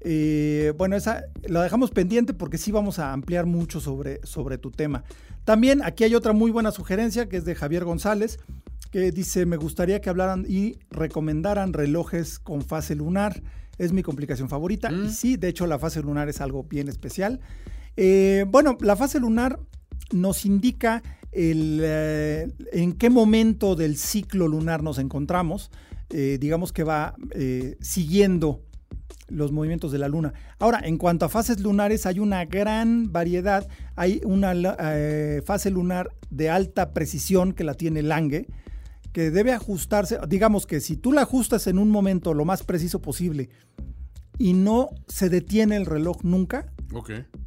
Eh, 0.01 0.73
bueno, 0.77 0.97
esa 0.97 1.23
la 1.43 1.63
dejamos 1.63 1.91
pendiente 1.91 2.33
porque 2.33 2.57
sí 2.57 2.73
vamos 2.73 2.99
a 2.99 3.13
ampliar 3.13 3.45
mucho 3.45 3.79
sobre, 3.79 4.19
sobre 4.25 4.57
tu 4.57 4.69
tema. 4.69 5.05
También 5.45 5.81
aquí 5.81 6.03
hay 6.03 6.13
otra 6.13 6.33
muy 6.33 6.51
buena 6.51 6.71
sugerencia 6.71 7.27
que 7.27 7.37
es 7.37 7.45
de 7.45 7.55
Javier 7.55 7.83
González, 7.83 8.39
que 8.91 9.11
dice, 9.11 9.45
me 9.45 9.57
gustaría 9.57 10.01
que 10.01 10.09
hablaran 10.09 10.45
y 10.47 10.77
recomendaran 10.89 11.73
relojes 11.73 12.39
con 12.39 12.61
fase 12.61 12.95
lunar. 12.95 13.41
Es 13.77 13.93
mi 13.93 14.03
complicación 14.03 14.49
favorita. 14.49 14.91
Y 14.91 15.09
sí, 15.09 15.37
de 15.37 15.47
hecho 15.47 15.65
la 15.67 15.79
fase 15.79 16.01
lunar 16.01 16.27
es 16.27 16.41
algo 16.41 16.63
bien 16.63 16.89
especial. 16.89 17.39
Eh, 17.95 18.45
bueno, 18.47 18.77
la 18.81 18.95
fase 18.95 19.19
lunar 19.19 19.59
nos 20.11 20.45
indica 20.45 21.01
el, 21.31 21.79
eh, 21.83 22.47
en 22.73 22.93
qué 22.93 23.09
momento 23.09 23.75
del 23.75 23.97
ciclo 23.97 24.47
lunar 24.47 24.83
nos 24.83 24.97
encontramos. 24.97 25.71
Eh, 26.09 26.37
digamos 26.41 26.73
que 26.73 26.83
va 26.83 27.15
siguiendo 27.79 28.63
los 29.29 29.51
movimientos 29.51 29.91
de 29.91 29.99
la 29.99 30.07
luna. 30.07 30.33
Ahora, 30.59 30.81
en 30.83 30.97
cuanto 30.97 31.25
a 31.25 31.29
fases 31.29 31.59
lunares, 31.59 32.05
hay 32.05 32.19
una 32.19 32.45
gran 32.45 33.11
variedad. 33.11 33.67
Hay 33.95 34.21
una 34.25 34.53
eh, 34.79 35.41
fase 35.45 35.69
lunar 35.71 36.11
de 36.29 36.49
alta 36.49 36.93
precisión 36.93 37.53
que 37.53 37.63
la 37.63 37.73
tiene 37.73 38.01
Lange, 38.01 38.47
que 39.11 39.31
debe 39.31 39.53
ajustarse. 39.53 40.19
Digamos 40.27 40.65
que 40.65 40.81
si 40.81 40.97
tú 40.97 41.11
la 41.11 41.21
ajustas 41.21 41.67
en 41.67 41.79
un 41.79 41.89
momento 41.89 42.33
lo 42.33 42.45
más 42.45 42.63
preciso 42.63 43.01
posible 43.01 43.49
y 44.37 44.53
no 44.53 44.89
se 45.07 45.29
detiene 45.29 45.75
el 45.75 45.85
reloj 45.85 46.23
nunca, 46.23 46.71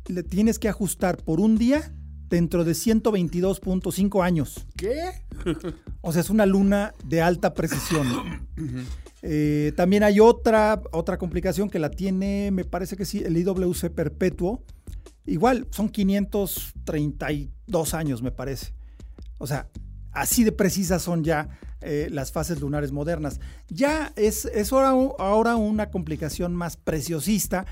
le 0.06 0.22
tienes 0.22 0.58
que 0.58 0.68
ajustar 0.68 1.16
por 1.16 1.40
un 1.40 1.56
día 1.56 1.94
dentro 2.28 2.64
de 2.64 2.72
122.5 2.72 4.24
años. 4.24 4.66
¿Qué? 4.76 4.98
O 6.04 6.12
sea, 6.12 6.20
es 6.20 6.30
una 6.30 6.46
luna 6.46 6.94
de 7.04 7.22
alta 7.22 7.54
precisión. 7.54 8.06
Eh, 9.24 9.72
también 9.76 10.02
hay 10.02 10.18
otra, 10.18 10.82
otra 10.90 11.16
complicación 11.16 11.70
que 11.70 11.78
la 11.78 11.92
tiene, 11.92 12.50
me 12.50 12.64
parece 12.64 12.96
que 12.96 13.04
sí, 13.04 13.22
el 13.24 13.36
IWC 13.36 13.90
perpetuo. 13.94 14.64
Igual, 15.26 15.68
son 15.70 15.88
532 15.88 17.94
años, 17.94 18.20
me 18.20 18.32
parece. 18.32 18.74
O 19.38 19.46
sea, 19.46 19.68
así 20.12 20.44
de 20.44 20.52
precisas 20.52 21.02
son 21.02 21.24
ya 21.24 21.48
eh, 21.80 22.08
las 22.10 22.32
fases 22.32 22.60
lunares 22.60 22.92
modernas. 22.92 23.40
Ya 23.68 24.12
es, 24.16 24.44
es 24.46 24.72
ahora, 24.72 24.90
ahora 25.18 25.56
una 25.56 25.90
complicación 25.90 26.54
más 26.54 26.76
preciosista. 26.76 27.66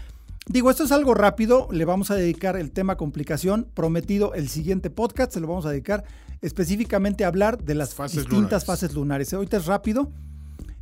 Digo, 0.46 0.70
esto 0.70 0.84
es 0.84 0.92
algo 0.92 1.14
rápido, 1.14 1.68
le 1.70 1.84
vamos 1.84 2.10
a 2.10 2.16
dedicar 2.16 2.56
el 2.56 2.72
tema 2.72 2.96
complicación, 2.96 3.68
prometido 3.72 4.34
el 4.34 4.48
siguiente 4.48 4.90
podcast, 4.90 5.32
se 5.32 5.40
lo 5.40 5.46
vamos 5.46 5.64
a 5.66 5.70
dedicar 5.70 6.04
específicamente 6.40 7.24
a 7.24 7.28
hablar 7.28 7.62
de 7.62 7.74
las 7.74 7.94
Fases 7.94 8.24
distintas 8.24 8.40
lunares. 8.40 8.64
fases 8.64 8.94
lunares. 8.94 9.32
Ahorita 9.32 9.58
es 9.58 9.66
rápido, 9.66 10.10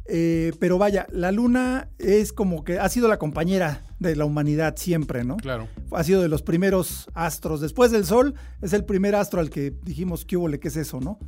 eh, 0.06 0.52
pero 0.58 0.78
vaya, 0.78 1.06
la 1.10 1.32
luna 1.32 1.90
es 1.98 2.32
como 2.32 2.64
que 2.64 2.78
ha 2.78 2.88
sido 2.88 3.08
la 3.08 3.18
compañera 3.18 3.84
de 3.98 4.16
la 4.16 4.24
humanidad 4.24 4.76
siempre, 4.78 5.22
¿no? 5.22 5.36
Claro. 5.36 5.68
Ha 5.90 6.02
sido 6.02 6.22
de 6.22 6.28
los 6.28 6.40
primeros 6.40 7.08
astros. 7.12 7.60
Después 7.60 7.90
del 7.90 8.06
Sol, 8.06 8.34
es 8.62 8.72
el 8.72 8.86
primer 8.86 9.14
astro 9.14 9.40
al 9.40 9.50
que 9.50 9.74
dijimos, 9.82 10.24
¿qué 10.24 10.38
hubo, 10.38 10.48
qué 10.48 10.68
es 10.68 10.76
eso, 10.76 11.00
no? 11.00 11.18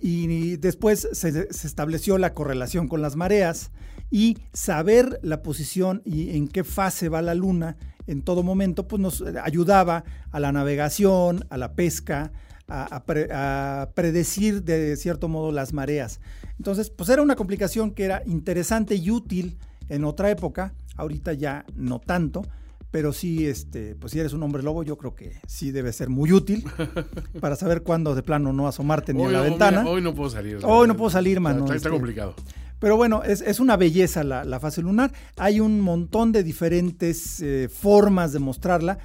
Y 0.00 0.56
después 0.56 1.08
se, 1.12 1.52
se 1.52 1.66
estableció 1.66 2.18
la 2.18 2.34
correlación 2.34 2.88
con 2.88 3.02
las 3.02 3.16
mareas 3.16 3.70
y 4.10 4.38
saber 4.52 5.18
la 5.22 5.42
posición 5.42 6.02
y 6.04 6.36
en 6.36 6.48
qué 6.48 6.64
fase 6.64 7.08
va 7.08 7.20
la 7.22 7.34
luna 7.34 7.76
en 8.06 8.22
todo 8.22 8.42
momento, 8.42 8.88
pues 8.88 9.00
nos 9.00 9.22
ayudaba 9.42 10.02
a 10.30 10.40
la 10.40 10.50
navegación, 10.50 11.44
a 11.50 11.58
la 11.58 11.74
pesca, 11.74 12.32
a, 12.66 13.02
a 13.32 13.90
predecir 13.94 14.62
de 14.62 14.96
cierto 14.96 15.28
modo 15.28 15.52
las 15.52 15.74
mareas. 15.74 16.20
Entonces, 16.56 16.90
pues 16.90 17.10
era 17.10 17.22
una 17.22 17.36
complicación 17.36 17.90
que 17.90 18.04
era 18.04 18.22
interesante 18.24 18.94
y 18.94 19.10
útil 19.10 19.58
en 19.90 20.04
otra 20.04 20.30
época, 20.30 20.74
ahorita 20.96 21.34
ya 21.34 21.66
no 21.74 21.98
tanto, 21.98 22.42
pero 22.90 23.12
sí, 23.12 23.46
este, 23.46 23.94
pues 23.96 24.12
si 24.12 24.20
eres 24.20 24.32
un 24.32 24.42
hombre 24.42 24.62
lobo, 24.62 24.82
yo 24.82 24.96
creo 24.96 25.14
que 25.14 25.32
sí 25.46 25.70
debe 25.72 25.92
ser 25.92 26.08
muy 26.08 26.32
útil 26.32 26.64
para 27.40 27.54
saber 27.56 27.82
cuándo 27.82 28.14
de 28.14 28.22
plano 28.22 28.52
no 28.52 28.66
asomarte 28.68 29.12
ni 29.14 29.22
Hoy, 29.24 29.34
a 29.34 29.38
la 29.38 29.42
ventana. 29.42 29.80
mira, 29.80 29.92
hoy 29.92 30.00
no 30.02 30.14
puedo 30.14 30.30
salir. 30.30 30.58
Hoy 30.64 30.88
no 30.88 30.96
puedo 30.96 31.10
salir, 31.10 31.38
mano, 31.40 31.60
Está, 31.64 31.76
está 31.76 31.88
este. 31.88 31.96
complicado. 31.98 32.34
Pero 32.78 32.96
bueno, 32.96 33.24
es, 33.24 33.40
es 33.40 33.58
una 33.60 33.76
belleza 33.76 34.22
la, 34.22 34.44
la 34.44 34.60
fase 34.60 34.82
lunar. 34.82 35.12
Hay 35.36 35.58
un 35.60 35.80
montón 35.80 36.30
de 36.32 36.44
diferentes 36.44 37.40
eh, 37.42 37.68
formas 37.68 38.32
de 38.32 38.38
mostrarla. 38.38 38.98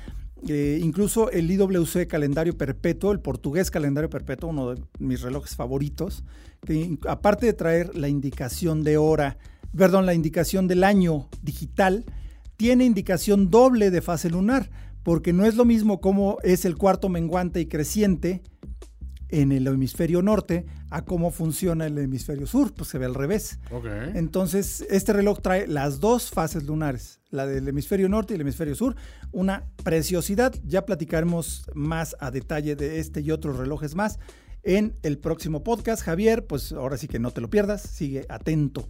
Eh, 0.47 0.79
incluso 0.83 1.31
el 1.31 1.49
IWC 1.49 2.05
calendario 2.07 2.55
perpetuo, 2.57 3.11
el 3.13 3.19
portugués 3.19 3.71
calendario 3.71 4.09
perpetuo, 4.09 4.49
uno 4.49 4.75
de 4.75 4.81
mis 4.99 5.21
relojes 5.21 5.55
favoritos, 5.55 6.23
que 6.65 6.97
aparte 7.07 7.45
de 7.47 7.53
traer 7.53 7.95
la 7.95 8.09
indicación 8.09 8.83
de 8.83 8.97
hora, 8.97 9.37
perdón, 9.75 10.05
la 10.05 10.13
indicación 10.13 10.67
del 10.67 10.83
año 10.83 11.27
digital, 11.41 12.05
tiene 12.57 12.85
indicación 12.85 13.49
doble 13.49 13.91
de 13.91 14.01
fase 14.01 14.29
lunar 14.29 14.69
porque 15.03 15.33
no 15.33 15.45
es 15.45 15.55
lo 15.55 15.65
mismo 15.65 16.01
cómo 16.01 16.37
es 16.43 16.65
el 16.65 16.77
cuarto 16.77 17.09
menguante 17.09 17.59
y 17.59 17.67
creciente 17.67 18.41
en 19.29 19.51
el 19.51 19.65
hemisferio 19.67 20.21
norte 20.21 20.65
a 20.91 21.03
cómo 21.05 21.31
funciona 21.31 21.87
el 21.87 21.97
hemisferio 21.97 22.45
sur, 22.45 22.71
pues 22.73 22.89
se 22.89 22.99
ve 22.99 23.05
al 23.05 23.15
revés. 23.15 23.59
Entonces, 24.13 24.85
este 24.91 25.11
reloj 25.11 25.39
trae 25.41 25.67
las 25.67 25.99
dos 25.99 26.29
fases 26.29 26.65
lunares, 26.65 27.19
la 27.31 27.47
del 27.47 27.67
hemisferio 27.67 28.07
norte 28.09 28.33
y 28.33 28.35
el 28.35 28.41
hemisferio 28.41 28.75
sur, 28.75 28.95
una 29.31 29.65
preciosidad. 29.83 30.53
Ya 30.63 30.85
platicaremos 30.85 31.65
más 31.73 32.15
a 32.19 32.29
detalle 32.29 32.75
de 32.75 32.99
este 32.99 33.21
y 33.21 33.31
otros 33.31 33.57
relojes 33.57 33.95
más 33.95 34.19
en 34.61 34.95
el 35.01 35.17
próximo 35.17 35.63
podcast. 35.63 36.03
Javier, 36.03 36.45
pues 36.45 36.71
ahora 36.71 36.97
sí 36.97 37.07
que 37.07 37.17
no 37.17 37.31
te 37.31 37.41
lo 37.41 37.49
pierdas, 37.49 37.81
sigue 37.81 38.27
atento. 38.29 38.87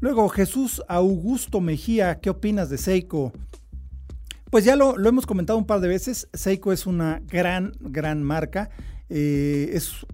Luego, 0.00 0.28
Jesús 0.28 0.82
Augusto 0.88 1.60
Mejía, 1.60 2.20
¿qué 2.20 2.30
opinas 2.30 2.70
de 2.70 2.78
Seiko? 2.78 3.32
Pues 4.50 4.64
ya 4.64 4.76
lo, 4.76 4.96
hemos 5.06 5.26
comentado 5.26 5.58
un 5.58 5.66
par 5.66 5.80
de 5.80 5.88
veces, 5.88 6.28
Seiko 6.32 6.72
es 6.72 6.86
una 6.86 7.20
gran, 7.26 7.72
gran 7.80 8.22
marca. 8.22 8.70
Eh, 9.10 9.70
es 9.72 10.06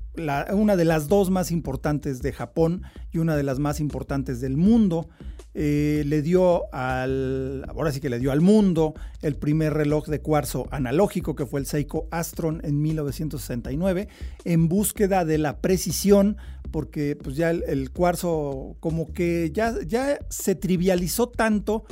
una 0.53 0.77
de 0.77 0.85
las 0.85 1.09
dos 1.09 1.31
más 1.31 1.51
importantes 1.51 2.23
de 2.23 2.33
Japón 2.33 2.83
y 3.12 3.19
una 3.19 3.37
de 3.37 3.43
las 3.43 3.59
más 3.59 3.81
importantes 3.81 4.41
del 4.41 4.57
mundo. 4.57 5.09
Eh, 5.57 6.03
le 6.07 6.21
dio 6.21 6.73
al, 6.75 7.65
ahora 7.69 7.93
sí 7.93 8.01
que 8.01 8.11
le 8.11 8.19
dio 8.19 8.33
al 8.33 8.41
mundo 8.41 8.95
el 9.23 9.37
primer 9.37 9.73
reloj 9.73 10.09
de 10.09 10.21
cuarzo 10.21 10.67
analógico 10.73 11.37
que 11.37 11.47
fue 11.47 11.61
el 11.61 11.67
Seiko 11.67 12.09
Astron 12.11 12.61
en 12.65 12.83
1969 12.83 14.09
en 14.45 14.69
búsqueda 14.69 15.25
de 15.25 15.39
la 15.39 15.59
precisión 15.59 16.39
porque 16.75 17.14
pues 17.14 17.37
ya 17.37 17.51
el, 17.51 17.93
cuarzo 17.93 18.75
como 18.81 19.12
que 19.12 19.53
ya, 19.55 19.77
ya 19.87 20.18
se 20.29 20.57
trivializó 20.57 21.29
tanto 21.29 21.85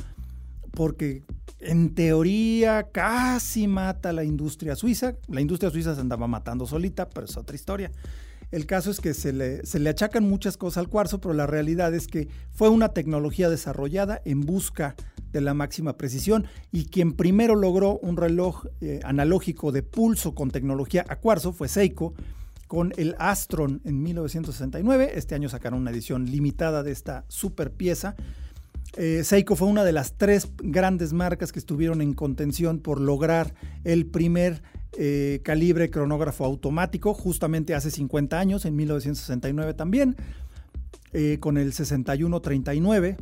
porque 0.71 1.23
en 1.61 1.95
teoría 1.95 2.89
casi 2.91 3.65
mata 3.65 4.11
la 4.11 4.25
industria 4.25 4.75
suiza. 4.75 5.15
La 5.29 5.39
industria 5.39 5.71
suiza 5.71 5.95
se 5.95 6.01
andaba 6.01 6.27
matando 6.27 6.65
solita, 6.67 7.09
pero 7.09 7.27
es 7.27 7.37
otra 7.37 7.55
historia. 7.55 7.91
El 8.51 8.65
caso 8.65 8.91
es 8.91 8.99
que 8.99 9.13
se 9.13 9.31
le, 9.31 9.65
se 9.65 9.79
le 9.79 9.89
achacan 9.89 10.27
muchas 10.27 10.57
cosas 10.57 10.79
al 10.79 10.89
cuarzo, 10.89 11.21
pero 11.21 11.33
la 11.33 11.47
realidad 11.47 11.95
es 11.95 12.07
que 12.07 12.27
fue 12.51 12.67
una 12.67 12.89
tecnología 12.89 13.49
desarrollada 13.49 14.21
en 14.25 14.41
busca 14.41 14.95
de 15.31 15.39
la 15.39 15.53
máxima 15.53 15.95
precisión 15.95 16.45
y 16.73 16.87
quien 16.87 17.13
primero 17.13 17.55
logró 17.55 17.99
un 17.99 18.17
reloj 18.17 18.65
eh, 18.81 18.99
analógico 19.05 19.71
de 19.71 19.81
pulso 19.81 20.35
con 20.35 20.51
tecnología 20.51 21.05
a 21.07 21.15
cuarzo 21.15 21.53
fue 21.53 21.69
Seiko 21.69 22.15
con 22.73 22.91
el 22.97 23.13
Astron 23.19 23.81
en 23.85 24.01
1969. 24.01 25.11
Este 25.13 25.35
año 25.35 25.47
sacaron 25.47 25.81
una 25.81 25.91
edición 25.91 26.25
limitada 26.25 26.81
de 26.81 26.91
esta 26.91 27.23
super 27.27 27.71
pieza 27.71 28.15
eh, 28.97 29.23
Seiko 29.23 29.55
fue 29.55 29.67
una 29.67 29.83
de 29.83 29.91
las 29.91 30.17
tres 30.17 30.49
grandes 30.57 31.13
marcas 31.13 31.51
que 31.51 31.59
estuvieron 31.59 32.01
en 32.01 32.13
contención 32.13 32.79
por 32.79 32.99
lograr 32.99 33.53
el 33.83 34.07
primer 34.07 34.63
eh, 34.97 35.41
calibre 35.43 35.91
cronógrafo 35.91 36.45
automático, 36.45 37.13
justamente 37.13 37.75
hace 37.75 37.89
50 37.89 38.39
años, 38.39 38.65
en 38.65 38.75
1969 38.75 39.73
también, 39.75 40.15
eh, 41.11 41.37
con 41.39 41.57
el 41.57 41.73
6139, 41.73 43.17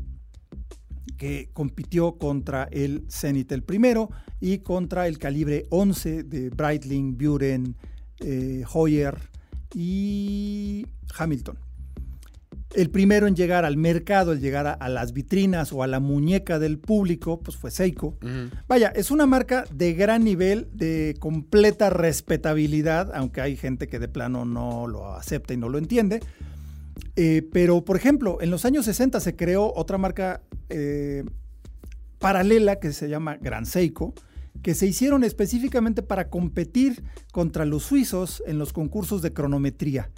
que 1.17 1.49
compitió 1.53 2.17
contra 2.17 2.69
el 2.71 3.05
Zenith 3.09 3.51
el 3.51 3.63
primero 3.63 4.09
y 4.39 4.59
contra 4.59 5.07
el 5.07 5.19
calibre 5.19 5.67
11 5.69 6.23
de 6.23 6.49
Breitling, 6.49 7.17
Buren, 7.17 7.75
Hoyer 8.73 9.30
y 9.73 10.85
Hamilton 11.17 11.57
el 12.75 12.89
primero 12.89 13.27
en 13.27 13.35
llegar 13.35 13.65
al 13.65 13.77
mercado, 13.77 14.31
el 14.31 14.39
llegar 14.39 14.77
a, 14.79 14.89
las 14.89 15.13
vitrinas 15.13 15.73
o 15.73 15.83
a 15.83 15.87
la 15.87 15.99
muñeca 15.99 16.59
del 16.59 16.77
público, 16.79 17.39
pues 17.39 17.57
fue 17.57 17.71
Seiko. 17.71 18.17
Vaya, 18.67 18.89
es 18.89 19.11
una 19.11 19.25
marca 19.25 19.65
de 19.73 19.93
gran 19.93 20.23
nivel, 20.23 20.69
de 20.73 21.15
completa 21.19 21.89
respetabilidad, 21.89 23.11
aunque 23.13 23.41
hay 23.41 23.57
gente 23.57 23.87
que 23.87 23.99
de 23.99 24.07
plano 24.07 24.45
no 24.45 24.87
lo 24.87 25.13
acepta 25.15 25.53
y 25.53 25.57
no 25.57 25.69
lo 25.69 25.77
entiende. 25.77 26.21
Eh, 27.15 27.47
pero, 27.51 27.83
por 27.83 27.97
ejemplo, 27.97 28.37
en 28.41 28.51
los 28.51 28.65
años 28.65 28.85
60 28.85 29.19
se 29.19 29.35
creó 29.35 29.73
otra 29.75 29.97
marca 29.97 30.41
eh, 30.69 31.23
paralela 32.19 32.77
que 32.77 32.93
se 32.93 33.09
llama 33.09 33.37
Gran 33.37 33.65
Seiko, 33.65 34.13
que 34.61 34.75
se 34.75 34.87
hicieron 34.87 35.23
específicamente 35.23 36.03
para 36.03 36.29
competir 36.29 37.03
contra 37.31 37.65
los 37.65 37.83
suizos 37.83 38.43
en 38.45 38.59
los 38.59 38.73
concursos 38.73 39.21
de 39.21 39.33
cronometría. 39.33 40.09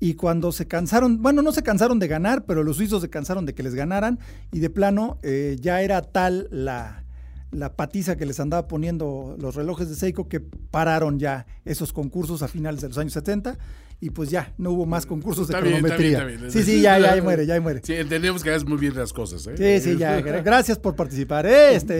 Y 0.00 0.14
cuando 0.14 0.50
se 0.50 0.66
cansaron, 0.66 1.22
bueno, 1.22 1.42
no 1.42 1.52
se 1.52 1.62
cansaron 1.62 1.98
de 1.98 2.08
ganar, 2.08 2.44
pero 2.44 2.64
los 2.64 2.78
suizos 2.78 3.02
se 3.02 3.10
cansaron 3.10 3.46
de 3.46 3.54
que 3.54 3.62
les 3.62 3.74
ganaran 3.74 4.18
y 4.50 4.58
de 4.58 4.68
plano 4.68 5.18
eh, 5.22 5.56
ya 5.60 5.80
era 5.80 6.02
tal 6.02 6.48
la, 6.50 7.04
la 7.52 7.76
patiza 7.76 8.16
que 8.16 8.26
les 8.26 8.40
andaba 8.40 8.66
poniendo 8.66 9.36
los 9.38 9.54
relojes 9.54 9.88
de 9.88 9.94
Seiko 9.94 10.28
que 10.28 10.40
pararon 10.40 11.20
ya 11.20 11.46
esos 11.64 11.92
concursos 11.92 12.42
a 12.42 12.48
finales 12.48 12.80
de 12.80 12.88
los 12.88 12.98
años 12.98 13.12
70 13.12 13.58
y 14.02 14.10
pues 14.10 14.30
ya 14.30 14.52
no 14.58 14.72
hubo 14.72 14.84
más 14.84 15.06
concursos 15.06 15.46
de 15.46 15.54
cronometría. 15.54 16.26
Sí, 16.48 16.64
sí, 16.64 16.80
ya, 16.82 16.98
ya, 16.98 17.22
muere, 17.22 17.46
ya 17.46 17.60
muere. 17.60 17.82
Sí, 17.84 17.94
entendemos 17.94 18.42
que 18.42 18.50
haces 18.50 18.66
muy 18.66 18.76
bien 18.76 18.96
las 18.96 19.12
cosas. 19.12 19.46
¿eh? 19.46 19.54
Sí, 19.56 19.90
sí, 19.92 19.96
ya. 19.96 20.20
Gracias 20.42 20.76
por 20.76 20.96
participar. 20.96 21.46
¿eh? 21.46 21.76
Este, 21.76 21.94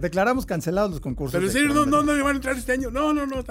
declaramos 0.00 0.46
cancelados 0.46 0.90
los 0.90 1.00
concursos. 1.00 1.34
Pero 1.34 1.46
en 1.46 1.52
serio, 1.52 1.74
no, 1.74 1.84
no, 1.84 2.02
no 2.02 2.24
van 2.24 2.32
a 2.32 2.36
entrar 2.36 2.56
este 2.56 2.72
año. 2.72 2.90
No, 2.90 3.12
no, 3.12 3.26
no. 3.26 3.44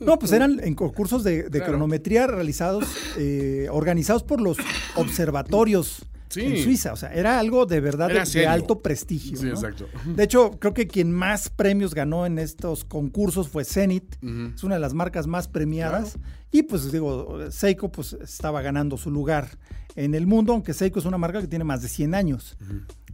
no, 0.00 0.18
pues 0.18 0.32
eran 0.32 0.58
en 0.64 0.74
concursos 0.74 1.22
de, 1.22 1.50
cronometría 1.50 2.26
realizados, 2.26 2.86
eh, 3.18 3.68
organizados 3.70 4.22
por 4.22 4.40
los 4.40 4.56
observatorios 4.96 6.06
en 6.36 6.62
Suiza. 6.62 6.92
O 6.92 6.96
sea, 6.96 7.12
era 7.12 7.38
algo 7.38 7.66
de 7.66 7.80
verdad 7.80 8.08
de, 8.08 8.46
alto 8.46 8.80
prestigio. 8.80 9.36
Sí, 9.36 9.48
exacto. 9.48 9.86
De 10.04 10.24
hecho, 10.24 10.52
creo 10.58 10.74
que 10.74 10.86
quien 10.86 11.12
más 11.12 11.50
premios 11.50 11.94
ganó 11.94 12.26
en 12.26 12.38
estos 12.38 12.84
concursos 12.84 13.48
fue 13.48 13.64
Zenit. 13.64 14.16
Es 14.54 14.62
una 14.64 14.74
de 14.74 14.80
las 14.80 14.94
marcas 14.94 15.26
más 15.26 15.48
premiadas. 15.48 16.18
Y 16.50 16.62
pues 16.62 16.90
digo, 16.92 17.50
Seiko 17.50 17.90
pues 17.90 18.12
estaba 18.14 18.62
ganando 18.62 18.96
su 18.96 19.10
lugar 19.10 19.58
en 19.96 20.14
el 20.14 20.26
mundo, 20.26 20.52
aunque 20.52 20.72
Seiko 20.72 20.98
es 20.98 21.04
una 21.04 21.18
marca 21.18 21.40
que 21.40 21.48
tiene 21.48 21.64
más 21.64 21.82
de 21.82 21.88
100 21.88 22.14
años. 22.14 22.56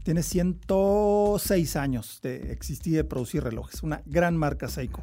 Tiene 0.02 0.22
106 0.22 1.76
años 1.76 2.20
de 2.22 2.52
existir 2.52 2.94
y 2.94 2.96
de 2.96 3.04
producir 3.04 3.42
relojes. 3.42 3.82
Una 3.82 4.02
gran 4.06 4.36
marca 4.36 4.68
Seiko. 4.68 5.02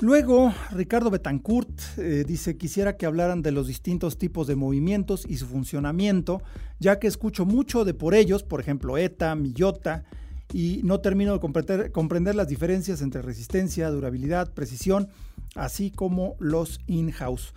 Luego, 0.00 0.52
Ricardo 0.72 1.10
Betancourt 1.10 1.80
eh, 1.96 2.24
dice, 2.26 2.56
quisiera 2.56 2.96
que 2.96 3.06
hablaran 3.06 3.42
de 3.42 3.52
los 3.52 3.68
distintos 3.68 4.18
tipos 4.18 4.46
de 4.46 4.56
movimientos 4.56 5.24
y 5.28 5.36
su 5.36 5.46
funcionamiento, 5.46 6.42
ya 6.80 6.98
que 6.98 7.06
escucho 7.06 7.46
mucho 7.46 7.84
de 7.84 7.94
por 7.94 8.14
ellos, 8.14 8.42
por 8.42 8.60
ejemplo, 8.60 8.98
ETA, 8.98 9.34
Millota, 9.36 10.04
y 10.52 10.80
no 10.84 11.00
termino 11.00 11.32
de 11.32 11.40
comprender, 11.40 11.92
comprender 11.92 12.34
las 12.34 12.48
diferencias 12.48 13.00
entre 13.00 13.22
resistencia, 13.22 13.90
durabilidad, 13.90 14.52
precisión, 14.52 15.08
así 15.54 15.90
como 15.90 16.34
los 16.38 16.80
in-house. 16.86 17.54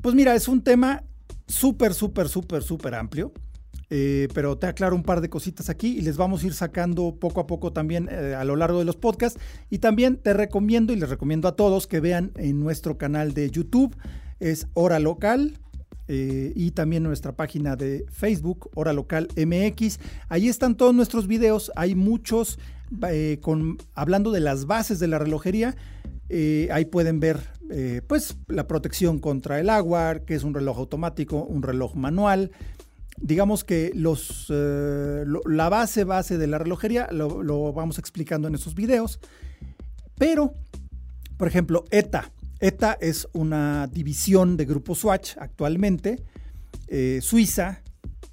Pues 0.00 0.14
mira, 0.14 0.34
es 0.34 0.48
un 0.48 0.62
tema 0.62 1.02
súper, 1.46 1.94
súper, 1.94 2.28
súper, 2.28 2.62
súper 2.62 2.94
amplio. 2.94 3.32
Eh, 3.94 4.28
pero 4.32 4.56
te 4.56 4.66
aclaro 4.66 4.96
un 4.96 5.02
par 5.02 5.20
de 5.20 5.28
cositas 5.28 5.68
aquí 5.68 5.98
y 5.98 6.00
les 6.00 6.16
vamos 6.16 6.42
a 6.42 6.46
ir 6.46 6.54
sacando 6.54 7.14
poco 7.14 7.42
a 7.42 7.46
poco 7.46 7.74
también 7.74 8.08
eh, 8.10 8.34
a 8.34 8.42
lo 8.42 8.56
largo 8.56 8.78
de 8.78 8.86
los 8.86 8.96
podcasts. 8.96 9.38
Y 9.68 9.80
también 9.80 10.16
te 10.16 10.32
recomiendo 10.32 10.94
y 10.94 10.96
les 10.96 11.10
recomiendo 11.10 11.46
a 11.46 11.56
todos 11.56 11.86
que 11.86 12.00
vean 12.00 12.32
en 12.36 12.58
nuestro 12.58 12.96
canal 12.96 13.34
de 13.34 13.50
YouTube, 13.50 13.94
es 14.40 14.66
Hora 14.72 14.98
Local. 14.98 15.58
Eh, 16.08 16.54
y 16.56 16.70
también 16.70 17.02
nuestra 17.02 17.32
página 17.32 17.76
de 17.76 18.06
Facebook, 18.10 18.70
Hora 18.74 18.94
Local 18.94 19.28
MX. 19.36 20.00
Ahí 20.30 20.48
están 20.48 20.74
todos 20.74 20.94
nuestros 20.94 21.26
videos. 21.26 21.70
Hay 21.76 21.94
muchos 21.94 22.58
con, 23.42 23.76
hablando 23.94 24.32
de 24.32 24.40
las 24.40 24.64
bases 24.64 25.00
de 25.00 25.08
la 25.08 25.18
relojería. 25.18 25.76
ahí 26.70 26.84
pueden 26.86 27.20
ver 27.20 27.40
pues 28.06 28.36
la 28.48 28.66
protección 28.66 29.18
contra 29.18 29.60
el 29.60 29.70
agua, 29.70 30.20
que 30.26 30.34
es 30.34 30.44
un 30.44 30.52
reloj 30.52 30.78
automático, 30.78 31.42
un 31.44 31.62
reloj 31.62 31.94
manual, 31.94 32.50
digamos 33.20 33.64
que 33.64 33.92
los, 33.94 34.46
eh, 34.50 35.24
la 35.46 35.68
base 35.68 36.04
base 36.04 36.38
de 36.38 36.46
la 36.46 36.58
relojería 36.58 37.08
lo, 37.12 37.72
vamos 37.72 37.98
explicando 37.98 38.48
en 38.48 38.54
esos 38.54 38.74
videos. 38.74 39.20
Pero, 40.16 40.54
por 41.36 41.48
ejemplo, 41.48 41.84
ETA. 41.90 42.32
ETA 42.60 42.96
es 43.00 43.28
una 43.32 43.88
división 43.88 44.56
de 44.56 44.64
Grupo 44.64 44.94
Swatch 44.94 45.36
actualmente, 45.38 46.22
eh, 46.88 47.20
Suiza. 47.22 47.82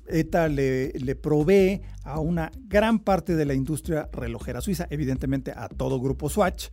ETA 0.07 0.47
le, 0.47 0.91
le, 0.93 1.15
provee 1.15 1.81
a 2.03 2.19
una 2.19 2.51
gran 2.67 2.99
parte 2.99 3.35
de 3.35 3.45
la 3.45 3.53
industria 3.53 4.09
relojera 4.11 4.59
suiza, 4.59 4.87
evidentemente 4.89 5.51
a 5.55 5.69
todo 5.69 5.99
Grupo 6.01 6.29
Swatch. 6.29 6.69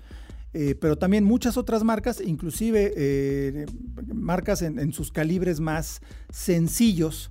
Eh, 0.59 0.75
pero 0.75 0.97
también 0.97 1.23
muchas 1.23 1.59
otras 1.59 1.85
marcas, 1.85 2.19
inclusive 2.19 3.67
marcas 4.07 4.63
en, 4.63 4.91
sus 4.95 5.13
calibres 5.13 5.61
más 5.61 6.01
sencillos, 6.31 7.31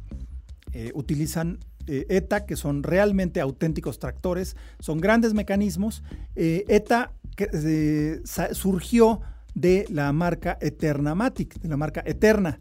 eh, 0.78 0.91
utilizan 0.93 1.59
eh, 1.88 2.05
ETA, 2.09 2.45
que 2.45 2.57
son 2.57 2.84
realmente 2.84 3.39
auténticos 3.39 3.97
tractores, 3.97 4.57
son 4.82 4.99
grandes 4.99 5.34
mecanismos. 5.34 6.03
Eh, 6.36 6.65
ETA 6.67 7.13
que, 7.38 8.19
surgió 8.51 9.21
de 9.53 9.86
la 9.89 10.11
marca 10.11 10.57
Eternamatic, 10.59 11.61
de 11.61 11.69
la 11.69 11.78
marca 11.78 12.03
Eterna. 12.05 12.59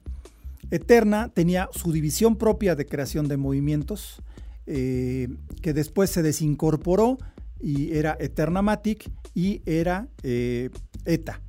Eterna 0.70 1.32
tenía 1.34 1.68
su 1.72 1.90
división 1.90 2.36
propia 2.36 2.76
de 2.76 2.86
creación 2.86 3.26
de 3.26 3.36
movimientos, 3.36 4.22
que 4.64 5.72
después 5.74 6.10
se 6.10 6.22
desincorporó 6.22 7.18
y 7.60 7.96
era 7.96 8.16
Eternamatic 8.20 9.10
y 9.34 9.60
era 9.66 10.06
ETA. 10.22 11.40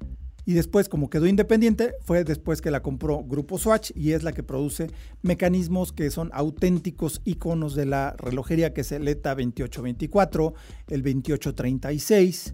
Y 0.46 0.54
después, 0.54 0.90
como 0.90 1.10
quedó 1.10 1.26
independiente, 1.26 1.96
fue 2.02 2.24
después 2.24 2.62
que 2.62 2.72
la 2.72 2.82
compró 2.82 3.24
Grupo 3.24 3.58
Swatch 3.58 3.92
y 3.96 4.12
es 4.12 4.24
la 4.24 4.32
que 4.32 4.44
produce 4.44 4.92
mecanismos 5.24 5.92
que 5.92 6.12
son 6.12 6.30
auténticos 6.34 7.22
iconos 7.26 7.76
de 7.76 7.86
la 7.86 8.16
relojería, 8.18 8.74
que 8.74 8.82
es 8.82 8.92
el 8.92 9.08
ETA 9.08 9.32
2824, 9.32 10.54
el 10.90 11.02
2836 11.02 12.54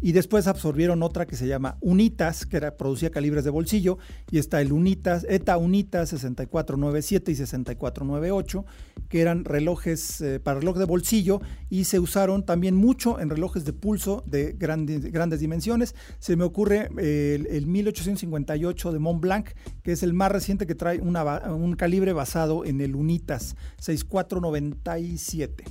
y 0.00 0.12
después 0.12 0.46
absorbieron 0.46 1.02
otra 1.02 1.26
que 1.26 1.36
se 1.36 1.46
llama 1.46 1.76
Unitas, 1.80 2.46
que 2.46 2.60
producía 2.72 3.10
calibres 3.10 3.44
de 3.44 3.50
bolsillo, 3.50 3.98
y 4.30 4.38
está 4.38 4.60
el 4.60 4.72
Unitas, 4.72 5.26
ETA 5.28 5.56
Unitas 5.58 6.10
6497 6.10 7.32
y 7.32 7.34
6498, 7.34 8.64
que 9.08 9.20
eran 9.20 9.44
relojes 9.44 10.20
eh, 10.20 10.40
para 10.40 10.60
reloj 10.60 10.78
de 10.78 10.84
bolsillo 10.84 11.40
y 11.68 11.84
se 11.84 11.98
usaron 11.98 12.44
también 12.44 12.74
mucho 12.76 13.20
en 13.20 13.30
relojes 13.30 13.64
de 13.64 13.72
pulso 13.72 14.22
de 14.26 14.52
grandes, 14.52 15.10
grandes 15.12 15.40
dimensiones. 15.40 15.94
Se 16.18 16.36
me 16.36 16.44
ocurre 16.44 16.88
eh, 16.98 17.44
el, 17.50 17.66
1858 17.66 18.92
de 18.92 18.98
Montblanc, 18.98 19.48
que 19.82 19.92
es 19.92 20.02
el 20.02 20.12
más 20.12 20.32
reciente 20.32 20.66
que 20.66 20.74
trae 20.74 21.00
un 21.00 21.74
calibre 21.76 22.12
basado 22.12 22.64
en 22.64 22.80
el 22.80 22.94
Unitas 22.94 23.56
6497. 23.78 25.64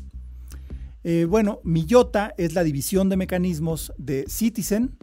Eh, 1.04 1.26
bueno, 1.26 1.62
Millota 1.64 2.34
es 2.38 2.54
la 2.54 2.64
división 2.64 3.10
de 3.10 3.18
mecanismos 3.18 3.93
de 3.97 4.26
Citizen. 4.28 4.97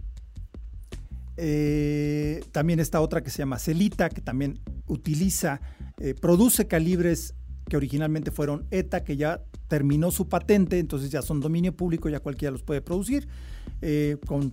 Eh, 1.39 2.43
también 2.53 2.81
está 2.81 3.01
otra 3.01 3.23
que 3.23 3.31
se 3.31 3.39
llama 3.39 3.59
Celita, 3.59 4.09
que 4.11 4.21
también 4.21 4.61
utiliza, 4.87 5.61
eh, 5.99 6.15
produce 6.15 6.67
calibres 6.67 7.35
que 7.69 7.77
originalmente 7.77 8.31
fueron 8.31 8.67
ETA, 8.71 9.05
que 9.05 9.17
ya 9.17 9.43
terminó 9.69 10.11
su 10.11 10.29
patente, 10.29 10.79
entonces 10.79 11.11
ya 11.11 11.21
son 11.21 11.41
dominio 11.41 11.75
público, 11.75 12.09
ya 12.09 12.21
cualquiera 12.21 12.53
los 12.53 12.63
puede 12.63 12.81
producir, 12.81 13.27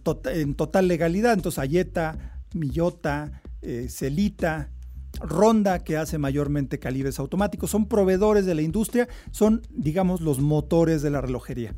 tota-, 0.03 0.33
en 0.33 0.55
total 0.55 0.87
legalidad. 0.87 1.33
Entonces 1.33 1.59
hay 1.59 1.77
ETA, 1.77 2.41
Millota, 2.53 3.43
Celita, 3.87 4.71
Ronda, 5.19 5.79
que 5.79 5.97
hace 5.97 6.17
mayormente 6.17 6.79
calibres 6.79 7.19
automáticos. 7.19 7.71
Son 7.71 7.87
proveedores 7.87 8.45
de 8.45 8.55
la 8.55 8.61
industria, 8.61 9.07
son, 9.31 9.61
digamos, 9.69 10.21
los 10.21 10.39
motores 10.39 11.01
de 11.01 11.09
la 11.09 11.21
relojería. 11.21 11.73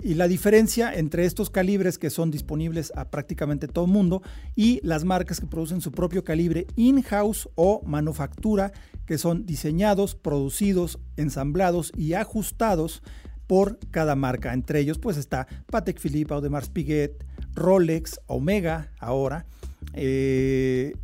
Y 0.00 0.14
la 0.14 0.28
diferencia 0.28 0.94
entre 0.94 1.24
estos 1.24 1.50
calibres 1.50 1.98
que 1.98 2.10
son 2.10 2.30
disponibles 2.30 2.92
a 2.94 3.10
prácticamente 3.10 3.66
todo 3.66 3.86
el 3.86 3.90
mundo 3.90 4.22
y 4.54 4.80
las 4.84 5.04
marcas 5.04 5.40
que 5.40 5.46
producen 5.46 5.80
su 5.80 5.90
propio 5.90 6.22
calibre 6.22 6.68
in-house 6.76 7.48
o 7.56 7.82
manufactura, 7.84 8.72
que 9.06 9.18
son 9.18 9.44
diseñados, 9.44 10.14
producidos, 10.14 11.00
ensamblados 11.16 11.90
y 11.96 12.12
ajustados 12.12 13.02
por 13.48 13.80
cada 13.90 14.14
marca. 14.14 14.52
Entre 14.52 14.78
ellos 14.78 14.98
pues 14.98 15.16
está 15.16 15.48
Patek 15.66 15.98
Philippe, 15.98 16.32
Audemars 16.32 16.68
Piguet, 16.68 17.24
Rolex, 17.54 18.20
Omega 18.26 18.92
ahora, 19.00 19.46
eh, 19.94 20.94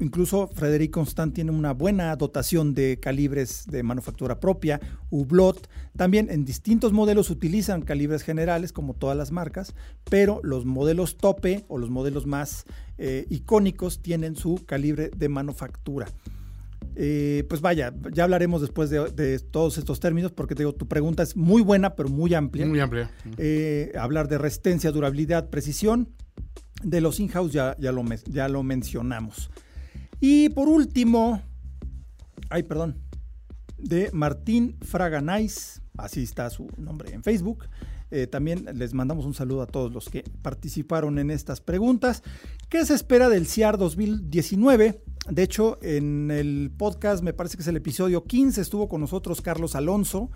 Incluso 0.00 0.48
Frederic 0.48 0.90
Constant 0.90 1.34
tiene 1.34 1.50
una 1.50 1.72
buena 1.72 2.14
dotación 2.16 2.74
de 2.74 2.98
calibres 2.98 3.66
de 3.66 3.82
manufactura 3.82 4.40
propia, 4.40 4.80
Hublot. 5.10 5.68
También 5.96 6.28
en 6.30 6.44
distintos 6.44 6.92
modelos 6.92 7.30
utilizan 7.30 7.82
calibres 7.82 8.22
generales, 8.22 8.72
como 8.72 8.94
todas 8.94 9.16
las 9.16 9.32
marcas, 9.32 9.74
pero 10.08 10.40
los 10.42 10.64
modelos 10.64 11.16
tope 11.16 11.64
o 11.68 11.78
los 11.78 11.90
modelos 11.90 12.26
más 12.26 12.64
eh, 12.98 13.26
icónicos 13.30 14.00
tienen 14.00 14.36
su 14.36 14.62
calibre 14.66 15.10
de 15.16 15.28
manufactura. 15.28 16.06
Eh, 16.94 17.44
pues 17.48 17.60
vaya, 17.60 17.94
ya 18.12 18.24
hablaremos 18.24 18.60
después 18.60 18.90
de, 18.90 19.38
todos 19.50 19.78
estos 19.78 20.00
términos, 20.00 20.32
porque 20.32 20.54
te 20.54 20.62
digo, 20.62 20.74
tu 20.74 20.86
pregunta 20.86 21.22
es 21.22 21.36
muy 21.36 21.62
buena, 21.62 21.94
pero 21.94 22.08
muy 22.08 22.34
amplia. 22.34 22.66
Muy 22.66 22.80
amplia. 22.80 23.10
Eh, 23.38 23.92
hablar 23.98 24.28
de 24.28 24.38
resistencia, 24.38 24.90
durabilidad, 24.90 25.48
precisión. 25.50 26.08
De 26.82 27.00
los 27.00 27.20
in-house 27.20 27.52
ya, 27.52 27.76
ya, 27.78 27.92
lo, 27.92 28.04
ya 28.26 28.48
lo 28.48 28.62
mencionamos. 28.62 29.50
Y 30.24 30.50
por 30.50 30.68
último, 30.68 31.42
ay, 32.48 32.62
perdón, 32.62 32.96
de 33.76 34.08
Martín 34.12 34.76
Fraganais, 34.80 35.82
así 35.98 36.22
está 36.22 36.48
su 36.48 36.68
nombre 36.76 37.12
en 37.12 37.24
Facebook. 37.24 37.64
Eh, 38.12 38.28
también 38.28 38.68
les 38.74 38.94
mandamos 38.94 39.26
un 39.26 39.34
saludo 39.34 39.62
a 39.62 39.66
todos 39.66 39.92
los 39.92 40.08
que 40.08 40.22
participaron 40.40 41.18
en 41.18 41.32
estas 41.32 41.60
preguntas. 41.60 42.22
¿Qué 42.68 42.86
se 42.86 42.94
espera 42.94 43.28
del 43.28 43.48
CIAR 43.48 43.78
2019? 43.78 45.02
De 45.30 45.44
hecho, 45.44 45.78
en 45.82 46.32
el 46.32 46.72
podcast, 46.76 47.22
me 47.22 47.32
parece 47.32 47.56
que 47.56 47.62
es 47.62 47.68
el 47.68 47.76
episodio 47.76 48.24
15, 48.24 48.60
estuvo 48.60 48.88
con 48.88 49.00
nosotros 49.00 49.40
Carlos 49.40 49.76
Alonso 49.76 50.30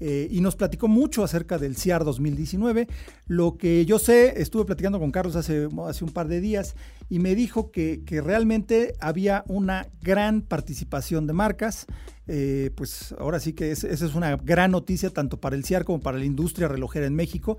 eh, 0.00 0.26
y 0.32 0.40
nos 0.40 0.56
platicó 0.56 0.88
mucho 0.88 1.22
acerca 1.22 1.58
del 1.58 1.76
CIAR 1.76 2.04
2019. 2.04 2.88
Lo 3.28 3.56
que 3.56 3.86
yo 3.86 4.00
sé, 4.00 4.42
estuve 4.42 4.64
platicando 4.64 4.98
con 4.98 5.12
Carlos 5.12 5.36
hace, 5.36 5.68
hace 5.86 6.04
un 6.04 6.10
par 6.10 6.26
de 6.26 6.40
días 6.40 6.74
y 7.08 7.20
me 7.20 7.36
dijo 7.36 7.70
que, 7.70 8.02
realmente 8.24 8.94
había 8.98 9.44
una 9.46 9.86
gran 10.00 10.42
participación 10.42 11.28
de 11.28 11.34
marcas. 11.34 11.86
Eh, 12.28 12.70
pues 12.76 13.14
ahora 13.18 13.40
sí 13.40 13.52
que 13.52 13.72
esa 13.72 13.88
es 13.88 14.14
una 14.14 14.36
gran 14.36 14.70
noticia 14.70 15.10
tanto 15.10 15.40
para 15.40 15.56
el 15.56 15.64
CIAR 15.64 15.84
como 15.84 16.00
para 16.00 16.18
la 16.18 16.24
industria 16.24 16.68
relojera 16.68 17.06
en 17.06 17.14
México. 17.14 17.58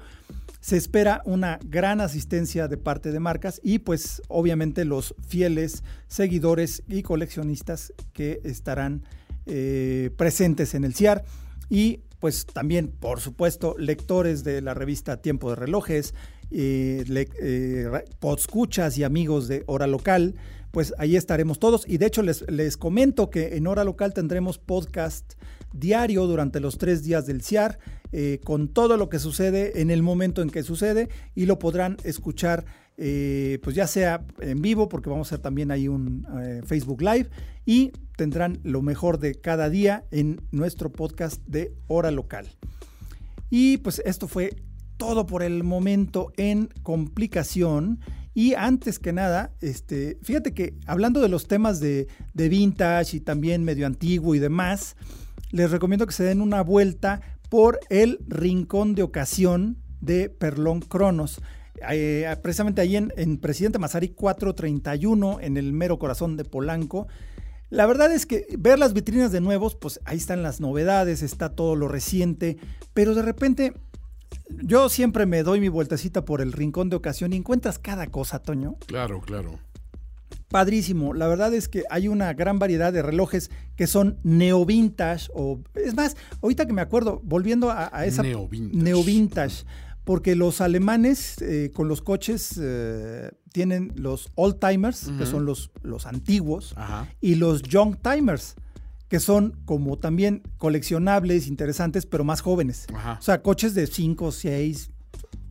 Se 0.61 0.77
espera 0.77 1.21
una 1.25 1.59
gran 1.65 1.99
asistencia 1.99 2.69
de 2.69 2.77
parte 2.77 3.11
de 3.11 3.19
marcas 3.19 3.59
y 3.63 3.79
pues 3.79 4.21
obviamente 4.29 4.85
los 4.85 5.15
fieles 5.27 5.83
seguidores 6.07 6.83
y 6.87 7.03
coleccionistas 7.03 7.93
que 8.13 8.39
estarán 8.45 9.03
eh, 9.45 10.11
presentes 10.15 10.73
en 10.73 10.85
el 10.85 10.95
CIAR 10.95 11.25
y 11.69 11.99
pues 12.19 12.45
también, 12.45 12.87
por 12.87 13.19
supuesto, 13.19 13.75
lectores 13.77 14.45
de 14.45 14.61
la 14.61 14.73
revista 14.73 15.17
Tiempo 15.17 15.49
de 15.49 15.57
Relojes, 15.57 16.13
eh, 16.53 17.27
eh 17.41 17.87
y 18.95 19.03
amigos 19.03 19.47
de 19.47 19.63
Hora 19.65 19.87
Local, 19.87 20.35
pues 20.71 20.93
ahí 20.97 21.15
estaremos 21.15 21.59
todos. 21.59 21.87
Y 21.87 21.97
de 21.97 22.05
hecho 22.05 22.21
les, 22.21 22.49
les 22.49 22.77
comento 22.77 23.29
que 23.29 23.57
en 23.57 23.67
Hora 23.67 23.83
Local 23.83 24.13
tendremos 24.13 24.57
podcast 24.59 25.33
diario 25.73 26.27
durante 26.27 26.59
los 26.59 26.77
tres 26.77 27.03
días 27.03 27.25
del 27.25 27.41
CIAR, 27.41 27.79
eh, 28.11 28.39
con 28.43 28.67
todo 28.67 28.97
lo 28.97 29.09
que 29.09 29.19
sucede 29.19 29.81
en 29.81 29.89
el 29.89 30.03
momento 30.03 30.41
en 30.41 30.49
que 30.49 30.63
sucede 30.63 31.09
y 31.33 31.47
lo 31.47 31.57
podrán 31.57 31.97
escuchar 32.03 32.65
eh, 32.95 33.57
pues 33.63 33.75
ya 33.75 33.87
sea 33.87 34.23
en 34.39 34.61
vivo, 34.61 34.87
porque 34.87 35.09
vamos 35.09 35.27
a 35.27 35.35
hacer 35.35 35.41
también 35.41 35.71
ahí 35.71 35.87
un 35.87 36.27
Facebook 36.67 37.01
Live, 37.01 37.29
y 37.65 37.91
tendrán 38.17 38.59
lo 38.63 38.83
mejor 38.83 39.19
de 39.19 39.33
cada 39.33 39.69
día 39.69 40.05
en 40.11 40.41
nuestro 40.51 40.91
podcast 40.91 41.41
de 41.47 41.73
Hora 41.87 42.11
Local. 42.11 42.47
Y 43.49 43.77
pues 43.77 44.01
esto 44.05 44.27
fue 44.27 44.55
todo 44.97 45.25
por 45.25 45.43
el 45.43 45.63
momento 45.63 46.31
en 46.37 46.69
complicación. 46.83 47.99
Y 48.33 48.55
antes 48.55 48.99
que 48.99 49.13
nada, 49.13 49.53
este, 49.61 50.17
fíjate 50.23 50.53
que 50.53 50.75
hablando 50.87 51.21
de 51.21 51.29
los 51.29 51.47
temas 51.47 51.79
de, 51.79 52.07
de 52.33 52.49
vintage 52.49 53.17
y 53.17 53.19
también 53.19 53.63
medio 53.63 53.85
antiguo 53.85 54.33
y 54.33 54.39
demás, 54.39 54.95
les 55.51 55.69
recomiendo 55.69 56.07
que 56.07 56.13
se 56.13 56.23
den 56.23 56.41
una 56.41 56.61
vuelta 56.61 57.21
por 57.49 57.79
el 57.89 58.19
Rincón 58.27 58.95
de 58.95 59.03
Ocasión 59.03 59.77
de 60.01 60.29
Perlón 60.29 60.81
Cronos. 60.81 61.41
Eh, 61.91 62.33
precisamente 62.41 62.81
ahí 62.81 62.95
en, 62.95 63.37
Presidente 63.37 63.79
Mazari 63.79 64.09
431, 64.09 65.39
en 65.41 65.57
el 65.57 65.73
mero 65.73 65.99
corazón 65.99 66.37
de 66.37 66.45
Polanco. 66.45 67.07
La 67.69 67.85
verdad 67.85 68.11
es 68.11 68.25
que 68.25 68.47
ver 68.57 68.79
las 68.79 68.93
vitrinas 68.93 69.31
de 69.31 69.41
nuevos, 69.41 69.75
pues 69.75 69.99
ahí 70.05 70.17
están 70.17 70.43
las 70.43 70.61
novedades, 70.61 71.23
está 71.23 71.49
todo 71.49 71.75
lo 71.75 71.87
reciente, 71.87 72.57
pero 72.93 73.15
de 73.15 73.23
repente 73.23 73.73
yo 74.61 74.89
siempre 74.89 75.25
me 75.25 75.43
doy 75.43 75.59
mi 75.59 75.69
vueltecita 75.69 76.25
por 76.25 76.41
el 76.41 76.51
rincón 76.51 76.89
de 76.89 76.95
ocasión 76.95 77.33
y 77.33 77.37
encuentras 77.37 77.79
cada 77.79 78.07
cosa, 78.07 78.39
Toño. 78.39 78.77
Claro, 78.85 79.21
claro. 79.21 79.59
Padrísimo. 80.47 81.13
La 81.13 81.27
verdad 81.27 81.53
es 81.53 81.67
que 81.67 81.83
hay 81.89 82.07
una 82.07 82.33
gran 82.33 82.59
variedad 82.59 82.93
de 82.93 83.01
relojes 83.01 83.49
que 83.75 83.87
son 83.87 84.19
neo 84.23 84.65
vintage 84.65 85.29
o 85.33 85.59
es 85.73 85.95
más, 85.95 86.15
ahorita 86.41 86.65
que 86.65 86.73
me 86.73 86.81
acuerdo, 86.81 87.21
volviendo 87.23 87.71
a, 87.71 88.05
esa 88.05 88.21
neo 88.21 88.47
vintage. 88.47 88.83
Neo 88.83 89.03
vintage 89.03 89.65
porque 90.03 90.35
los 90.35 90.61
alemanes 90.61 91.41
eh, 91.41 91.71
con 91.73 91.87
los 91.87 92.01
coches 92.01 92.59
eh, 92.61 93.31
tienen 93.51 93.93
los 93.95 94.29
old 94.35 94.59
timers, 94.59 95.09
que 95.17 95.25
son 95.25 95.45
los, 95.45 95.71
los 95.81 96.05
antiguos, 96.05 96.75
y 97.21 97.35
los 97.35 97.61
young 97.63 97.95
timers, 97.97 98.55
que 99.13 99.19
son 99.19 99.61
como 99.65 99.99
también 99.99 100.41
coleccionables, 100.57 101.45
interesantes, 101.45 102.07
pero 102.07 102.23
más 102.23 102.41
jóvenes. 102.41 102.87
O 103.19 103.21
sea, 103.21 103.43
coches 103.43 103.75
de 103.75 103.85
5, 103.85 104.31
6, 104.31 104.89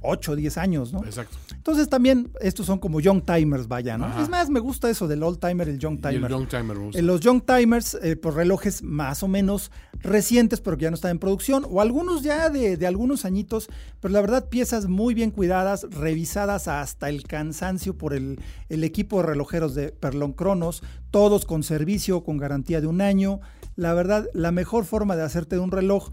8, 0.03 0.37
10 0.37 0.59
años, 0.59 0.93
¿no? 0.93 1.05
Exacto. 1.05 1.37
Entonces 1.55 1.89
también 1.89 2.31
estos 2.41 2.67
son 2.67 2.79
como 2.79 3.01
young 3.01 3.23
timers, 3.23 3.69
vaya, 3.69 3.97
¿no? 3.97 4.21
Es 4.21 4.29
más, 4.29 4.51
me 4.51 4.61
gusta 4.61 4.91
eso 4.91 5.07
del 5.07 5.23
old 5.23 5.39
timer, 5.39 5.69
el 5.69 5.79
young 5.79 6.01
timer. 6.01 6.25
el 6.25 6.29
young 6.29 6.49
timer 6.49 6.77
eh, 6.93 7.03
los 7.03 7.21
young 7.21 7.43
timers, 7.43 7.99
eh, 8.03 8.17
por 8.17 8.35
relojes 8.35 8.83
más 8.83 9.23
o 9.23 9.29
menos 9.29 9.71
recientes, 10.01 10.61
pero 10.61 10.77
que 10.77 10.85
ya 10.85 10.91
no 10.91 10.97
están 10.97 11.13
en 11.13 11.19
producción, 11.19 11.65
o 11.69 11.81
algunos 11.81 12.23
ya 12.23 12.51
de, 12.51 12.87
algunos 12.87 13.25
añitos, 13.25 13.69
pero 14.01 14.13
la 14.13 14.21
verdad 14.21 14.49
piezas 14.49 14.87
muy 14.87 15.15
bien 15.15 15.31
cuidadas, 15.31 15.87
revisadas 15.91 16.69
hasta 16.69 17.09
el 17.09 17.25
cansancio 17.25 17.97
por 17.97 18.15
el, 18.15 18.41
el 18.69 18.85
equipo 18.85 19.21
de 19.21 19.29
relojeros 19.29 19.75
de 19.75 19.93
Perlon 19.93 20.33
Cronos, 20.33 20.83
todos 21.11 21.45
con 21.47 21.63
servicio, 21.63 22.25
con 22.25 22.39
garantía 22.39 22.81
de 22.81 22.87
un 22.87 23.01
año. 23.01 23.41
La 23.77 23.95
verdad, 23.95 24.29
la 24.35 24.53
mejor 24.53 24.85
forma 24.85 25.17
de 25.17 25.23
hacerte 25.23 25.59
un 25.59 25.71
reloj 25.71 26.11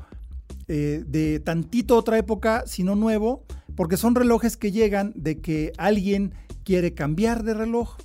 eh, 0.68 1.04
de 1.08 1.40
tantito 1.40 1.98
otra 1.98 2.20
época, 2.20 2.64
sino 2.68 2.96
nuevo, 2.96 3.44
porque 3.80 3.96
son 3.96 4.14
relojes 4.14 4.58
que 4.58 4.74
llegan 4.74 5.14
de 5.16 5.40
que 5.40 5.72
alguien 5.78 6.34
quiere 6.66 6.94
cambiar 6.94 7.44
de 7.44 7.54
reloj. 7.54 7.96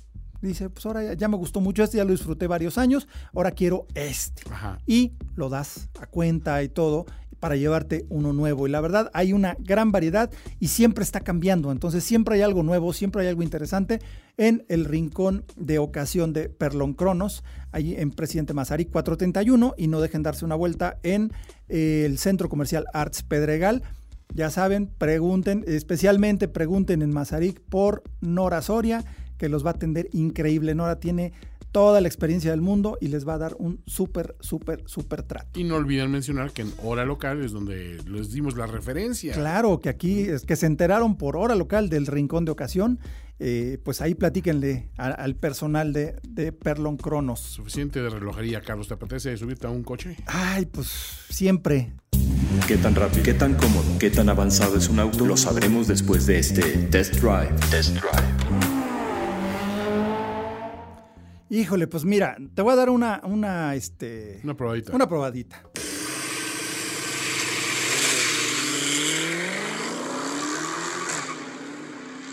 Dice, 0.41 0.69
pues 0.69 0.85
ahora 0.85 1.15
ya, 1.15 1.27
me 1.27 1.35
gustó 1.35 1.59
mucho 1.59 1.83
este, 1.83 1.97
ya 1.97 2.05
lo 2.05 2.11
disfruté 2.11 2.47
varios 2.47 2.77
años, 2.77 3.09
ahora 3.33 3.51
quiero 3.51 3.85
este. 3.93 4.43
Ajá. 4.49 4.79
Y 4.85 5.11
lo 5.35 5.49
das 5.49 5.89
a 5.99 6.07
cuenta 6.07 6.63
y 6.63 6.69
todo 6.69 7.05
para 7.41 7.57
llevarte 7.57 8.05
uno 8.07 8.31
nuevo. 8.31 8.67
Y 8.67 8.71
la 8.71 8.79
verdad, 8.79 9.11
hay 9.13 9.33
una 9.33 9.57
gran 9.59 9.91
variedad 9.91 10.31
y 10.61 10.69
siempre 10.69 11.03
está 11.03 11.19
cambiando. 11.19 11.73
Entonces, 11.73 12.05
siempre 12.05 12.35
hay 12.35 12.41
algo 12.41 12.63
nuevo, 12.63 12.93
siempre 12.93 13.23
hay 13.23 13.27
algo 13.27 13.43
interesante 13.43 13.99
en 14.37 14.63
el 14.69 14.85
rincón 14.85 15.43
de 15.57 15.79
ocasión 15.79 16.31
de 16.31 16.47
Perlon 16.47 16.93
Cronos, 16.93 17.43
allí 17.73 17.95
en 17.97 18.11
Presidente 18.11 18.53
Mazarí 18.53 18.85
431. 18.85 19.73
Y 19.77 19.87
no 19.87 19.99
dejen 19.99 20.23
darse 20.23 20.45
una 20.45 20.55
vuelta 20.55 20.99
en 21.03 21.33
eh, 21.67 22.03
el 22.05 22.17
Centro 22.17 22.47
Comercial 22.47 22.85
Arts 22.93 23.23
Pedregal. 23.23 23.83
Ya 24.33 24.49
saben, 24.49 24.87
pregunten, 24.97 25.63
especialmente 25.67 26.47
pregunten 26.47 27.01
en 27.01 27.11
Mazarik 27.13 27.61
por 27.61 28.03
Nora 28.21 28.61
Soria, 28.61 29.03
que 29.37 29.49
los 29.49 29.65
va 29.65 29.69
a 29.69 29.73
atender 29.73 30.09
increíble. 30.13 30.75
Nora 30.75 30.99
tiene 30.99 31.33
toda 31.71 31.99
la 31.99 32.07
experiencia 32.07 32.51
del 32.51 32.61
mundo 32.61 32.97
y 33.01 33.09
les 33.09 33.27
va 33.27 33.33
a 33.33 33.37
dar 33.37 33.55
un 33.59 33.81
súper, 33.85 34.35
súper, 34.39 34.83
súper 34.85 35.23
trato. 35.23 35.59
Y 35.59 35.65
no 35.65 35.75
olviden 35.75 36.09
mencionar 36.09 36.51
que 36.51 36.61
en 36.61 36.71
hora 36.83 37.03
local 37.05 37.43
es 37.43 37.51
donde 37.51 38.01
les 38.09 38.31
dimos 38.31 38.55
la 38.55 38.65
referencia. 38.65 39.33
Claro, 39.33 39.79
que 39.81 39.89
aquí 39.89 40.21
es 40.21 40.45
que 40.45 40.55
se 40.55 40.67
enteraron 40.67 41.17
por 41.17 41.35
hora 41.35 41.53
local 41.55 41.89
del 41.89 42.07
Rincón 42.07 42.45
de 42.45 42.51
Ocasión, 42.51 42.99
eh, 43.39 43.77
pues 43.83 43.99
ahí 43.99 44.15
platíquenle 44.15 44.89
a- 44.97 45.07
al 45.11 45.35
personal 45.35 45.91
de, 45.91 46.15
de 46.23 46.53
Perlon 46.53 46.95
Cronos. 46.95 47.41
Suficiente 47.41 48.01
de 48.01 48.09
relojería, 48.09 48.61
Carlos. 48.61 48.87
¿Te 48.87 48.93
apetece 48.93 49.35
subirte 49.35 49.67
a 49.67 49.69
un 49.69 49.83
coche? 49.83 50.15
Ay, 50.27 50.65
pues 50.67 50.87
siempre. 51.29 51.91
¿Qué 52.67 52.77
tan 52.77 52.95
rápido? 52.95 53.23
¿Qué 53.23 53.33
tan 53.35 53.53
cómodo? 53.53 53.97
¿Qué 53.99 54.09
tan 54.09 54.27
avanzado 54.29 54.77
es 54.77 54.89
un 54.89 54.99
auto? 54.99 55.25
Lo 55.25 55.37
sabremos 55.37 55.87
después 55.87 56.25
de 56.25 56.39
este 56.39 56.61
Test 56.89 57.15
Drive. 57.15 57.53
Test 57.69 57.91
Drive. 57.91 58.35
Híjole, 61.49 61.85
pues 61.87 62.05
mira, 62.05 62.35
te 62.55 62.61
voy 62.63 62.73
a 62.73 62.75
dar 62.75 62.89
una, 62.89 63.21
una, 63.23 63.75
este, 63.75 64.39
Una 64.43 64.57
probadita. 64.57 64.95
una 64.95 65.07
probadita. 65.07 65.61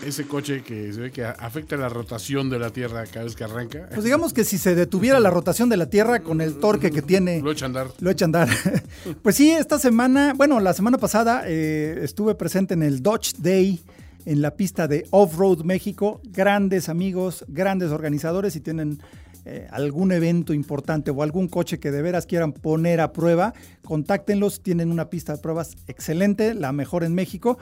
Ese 0.07 0.27
coche 0.27 0.63
que 0.63 0.93
se 0.93 1.01
ve 1.01 1.11
que 1.13 1.25
afecta 1.25 1.77
la 1.77 1.89
rotación 1.89 2.51
de 2.51 2.59
la 2.59 2.71
Tierra 2.71 3.05
cada 3.07 3.25
vez 3.25 3.37
que 3.37 3.45
arranca. 3.45 3.89
Pues 3.91 4.03
digamos 4.03 4.33
que 4.33 4.45
si 4.45 4.59
se 4.59 4.75
detuviera 4.75 5.21
la 5.21 5.31
rotación 5.31 5.69
de 5.69 5.77
la 5.77 5.87
Tierra 5.87 6.21
con 6.23 6.41
el 6.41 6.57
torque 6.57 6.91
que 6.91 7.03
tiene, 7.03 7.41
Lo 7.41 7.53
echa 7.53 7.67
a 7.67 7.69
andar. 7.69 7.87
lo 8.01 8.11
echa 8.11 8.25
a 8.25 8.27
andar. 8.27 8.49
Pues 9.23 9.37
sí, 9.37 9.51
esta 9.53 9.79
semana, 9.79 10.35
bueno, 10.37 10.59
la 10.61 10.73
semana 10.75 10.99
pasada 10.99 11.45
eh, 11.47 12.01
estuve 12.03 12.35
presente 12.35 12.75
en 12.75 12.83
el 12.83 13.03
Dodge 13.03 13.35
Day 13.39 13.81
en 14.27 14.43
la 14.43 14.57
pista 14.57 14.89
de 14.89 15.07
Off-Road 15.11 15.63
México. 15.65 16.21
Grandes 16.25 16.89
amigos, 16.89 17.45
grandes 17.49 17.91
organizadores. 17.91 18.53
Si 18.55 18.61
tienen 18.61 19.01
eh, 19.45 19.69
algún 19.71 20.13
evento 20.13 20.53
importante 20.53 21.11
o 21.11 21.23
algún 21.23 21.49
coche 21.49 21.79
que 21.79 21.91
de 21.91 22.03
veras 22.03 22.27
quieran 22.27 22.53
poner 22.53 23.01
a 23.01 23.13
prueba, 23.13 23.55
contáctenlos. 23.85 24.63
Tienen 24.63 24.91
una 24.91 25.11
pista 25.11 25.33
de 25.35 25.39
pruebas 25.39 25.77
excelente, 25.87 26.55
la 26.55 26.73
mejor 26.73 27.05
en 27.05 27.15
México. 27.15 27.59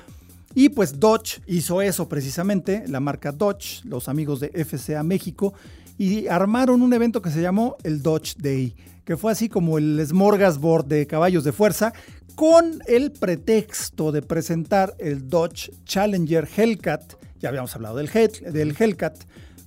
Y 0.55 0.71
pues 0.71 0.99
Dodge 0.99 1.41
hizo 1.47 1.81
eso 1.81 2.09
precisamente, 2.09 2.85
la 2.89 2.99
marca 3.01 3.31
Dodge, 3.33 3.85
los 3.85 4.09
amigos 4.09 4.41
de 4.41 4.49
FCA 4.65 5.03
México, 5.03 5.55
y 5.97 6.27
armaron 6.27 6.83
un 6.83 6.93
evento 6.93 7.23
que 7.23 7.31
se 7.31 7.43
llamó 7.43 7.77
el 7.85 8.03
Dodge 8.03 8.35
Day, 8.39 8.75
que 9.05 9.17
fue 9.17 9.31
así 9.33 9.49
como 9.49 9.79
el 9.79 10.05
smorgasbord 10.05 10.87
de 10.87 11.07
caballos 11.07 11.45
de 11.45 11.53
fuerza, 11.53 11.93
con 12.35 12.81
el 12.87 13.13
pretexto 13.13 14.11
de 14.13 14.23
presentar 14.23 14.95
el 14.99 15.29
Dodge 15.29 15.71
Challenger 15.85 16.49
Hellcat, 16.57 17.15
ya 17.41 17.51
habíamos 17.51 17.75
hablado 17.77 17.97
del, 17.99 18.09
Hell- 18.09 18.51
del 18.53 18.75
Hellcat, 18.79 19.17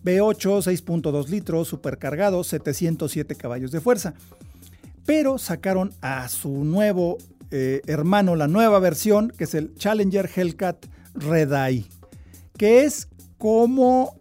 V8, 0.03 0.63
6.2 0.83 1.27
litros, 1.29 1.67
supercargado, 1.69 2.43
707 2.43 3.35
caballos 3.35 3.71
de 3.71 3.79
fuerza. 3.79 4.13
Pero 5.05 5.37
sacaron 5.37 5.93
a 6.01 6.27
su 6.29 6.49
nuevo 6.63 7.17
eh, 7.55 7.81
hermano, 7.85 8.35
la 8.35 8.47
nueva 8.47 8.79
versión, 8.79 9.31
que 9.37 9.43
es 9.43 9.53
el 9.53 9.75
Challenger 9.75 10.27
Hellcat 10.35 10.87
Red 11.13 11.51
Eye, 11.53 11.85
que 12.57 12.83
es 12.83 13.09
como, 13.37 14.19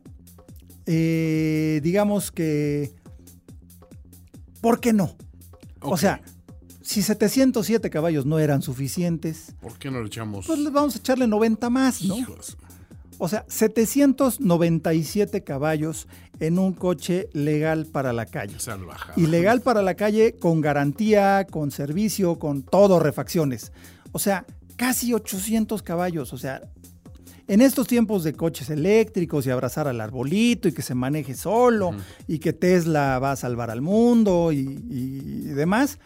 eh, 0.84 1.80
digamos 1.82 2.30
que, 2.30 2.92
¿por 4.60 4.80
qué 4.80 4.92
no? 4.92 5.16
O 5.80 5.96
sea, 5.96 6.20
si 6.82 7.00
707 7.02 7.88
caballos 7.88 8.26
no 8.26 8.38
eran 8.38 8.60
suficientes, 8.60 9.54
¿Por 9.62 9.78
qué 9.78 9.90
no 9.90 10.02
le 10.02 10.08
echamos? 10.08 10.46
pues 10.46 10.62
vamos 10.70 10.94
a 10.96 10.98
echarle 10.98 11.26
90 11.26 11.70
más, 11.70 12.02
¿no? 12.02 12.18
Hijos. 12.18 12.58
O 13.18 13.28
sea, 13.28 13.44
797 13.48 15.44
caballos 15.44 16.08
en 16.40 16.58
un 16.58 16.72
coche 16.72 17.28
legal 17.32 17.86
para 17.86 18.12
la 18.12 18.26
calle. 18.26 18.58
Salvajada. 18.58 19.14
Y 19.16 19.26
legal 19.26 19.60
para 19.60 19.82
la 19.82 19.94
calle 19.94 20.34
con 20.34 20.60
garantía, 20.60 21.46
con 21.48 21.70
servicio, 21.70 22.38
con 22.38 22.62
todo, 22.62 22.98
refacciones. 22.98 23.72
O 24.12 24.18
sea, 24.18 24.44
casi 24.76 25.14
800 25.14 25.82
caballos. 25.82 26.32
O 26.32 26.38
sea, 26.38 26.62
en 27.48 27.60
estos 27.60 27.86
tiempos 27.86 28.24
de 28.24 28.32
coches 28.32 28.70
eléctricos 28.70 29.46
y 29.46 29.50
abrazar 29.50 29.88
al 29.88 30.00
arbolito 30.00 30.68
y 30.68 30.72
que 30.72 30.82
se 30.82 30.94
maneje 30.94 31.34
solo 31.34 31.92
y 32.26 32.38
que 32.38 32.52
Tesla 32.52 33.18
va 33.18 33.32
a 33.32 33.36
salvar 33.36 33.70
al 33.70 33.82
mundo 33.82 34.52
y, 34.52 34.60
y 34.90 35.40
demás, 35.54 35.98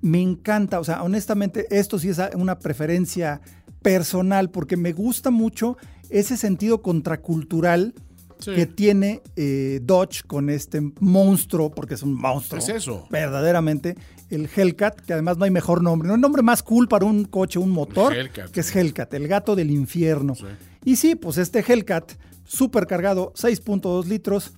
me 0.00 0.22
encanta. 0.22 0.80
O 0.80 0.84
sea, 0.84 1.02
honestamente, 1.02 1.66
esto 1.70 1.98
sí 1.98 2.08
es 2.08 2.20
una 2.34 2.58
preferencia 2.58 3.40
personal 3.82 4.50
porque 4.50 4.76
me 4.76 4.92
gusta 4.92 5.30
mucho 5.30 5.76
ese 6.10 6.36
sentido 6.36 6.82
contracultural 6.82 7.94
Sí. 8.38 8.52
que 8.54 8.66
tiene 8.66 9.22
eh, 9.36 9.80
Dodge 9.82 10.22
con 10.26 10.50
este 10.50 10.82
monstruo, 11.00 11.70
porque 11.70 11.94
es 11.94 12.02
un 12.02 12.12
monstruo. 12.12 12.58
Es 12.58 12.68
eso. 12.68 13.06
Verdaderamente. 13.08 13.96
El 14.28 14.46
Hellcat, 14.54 15.00
que 15.00 15.14
además 15.14 15.38
no 15.38 15.46
hay 15.46 15.50
mejor 15.50 15.82
nombre. 15.82 16.06
No 16.08 16.14
hay 16.16 16.20
nombre 16.20 16.42
más 16.42 16.62
cool 16.62 16.86
para 16.86 17.06
un 17.06 17.24
coche, 17.24 17.58
un 17.58 17.70
motor, 17.70 18.12
Hellcat. 18.14 18.50
que 18.50 18.60
es 18.60 18.76
Hellcat, 18.76 19.14
el 19.14 19.26
gato 19.26 19.56
del 19.56 19.70
infierno. 19.70 20.34
Sí. 20.34 20.44
Y 20.84 20.96
sí, 20.96 21.14
pues 21.14 21.38
este 21.38 21.60
Hellcat, 21.66 22.12
super 22.44 22.86
cargado, 22.86 23.32
6.2 23.36 24.04
litros, 24.04 24.52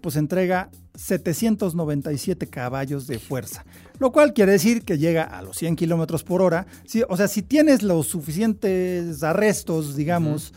pues 0.00 0.14
entrega 0.14 0.70
797 0.94 2.46
caballos 2.46 3.06
de 3.06 3.18
fuerza. 3.18 3.64
Lo 3.98 4.12
cual 4.12 4.32
quiere 4.32 4.52
decir 4.52 4.84
que 4.84 4.98
llega 4.98 5.24
a 5.24 5.42
los 5.42 5.56
100 5.56 5.74
kilómetros 5.76 6.22
por 6.22 6.40
hora. 6.42 6.66
Sí, 6.86 7.02
o 7.08 7.16
sea, 7.16 7.28
si 7.28 7.42
tienes 7.42 7.82
los 7.82 8.06
suficientes 8.06 9.22
arrestos, 9.22 9.96
digamos, 9.96 10.52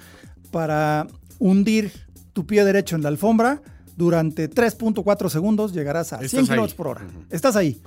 para 0.52 1.08
hundir 1.39 1.91
tu 2.34 2.45
pie 2.45 2.64
derecho 2.66 2.95
en 2.95 3.04
la 3.04 3.10
alfombra, 3.10 3.62
durante 3.95 4.50
3.4 4.50 5.30
segundos 5.30 5.74
llegarás 5.74 6.14
a 6.14 6.18
Estás 6.18 6.32
100 6.32 6.41
ahí. 6.41 6.48
kilómetros 6.50 6.76
por 6.76 6.88
hora. 6.88 7.08
Estás 7.30 7.56
ahí. 7.56 7.82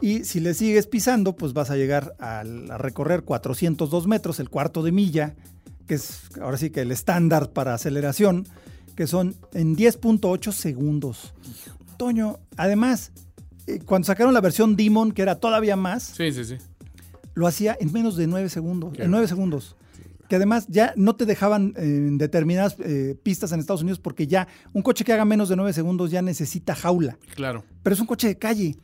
Y 0.00 0.24
si 0.24 0.40
le 0.40 0.54
sigues 0.54 0.86
pisando, 0.86 1.34
pues 1.36 1.52
vas 1.52 1.70
a 1.70 1.76
llegar 1.76 2.14
al- 2.18 2.70
a, 2.70 2.78
recorrer 2.78 3.22
402 3.22 4.06
metros, 4.06 4.38
el 4.40 4.50
cuarto 4.50 4.82
de 4.82 4.92
milla, 4.92 5.34
que 5.86 5.94
es 5.94 6.20
ahora 6.40 6.58
sí 6.58 6.70
que 6.70 6.82
el 6.82 6.92
estándar 6.92 7.50
para 7.50 7.74
aceleración, 7.74 8.46
que 8.94 9.06
son 9.06 9.34
en 9.54 9.74
10.8 9.76 10.52
segundos. 10.52 11.32
Toño, 11.96 12.38
además, 12.56 13.10
eh, 13.66 13.80
cuando 13.84 14.06
sacaron 14.06 14.34
la 14.34 14.40
versión 14.42 14.76
Demon, 14.76 15.12
que 15.12 15.22
era 15.22 15.36
todavía 15.36 15.76
más, 15.76 16.02
Sí, 16.16 16.30
sí, 16.30 16.44
sí. 16.44 16.56
lo 17.34 17.46
hacía 17.46 17.76
en 17.80 17.90
menos 17.92 18.16
de 18.16 18.26
9 18.26 18.48
segundos. 18.50 18.92
En 18.98 19.10
9 19.10 19.26
segundos. 19.26 19.76
Que 20.28 20.36
además 20.36 20.66
ya 20.68 20.92
no 20.96 21.16
te 21.16 21.26
dejaban 21.26 21.74
eh, 21.76 21.82
en 21.82 22.18
determinadas 22.18 22.76
eh, 22.80 23.16
pistas 23.22 23.52
en 23.52 23.60
Estados 23.60 23.82
Unidos 23.82 23.98
porque 23.98 24.26
ya 24.26 24.48
un 24.72 24.82
coche 24.82 25.04
que 25.04 25.12
haga 25.12 25.24
menos 25.24 25.48
de 25.48 25.56
9 25.56 25.72
segundos 25.72 26.10
ya 26.10 26.22
necesita 26.22 26.74
jaula. 26.74 27.18
Claro. 27.34 27.64
Pero 27.82 27.94
es 27.94 28.00
un 28.00 28.06
coche 28.06 28.28
de 28.28 28.38
calle. 28.38 28.76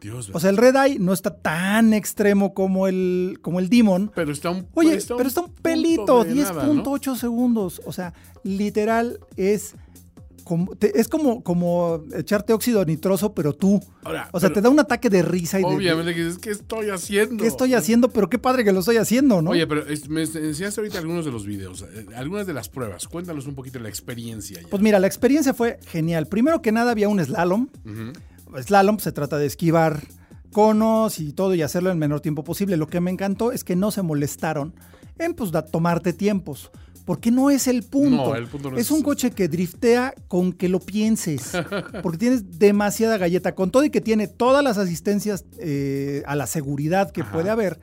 Dios. 0.00 0.30
O 0.32 0.40
sea, 0.40 0.50
el 0.50 0.58
Red 0.58 0.76
Eye 0.76 0.98
no 0.98 1.12
está 1.12 1.34
tan 1.34 1.94
extremo 1.94 2.52
como 2.52 2.86
el, 2.86 3.38
como 3.40 3.58
el 3.60 3.70
Demon. 3.70 4.12
pero 4.14 4.30
está 4.30 4.50
un 4.50 4.66
Oye, 4.74 4.94
está 4.94 5.16
pero 5.16 5.28
está 5.28 5.40
un 5.40 5.50
pelito, 5.50 6.22
de 6.22 6.34
nada, 6.34 6.66
¿no? 6.66 6.84
10.8 6.84 7.16
segundos. 7.16 7.80
O 7.86 7.92
sea, 7.92 8.12
literal 8.42 9.20
es 9.36 9.74
como, 10.46 10.76
te- 10.76 10.98
es 10.98 11.08
como, 11.08 11.42
como 11.42 12.04
echarte 12.14 12.52
óxido 12.52 12.84
nitroso, 12.84 13.34
pero 13.34 13.52
tú. 13.52 13.80
Ahora, 14.04 14.28
o 14.32 14.38
sea, 14.38 14.52
te 14.52 14.60
da 14.60 14.70
un 14.70 14.78
ataque 14.78 15.10
de 15.10 15.20
risa 15.22 15.58
y 15.58 15.62
de- 15.64 15.68
Obviamente 15.68 16.14
que 16.14 16.24
dices, 16.24 16.38
¿qué 16.38 16.50
estoy 16.52 16.88
haciendo? 16.90 17.42
¿Qué 17.42 17.48
estoy 17.48 17.74
haciendo? 17.74 18.08
Pero 18.10 18.30
qué 18.30 18.38
padre 18.38 18.62
que 18.62 18.72
lo 18.72 18.78
estoy 18.78 18.96
haciendo, 18.98 19.42
¿no? 19.42 19.50
Oye, 19.50 19.66
pero 19.66 19.84
es- 19.86 20.08
me 20.08 20.22
enseñaste 20.22 20.80
ahorita 20.80 20.98
algunos 21.00 21.24
de 21.24 21.32
los 21.32 21.44
videos, 21.44 21.82
eh, 21.82 22.06
algunas 22.14 22.46
de 22.46 22.54
las 22.54 22.68
pruebas. 22.68 23.08
Cuéntanos 23.08 23.46
un 23.48 23.56
poquito 23.56 23.80
la 23.80 23.88
experiencia. 23.88 24.62
ya. 24.62 24.68
Pues 24.68 24.80
mira, 24.80 25.00
la 25.00 25.08
experiencia 25.08 25.52
fue 25.52 25.80
genial. 25.88 26.28
Primero 26.28 26.62
que 26.62 26.70
nada 26.70 26.92
había 26.92 27.08
un 27.08 27.18
slalom. 27.22 27.66
Slalom 28.62 28.98
se 28.98 29.12
trata 29.12 29.38
de 29.38 29.46
esquivar 29.46 30.00
conos 30.52 31.18
y 31.18 31.32
todo 31.32 31.54
y 31.54 31.62
hacerlo 31.62 31.90
en 31.90 31.96
el 31.96 31.98
menor 32.00 32.20
tiempo 32.20 32.44
posible. 32.44 32.76
Lo 32.76 32.86
que 32.86 33.00
me 33.00 33.10
encantó 33.10 33.52
es 33.52 33.64
que 33.64 33.76
no 33.76 33.90
se 33.90 34.02
molestaron 34.02 34.74
en 35.18 35.34
pues 35.34 35.50
da- 35.50 35.66
tomarte 35.66 36.12
tiempos. 36.12 36.70
Porque 37.06 37.30
no 37.30 37.48
es 37.48 37.66
el 37.68 37.82
punto. 37.84 38.16
No, 38.16 38.34
el 38.34 38.46
punto 38.48 38.70
no 38.70 38.76
es 38.76 38.84
es 38.86 38.90
un 38.90 39.00
coche 39.02 39.30
que 39.30 39.48
driftea 39.48 40.12
con 40.28 40.52
que 40.52 40.68
lo 40.68 40.80
pienses. 40.80 41.52
Porque 42.02 42.18
tienes 42.18 42.58
demasiada 42.58 43.16
galleta. 43.16 43.54
Con 43.54 43.70
todo 43.70 43.84
y 43.84 43.90
que 43.90 44.02
tiene 44.02 44.26
todas 44.28 44.62
las 44.62 44.76
asistencias 44.76 45.44
eh, 45.58 46.22
a 46.26 46.36
la 46.36 46.46
seguridad 46.46 47.10
que 47.12 47.22
Ajá. 47.22 47.32
puede 47.32 47.48
haber. 47.48 47.78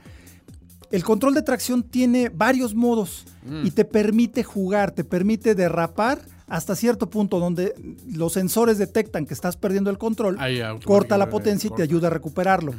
el 0.91 1.03
control 1.03 1.33
de 1.33 1.41
tracción 1.41 1.81
tiene 1.81 2.29
varios 2.29 2.75
modos 2.75 3.25
Mm. 3.45 3.65
y 3.65 3.71
te 3.71 3.83
permite 3.85 4.43
jugar, 4.43 4.91
te 4.91 5.03
permite 5.03 5.53
derrapar 5.55 6.19
hasta 6.47 6.75
cierto 6.75 7.09
punto 7.09 7.39
donde 7.39 7.73
los 8.11 8.33
sensores 8.33 8.77
detectan 8.77 9.25
que 9.25 9.33
estás 9.33 9.57
perdiendo 9.57 9.89
el 9.89 9.97
control, 9.97 10.37
Ahí 10.39 10.61
corta 10.85 11.17
la 11.17 11.29
potencia 11.29 11.69
y 11.71 11.75
te 11.75 11.83
ayuda 11.83 12.07
a 12.07 12.11
recuperarlo. 12.11 12.73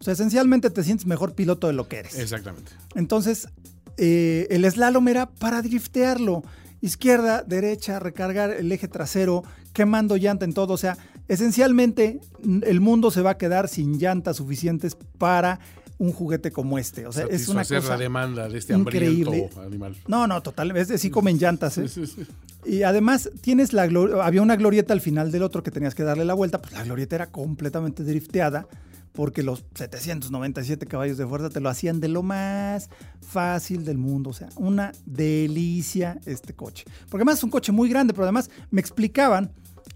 O 0.00 0.02
sea, 0.04 0.14
esencialmente 0.14 0.70
te 0.70 0.82
sientes 0.82 1.06
mejor 1.06 1.34
piloto 1.34 1.66
de 1.66 1.74
lo 1.74 1.86
que 1.86 1.98
eres. 1.98 2.18
Exactamente. 2.18 2.72
Entonces, 2.94 3.48
eh, 3.96 4.46
el 4.50 4.70
slalom 4.70 5.08
era 5.08 5.26
para 5.26 5.62
driftearlo. 5.62 6.42
Izquierda, 6.80 7.42
derecha, 7.42 7.98
recargar 7.98 8.50
el 8.50 8.72
eje 8.72 8.88
trasero, 8.88 9.44
quemando 9.72 10.16
llanta 10.16 10.44
en 10.44 10.54
todo. 10.54 10.74
O 10.74 10.78
sea, 10.78 10.96
esencialmente 11.28 12.20
el 12.62 12.80
mundo 12.80 13.10
se 13.10 13.22
va 13.22 13.30
a 13.30 13.38
quedar 13.38 13.68
sin 13.68 13.98
llantas 13.98 14.38
suficientes 14.38 14.96
para 15.18 15.60
un 15.98 16.12
juguete 16.12 16.50
como 16.50 16.78
este. 16.78 17.06
O 17.06 17.12
sea, 17.12 17.26
es 17.30 17.48
una 17.48 17.62
cosa... 17.62 17.80
la 17.80 17.96
demanda 17.98 18.48
de 18.48 18.56
este 18.56 18.72
increíble. 18.72 19.50
animal. 19.62 19.96
No, 20.08 20.26
no, 20.26 20.42
total. 20.42 20.74
Es 20.76 20.88
de 20.88 20.96
sí 20.96 21.10
comen 21.10 21.38
llantas, 21.38 21.76
¿eh? 21.76 21.88
Sí, 21.88 22.06
sí, 22.06 22.24
sí. 22.24 22.26
Y 22.64 22.82
además 22.82 23.30
tienes 23.42 23.72
la 23.72 23.82
había 24.22 24.42
una 24.42 24.56
glorieta 24.56 24.92
al 24.92 25.00
final 25.00 25.30
del 25.30 25.42
otro 25.42 25.62
que 25.62 25.70
tenías 25.70 25.94
que 25.94 26.02
darle 26.02 26.24
la 26.24 26.34
vuelta, 26.34 26.60
pues 26.60 26.72
la 26.72 26.84
glorieta 26.84 27.16
era 27.16 27.26
completamente 27.26 28.02
drifteada 28.02 28.66
porque 29.12 29.42
los 29.42 29.64
797 29.74 30.86
caballos 30.86 31.18
de 31.18 31.26
fuerza 31.26 31.50
te 31.50 31.60
lo 31.60 31.68
hacían 31.68 32.00
de 32.00 32.08
lo 32.08 32.22
más 32.22 32.88
fácil 33.20 33.84
del 33.84 33.98
mundo, 33.98 34.30
o 34.30 34.32
sea, 34.32 34.48
una 34.56 34.92
delicia 35.06 36.18
este 36.26 36.54
coche. 36.54 36.84
Porque 37.08 37.18
además 37.22 37.38
es 37.38 37.44
un 37.44 37.50
coche 37.50 37.72
muy 37.72 37.88
grande, 37.88 38.12
pero 38.12 38.24
además 38.24 38.50
me 38.70 38.80
explicaban 38.80 39.50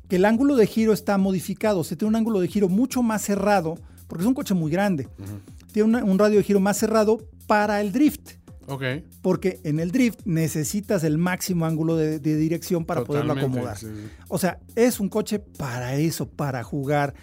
que 0.08 0.16
el 0.16 0.24
ángulo 0.24 0.56
de 0.56 0.66
giro 0.66 0.92
está 0.92 1.16
modificado, 1.18 1.84
se 1.84 1.96
tiene 1.96 2.10
un 2.10 2.16
ángulo 2.16 2.40
de 2.40 2.48
giro 2.48 2.68
mucho 2.68 3.02
más 3.02 3.22
cerrado, 3.22 3.76
porque 4.08 4.22
es 4.22 4.28
un 4.28 4.34
coche 4.34 4.54
muy 4.54 4.70
grande. 4.70 5.08
Tiene 5.72 5.88
una- 5.88 6.04
un 6.04 6.18
radio 6.18 6.38
de 6.38 6.42
giro 6.44 6.60
más 6.60 6.76
cerrado 6.76 7.18
para 7.46 7.80
el 7.80 7.92
drift 7.92 8.32
Ok. 8.66 8.82
porque 9.22 9.60
en 9.64 9.78
el 9.80 9.90
drift 9.92 10.20
necesitas 10.24 11.04
el 11.04 11.18
máximo 11.18 11.66
ángulo 11.66 11.96
de, 11.96 12.18
de 12.18 12.36
dirección 12.36 12.84
para 12.84 13.04
poderlo 13.04 13.32
acomodar. 13.34 13.76
sí, 13.78 13.86
sí. 13.86 14.08
O 14.28 14.38
sea, 14.38 14.58
es 14.76 15.00
un 15.00 15.08
coche 15.08 15.38
para 15.38 15.94
eso, 15.96 16.28
para 16.28 16.62
jugar. 16.62 17.14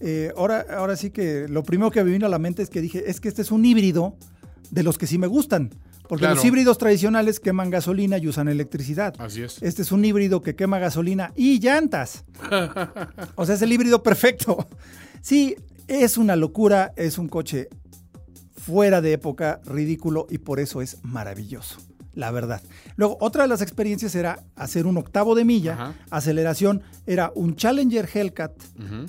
Eh, 0.00 0.32
ahora, 0.36 0.64
ahora 0.76 0.96
sí 0.96 1.10
que 1.10 1.46
lo 1.48 1.62
primero 1.62 1.90
que 1.90 2.02
me 2.04 2.10
vino 2.10 2.26
a 2.26 2.28
la 2.28 2.38
mente 2.38 2.62
es 2.62 2.70
que 2.70 2.80
dije, 2.80 3.10
es 3.10 3.20
que 3.20 3.28
este 3.28 3.42
es 3.42 3.50
un 3.50 3.64
híbrido 3.64 4.16
de 4.70 4.82
los 4.82 4.98
que 4.98 5.06
sí 5.06 5.18
me 5.18 5.26
gustan. 5.26 5.70
Porque 6.08 6.20
Claro. 6.22 6.36
los 6.36 6.44
híbridos 6.44 6.78
tradicionales 6.78 7.38
queman 7.38 7.68
gasolina 7.68 8.16
y 8.16 8.28
usan 8.28 8.48
electricidad. 8.48 9.14
Así 9.18 9.42
es. 9.42 9.62
Este 9.62 9.82
es 9.82 9.92
un 9.92 10.02
híbrido 10.04 10.40
que 10.40 10.54
quema 10.56 10.78
gasolina 10.78 11.32
y 11.36 11.60
llantas. 11.60 12.24
o 13.34 13.44
sea, 13.44 13.54
es 13.56 13.62
el 13.62 13.72
híbrido 13.72 14.02
perfecto. 14.02 14.66
Sí, 15.20 15.56
es 15.86 16.16
una 16.16 16.34
locura, 16.36 16.92
es 16.96 17.18
un 17.18 17.28
coche 17.28 17.68
fuera 18.56 19.00
de 19.02 19.12
época, 19.14 19.60
ridículo 19.66 20.26
y 20.30 20.38
por 20.38 20.60
eso 20.60 20.80
es 20.80 20.98
maravilloso, 21.02 21.78
la 22.18 22.30
verdad. 22.32 22.60
Luego, 22.96 23.16
otra 23.20 23.42
de 23.42 23.48
las 23.48 23.62
experiencias 23.62 24.14
era 24.16 24.44
hacer 24.56 24.86
un 24.86 24.96
octavo 24.96 25.34
de 25.36 25.44
milla, 25.44 25.74
Ajá. 25.74 25.94
aceleración, 26.10 26.82
era 27.06 27.30
un 27.34 27.54
Challenger 27.54 28.08
Hellcat 28.12 28.52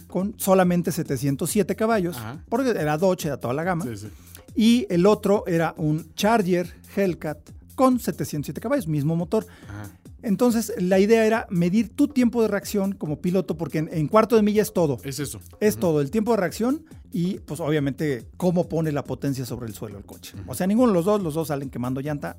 con 0.08 0.36
solamente 0.38 0.92
707 0.92 1.76
caballos, 1.76 2.18
Ajá. 2.18 2.44
porque 2.50 2.70
era 2.70 2.98
Dodge, 2.98 3.26
era 3.26 3.38
toda 3.38 3.54
la 3.56 3.64
gama, 3.64 3.84
Sí, 3.86 3.96
sí. 3.98 4.08
y 4.56 4.86
el 4.90 5.06
otro 5.08 5.44
era 5.48 5.74
un 5.78 6.14
Charger 6.14 6.72
Hellcat 6.96 7.40
con 7.76 8.00
707 8.00 8.62
caballos, 8.62 8.88
mismo 8.88 9.16
motor. 9.16 9.48
Ajá. 9.68 9.90
Entonces, 10.22 10.74
la 10.78 11.00
idea 11.00 11.26
era 11.26 11.48
medir 11.50 11.96
tu 11.96 12.10
tiempo 12.10 12.42
de 12.42 12.50
reacción 12.50 12.92
como 12.92 13.22
piloto, 13.22 13.56
porque 13.58 13.78
en, 13.78 13.90
en 13.92 14.08
cuarto 14.10 14.36
de 14.36 14.42
milla 14.42 14.62
es 14.62 14.74
todo. 14.74 14.98
Es 15.06 15.18
eso. 15.20 15.40
Es 15.62 15.78
todo, 15.78 16.02
el 16.02 16.12
tiempo 16.12 16.32
de 16.32 16.38
reacción 16.38 16.84
y, 17.10 17.40
pues, 17.40 17.62
obviamente, 17.62 18.26
cómo 18.36 18.68
pone 18.68 18.92
la 18.92 19.06
potencia 19.06 19.46
sobre 19.46 19.68
el 19.68 19.74
suelo 19.74 19.98
el 19.98 20.04
coche. 20.04 20.36
O 20.46 20.54
sea, 20.56 20.68
ninguno 20.68 20.90
de 20.90 20.94
los 20.96 21.06
dos, 21.06 21.22
los 21.24 21.36
dos 21.36 21.48
salen 21.48 21.70
quemando 21.70 22.02
llanta. 22.02 22.36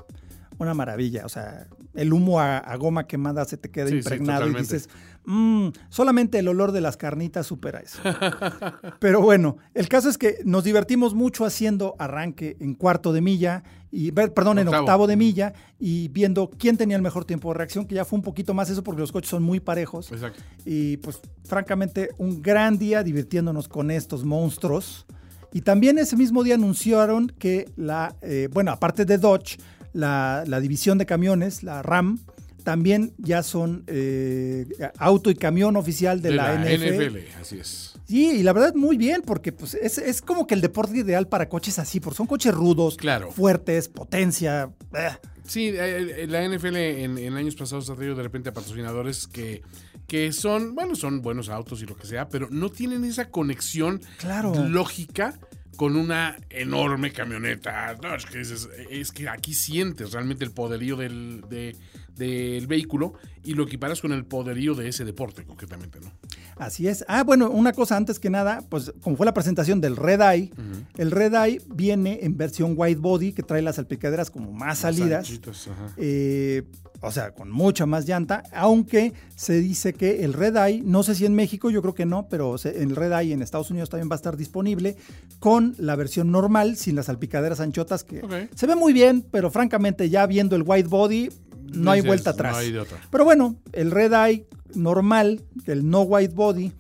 Una 0.61 0.75
maravilla. 0.75 1.25
O 1.27 1.29
sea, 1.29 1.67
el 1.95 2.13
humo 2.13 2.39
a, 2.39 2.59
a 2.59 2.77
goma 2.77 3.07
quemada 3.07 3.45
se 3.47 3.57
te 3.57 3.71
queda 3.71 3.87
Sí, 3.87 3.93
sí, 3.93 3.97
impregnado 3.99 4.49
y 4.49 4.55
dices, 4.55 4.89
"Mm, 5.25 5.69
solamente 5.89 6.39
el 6.39 6.49
olor 6.49 6.71
de 6.73 6.81
las 6.81 6.97
carnitas 6.97 7.47
supera 7.47 7.81
eso. 7.81 7.99
Pero 9.01 9.21
bueno, 9.23 9.57
el 9.75 9.89
caso 9.89 10.09
es 10.09 10.19
que 10.19 10.37
nos 10.45 10.65
divertimos 10.65 11.15
mucho 11.15 11.45
haciendo 11.45 11.97
arranque 11.99 12.57
en 12.61 12.75
cuarto 12.75 13.13
de 13.13 13.21
milla, 13.23 13.63
y 13.91 14.13
perdón, 14.13 14.59
en 14.61 14.69
Octavo. 14.69 14.83
octavo 14.85 15.07
de 15.09 15.17
milla, 15.17 15.53
y 15.79 16.09
viendo 16.09 16.49
quién 16.51 16.77
tenía 16.77 16.95
el 16.97 17.03
mejor 17.03 17.25
tiempo 17.25 17.49
de 17.49 17.55
reacción, 17.59 17.87
que 17.87 17.95
ya 17.97 18.05
fue 18.05 18.19
un 18.19 18.23
poquito 18.23 18.55
más 18.55 18.71
eso 18.71 18.85
porque 18.85 19.01
los 19.01 19.11
coches 19.13 19.31
son 19.31 19.43
muy 19.43 19.59
parejos. 19.61 20.13
Exacto. 20.13 20.41
Y 20.65 20.99
pues 20.99 21.21
francamente 21.45 22.11
un 22.19 22.41
gran 22.43 22.79
día 22.79 23.03
divirtiéndonos 23.03 23.67
con 23.67 23.91
estos 23.91 24.25
monstruos. 24.25 25.07
Y 25.53 25.63
también 25.63 25.99
ese 25.99 26.17
mismo 26.17 26.45
día 26.45 26.55
anunciaron 26.55 27.27
que 27.39 27.69
la, 27.77 28.15
eh, 28.23 28.49
bueno, 28.53 28.71
aparte 28.71 29.05
de 29.05 29.19
Dodge, 29.19 29.59
la, 29.93 30.45
la 30.47 30.61
división 30.61 30.99
de 30.99 31.07
camiones, 31.07 31.63
la 31.63 31.83
RAM, 31.83 32.19
también 32.65 33.15
ya 33.19 33.43
son 33.43 33.85
eh, 33.87 34.67
auto 34.99 35.31
y 35.31 35.35
camión 35.35 35.77
oficial 35.77 36.21
de, 36.21 36.33
la, 36.33 36.55
NFL. 36.57 37.19
Así 37.41 37.59
es. 37.59 37.95
Sí, 38.07 38.39
y 38.41 38.43
la 38.43 38.53
verdad 38.53 38.75
muy 38.75 38.97
bien, 38.97 39.23
porque 39.25 39.53
pues 39.53 39.75
es, 39.75 39.97
es 39.99 40.21
como 40.21 40.47
que 40.47 40.55
el 40.55 40.61
deporte 40.61 40.99
ideal 40.99 41.27
para 41.29 41.49
coches 41.49 41.79
así, 41.79 42.01
porque 42.01 42.17
son 42.19 42.27
coches 42.27 42.53
rudos, 42.55 42.97
Claro. 42.97 43.31
fuertes, 43.31 43.89
potencia. 43.89 44.71
eh. 44.95 45.11
Sí, 45.47 45.71
eh, 45.75 46.27
la 46.29 46.47
NFL 46.49 46.77
en, 46.77 47.19
en 47.19 47.35
años 47.35 47.57
pasados 47.57 47.89
ha 47.91 47.95
traído 47.97 48.15
de 48.15 48.23
repente 48.23 48.51
a 48.51 48.53
patrocinadores 48.53 49.27
que, 49.27 49.63
que 50.07 50.31
son, 50.33 50.75
bueno, 50.77 50.95
son 50.95 51.23
buenos 51.23 51.49
autos 51.49 51.83
y 51.83 51.87
lo 51.87 51.97
que 51.97 52.07
sea, 52.07 52.29
pero 52.29 52.49
no 52.51 52.69
tienen 52.69 53.05
esa 53.05 53.31
conexión 53.31 54.01
Claro. 54.19 54.53
lógica 54.69 55.39
con 55.81 55.97
una 55.97 56.37
enorme 56.51 57.11
camioneta. 57.11 57.97
No, 58.03 58.15
es 58.15 58.27
que, 58.27 58.37
dices, 58.37 58.69
es 58.91 59.13
que 59.13 59.31
aquí 59.31 59.55
sientes 59.55 60.13
realmente 60.13 60.45
el 60.45 60.51
poderío 60.51 60.95
del, 60.95 61.43
de- 61.49 61.75
del 62.17 62.67
vehículo 62.67 63.15
y 63.43 63.55
lo 63.55 63.63
equiparas 63.65 64.03
con 64.03 64.13
el 64.13 64.27
poderío 64.27 64.75
de 64.75 64.89
ese 64.91 65.07
deporte, 65.07 65.43
concretamente, 65.45 65.99
¿no? 66.01 66.13
Así 66.59 66.87
es. 66.87 67.03
Ah, 67.09 67.25
bueno, 67.25 67.49
una 67.49 67.73
cosa 67.73 67.97
antes 67.97 68.19
que 68.19 68.29
nada, 68.29 68.61
pues 68.69 68.93
como 69.01 69.17
fue 69.17 69.25
la 69.25 69.33
presentación 69.33 69.81
del 69.81 69.97
Red 69.97 70.21
Eye, 70.21 70.53
el 70.99 71.11
Red 71.13 71.33
Eye 71.33 71.63
viene 71.75 72.19
en 72.25 72.37
versión 72.37 72.75
white 72.77 73.01
body, 73.01 73.33
que 73.33 73.43
trae 73.43 73.63
las 73.63 73.77
salpicaderas 73.77 74.31
como 74.31 74.53
más 74.53 74.81
salidas. 74.81 75.31
Ajá. 75.71 75.95
eh, 75.97 76.63
o 77.03 77.11
sea, 77.11 77.33
con 77.33 77.51
mucha 77.51 77.87
más 77.87 78.07
llanta, 78.07 78.43
aunque 78.53 79.15
se 79.35 79.61
dice 79.61 79.95
que 79.95 80.25
el 80.25 80.35
Red 80.35 80.57
Eye, 80.57 80.83
no 80.85 81.03
sé 81.03 81.15
si 81.15 81.25
en 81.25 81.35
México, 81.35 81.71
yo 81.71 81.81
creo 81.81 81.95
que 81.95 82.07
no, 82.07 82.29
pero 82.29 82.57
el 82.63 82.95
Red 82.95 83.13
Eye 83.19 83.33
en 83.33 83.43
Estados 83.43 83.71
Unidos 83.71 83.89
también 83.89 84.11
va 84.11 84.15
a 84.15 84.17
estar 84.17 84.37
disponible 84.37 84.97
con 85.39 85.75
la 85.79 85.97
versión 85.97 86.31
normal, 86.31 86.77
sin 86.77 86.97
las 86.97 87.07
salpicaderas 87.07 87.61
anchotas, 87.61 88.05
que 88.05 88.49
se 88.55 88.67
ve 88.67 88.77
muy 88.77 88.93
bien, 88.93 89.25
pero 89.31 89.51
francamente 89.51 90.11
ya 90.11 90.27
viendo 90.27 90.57
el 90.57 90.63
white 90.65 90.89
body, 90.89 91.31
no 91.73 91.91
hay 91.91 92.03
vuelta 92.03 92.31
atrás. 92.31 92.53
No 92.53 92.59
hay 92.59 92.73
de 92.73 92.81
otra. 92.81 92.99
Pero 93.11 93.25
bueno, 93.25 93.57
el 93.73 93.91
Red 93.91 94.13
Eye 94.13 94.47
normal, 94.75 95.43
el 95.67 95.89
no 95.89 96.03
white 96.03 96.35
body, 96.35 96.73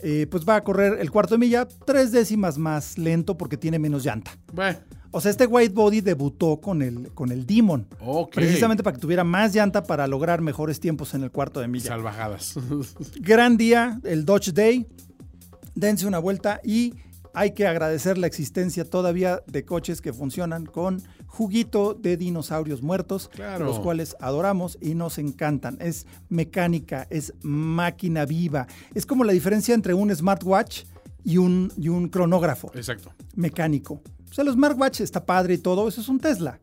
eh, 0.00 0.26
pues 0.30 0.48
va 0.48 0.56
a 0.56 0.64
correr 0.64 0.98
el 1.00 1.10
cuarto 1.10 1.34
de 1.34 1.38
milla 1.38 1.66
tres 1.84 2.12
décimas 2.12 2.56
más 2.56 2.98
lento 2.98 3.36
porque 3.36 3.56
tiene 3.56 3.78
menos 3.78 4.04
llanta. 4.04 4.30
Bueno, 4.52 4.78
O 5.10 5.20
sea, 5.20 5.30
este 5.30 5.46
white 5.46 5.72
body 5.74 6.00
debutó 6.02 6.60
con 6.60 6.82
el, 6.82 7.10
con 7.12 7.32
el 7.32 7.46
Demon. 7.46 7.86
Precisamente 8.32 8.82
para 8.82 8.94
que 8.94 9.00
tuviera 9.00 9.24
más 9.24 9.54
llanta 9.54 9.82
para 9.82 10.06
lograr 10.06 10.40
mejores 10.42 10.80
tiempos 10.80 11.14
en 11.14 11.22
el 11.22 11.30
cuarto 11.30 11.60
de 11.60 11.68
milla. 11.68 11.88
Salvajadas. 11.88 12.54
Gran 13.20 13.56
día, 13.56 14.00
el 14.04 14.24
Dodge 14.24 14.52
Day. 14.52 14.86
Dense 15.74 16.06
una 16.06 16.18
vuelta 16.18 16.60
y 16.64 16.94
hay 17.34 17.52
que 17.52 17.66
agradecer 17.66 18.18
la 18.18 18.26
existencia 18.26 18.84
todavía 18.84 19.42
de 19.46 19.64
coches 19.64 20.00
que 20.00 20.12
funcionan 20.12 20.66
con 20.66 21.00
juguito 21.26 21.94
de 21.94 22.16
dinosaurios 22.16 22.82
muertos, 22.82 23.28
Claro. 23.28 23.64
los 23.64 23.78
cuales 23.78 24.16
adoramos 24.20 24.76
y 24.80 24.94
nos 24.94 25.18
encantan. 25.18 25.76
Es 25.80 26.06
mecánica, 26.28 27.06
es 27.10 27.32
máquina 27.42 28.24
viva. 28.24 28.66
Es 28.94 29.06
como 29.06 29.22
la 29.24 29.32
diferencia 29.32 29.74
entre 29.74 29.94
un 29.94 30.14
smartwatch 30.14 30.82
y 31.22 31.36
un, 31.36 31.72
y 31.76 31.88
un 31.88 32.08
cronógrafo 32.08 32.72
Exacto. 32.74 33.12
mecánico. 33.36 34.02
O 34.30 34.34
sea, 34.34 34.44
los 34.44 34.54
smartwatch 34.54 35.00
está 35.00 35.24
padre 35.24 35.54
y 35.54 35.58
todo, 35.58 35.88
eso 35.88 36.00
es 36.00 36.08
un 36.08 36.18
Tesla. 36.18 36.58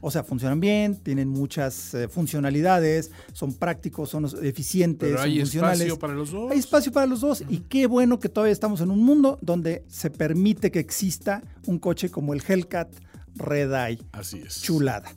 O 0.00 0.10
sea, 0.10 0.24
funcionan 0.24 0.60
bien, 0.60 0.96
tienen 0.96 1.28
muchas 1.28 1.92
eh, 1.92 2.08
funcionalidades, 2.08 3.10
son 3.34 3.52
prácticos, 3.52 4.08
son 4.08 4.24
eficientes, 4.42 5.08
Pero 5.10 5.18
son 5.18 5.28
hay 5.28 5.40
funcionales. 5.40 5.80
espacio 5.80 5.98
para 5.98 6.14
los 6.14 6.30
dos. 6.30 6.50
Hay 6.52 6.58
espacio 6.58 6.92
para 6.92 7.06
los 7.06 7.20
dos 7.20 7.44
y 7.48 7.58
qué 7.58 7.86
bueno 7.86 8.18
que 8.18 8.30
todavía 8.30 8.52
estamos 8.52 8.80
en 8.80 8.90
un 8.90 9.04
mundo 9.04 9.38
donde 9.42 9.84
se 9.88 10.08
permite 10.10 10.70
que 10.70 10.78
exista 10.78 11.42
un 11.66 11.78
coche 11.78 12.10
como 12.10 12.32
el 12.32 12.42
Hellcat 12.46 12.88
Red 13.34 13.72
Eye. 13.72 13.98
Así 14.12 14.38
es. 14.38 14.62
Chulada. 14.62 15.10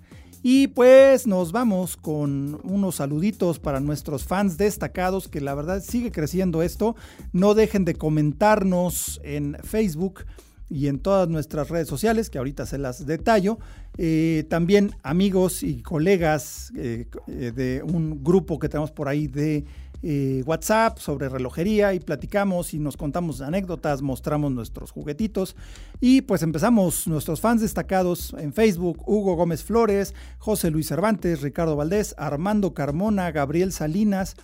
Y 0.44 0.68
pues 0.68 1.28
nos 1.28 1.52
vamos 1.52 1.96
con 1.96 2.60
unos 2.64 2.96
saluditos 2.96 3.60
para 3.60 3.80
nuestros 3.80 4.26
fans 4.26 4.58
destacados, 4.58 5.28
que 5.28 5.40
la 5.40 5.54
verdad 5.54 5.84
sigue 5.84 6.12
creciendo 6.12 6.62
esto. 6.64 6.96
No 7.32 7.54
dejen 7.54 7.86
de 7.86 7.94
comentarnos 7.94 9.22
en 9.24 9.56
Facebook 9.64 10.26
y 10.72 10.88
en 10.88 11.00
todas 11.00 11.28
nuestras 11.28 11.70
redes 11.70 11.88
sociales, 11.88 12.30
que 12.30 12.38
ahorita 12.38 12.66
se 12.66 12.78
las 12.78 13.06
detallo. 13.06 13.60
Eh, 13.98 14.46
también 14.50 14.96
amigos 15.04 15.64
y 15.64 15.82
colegas 15.82 16.72
eh, 16.78 17.08
de 17.28 17.84
un 17.84 18.24
grupo 18.24 18.58
que 18.58 18.70
tenemos 18.70 18.92
por 18.92 19.10
ahí 19.10 19.28
de 19.28 19.66
eh, 20.04 20.42
WhatsApp 20.48 20.98
sobre 20.98 21.30
relojería 21.30 21.94
y 21.94 22.00
platicamos 22.00 22.74
y 22.74 22.80
nos 22.80 22.98
contamos 22.98 23.42
anécdotas, 23.42 24.02
mostramos 24.02 24.52
nuestros 24.52 24.92
juguetitos 24.92 25.56
y 26.00 26.22
pues 26.22 26.42
empezamos 26.42 27.06
nuestros 27.08 27.40
fans 27.40 27.62
destacados 27.62 28.34
en 28.40 28.52
Facebook, 28.52 29.04
Hugo 29.06 29.36
Gómez 29.36 29.64
Flores, 29.64 30.16
José 30.40 30.72
Luis 30.72 30.88
Cervantes, 30.88 31.42
Ricardo 31.42 31.76
Valdés, 31.76 32.16
Armando 32.18 32.74
Carmona, 32.74 33.32
Gabriel 33.32 33.72
Salinas, 33.72 34.38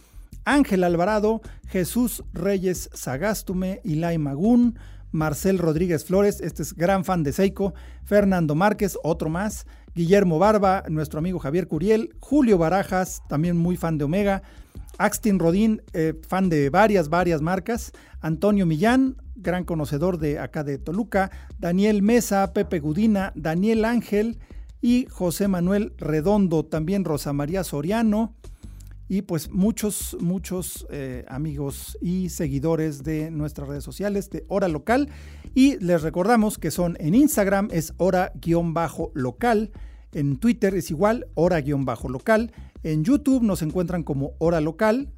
Ángel 0.45 0.83
Alvarado, 0.83 1.41
Jesús 1.67 2.23
Reyes 2.33 2.91
Sagastume, 2.93 3.81
Ilay 3.83 4.19
Magún, 4.19 4.77
Marcel 5.11 5.57
Rodríguez 5.57 6.05
Flores, 6.05 6.41
este 6.41 6.63
es 6.63 6.73
gran 6.73 7.05
fan 7.05 7.23
de 7.23 7.33
Seiko, 7.33 7.73
Fernando 8.03 8.55
Márquez, 8.55 8.97
otro 9.03 9.29
más, 9.29 9.65
Guillermo 9.95 10.39
Barba, 10.39 10.83
nuestro 10.89 11.19
amigo 11.19 11.39
Javier 11.39 11.67
Curiel, 11.67 12.13
Julio 12.19 12.57
Barajas, 12.57 13.21
también 13.27 13.57
muy 13.57 13.77
fan 13.77 13.97
de 13.97 14.05
Omega, 14.05 14.43
Axtin 14.97 15.39
Rodín, 15.39 15.81
eh, 15.93 16.13
fan 16.27 16.49
de 16.49 16.69
varias, 16.69 17.09
varias 17.09 17.41
marcas, 17.41 17.91
Antonio 18.21 18.65
Millán, 18.65 19.17
gran 19.35 19.63
conocedor 19.63 20.17
de 20.17 20.39
acá 20.39 20.63
de 20.63 20.77
Toluca, 20.77 21.31
Daniel 21.59 22.01
Mesa, 22.01 22.53
Pepe 22.53 22.79
Gudina, 22.79 23.31
Daniel 23.35 23.85
Ángel 23.85 24.39
y 24.81 25.05
José 25.09 25.47
Manuel 25.47 25.93
Redondo, 25.97 26.65
también 26.65 27.05
Rosa 27.05 27.33
María 27.33 27.63
Soriano, 27.63 28.35
y 29.09 29.21
pues 29.21 29.49
muchos, 29.51 30.17
muchos 30.19 30.85
eh, 30.89 31.25
amigos 31.27 31.97
y 32.01 32.29
seguidores 32.29 33.03
de 33.03 33.31
nuestras 33.31 33.67
redes 33.67 33.83
sociales 33.83 34.29
de 34.29 34.45
Hora 34.47 34.67
Local. 34.67 35.09
Y 35.53 35.77
les 35.77 36.01
recordamos 36.01 36.57
que 36.57 36.71
son 36.71 36.97
en 36.99 37.15
Instagram 37.15 37.69
es 37.71 37.93
hora-local, 37.97 39.71
en 40.11 40.37
Twitter 40.37 40.75
es 40.75 40.91
igual, 40.91 41.27
hora-local. 41.35 42.51
En 42.83 43.03
YouTube 43.03 43.43
nos 43.43 43.61
encuentran 43.61 44.03
como 44.03 44.33
Hora 44.37 44.61
Local, 44.61 45.09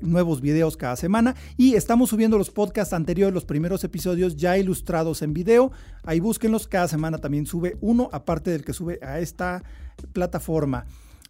nuevos 0.00 0.40
videos 0.40 0.76
cada 0.76 0.96
semana 0.96 1.34
y 1.56 1.74
estamos 1.74 2.10
subiendo 2.10 2.36
los 2.36 2.50
podcasts 2.50 2.92
anteriores, 2.92 3.32
los 3.32 3.44
primeros 3.44 3.84
episodios 3.84 4.36
ya 4.36 4.58
ilustrados 4.58 5.22
en 5.22 5.32
video. 5.32 5.72
Ahí 6.02 6.20
búsquenlos, 6.20 6.66
cada 6.68 6.88
semana 6.88 7.18
también 7.18 7.46
sube 7.46 7.76
uno, 7.80 8.08
aparte 8.12 8.50
del 8.50 8.64
que 8.64 8.72
sube 8.72 8.98
a 9.02 9.20
esta 9.20 9.62
plataforma. 10.12 10.86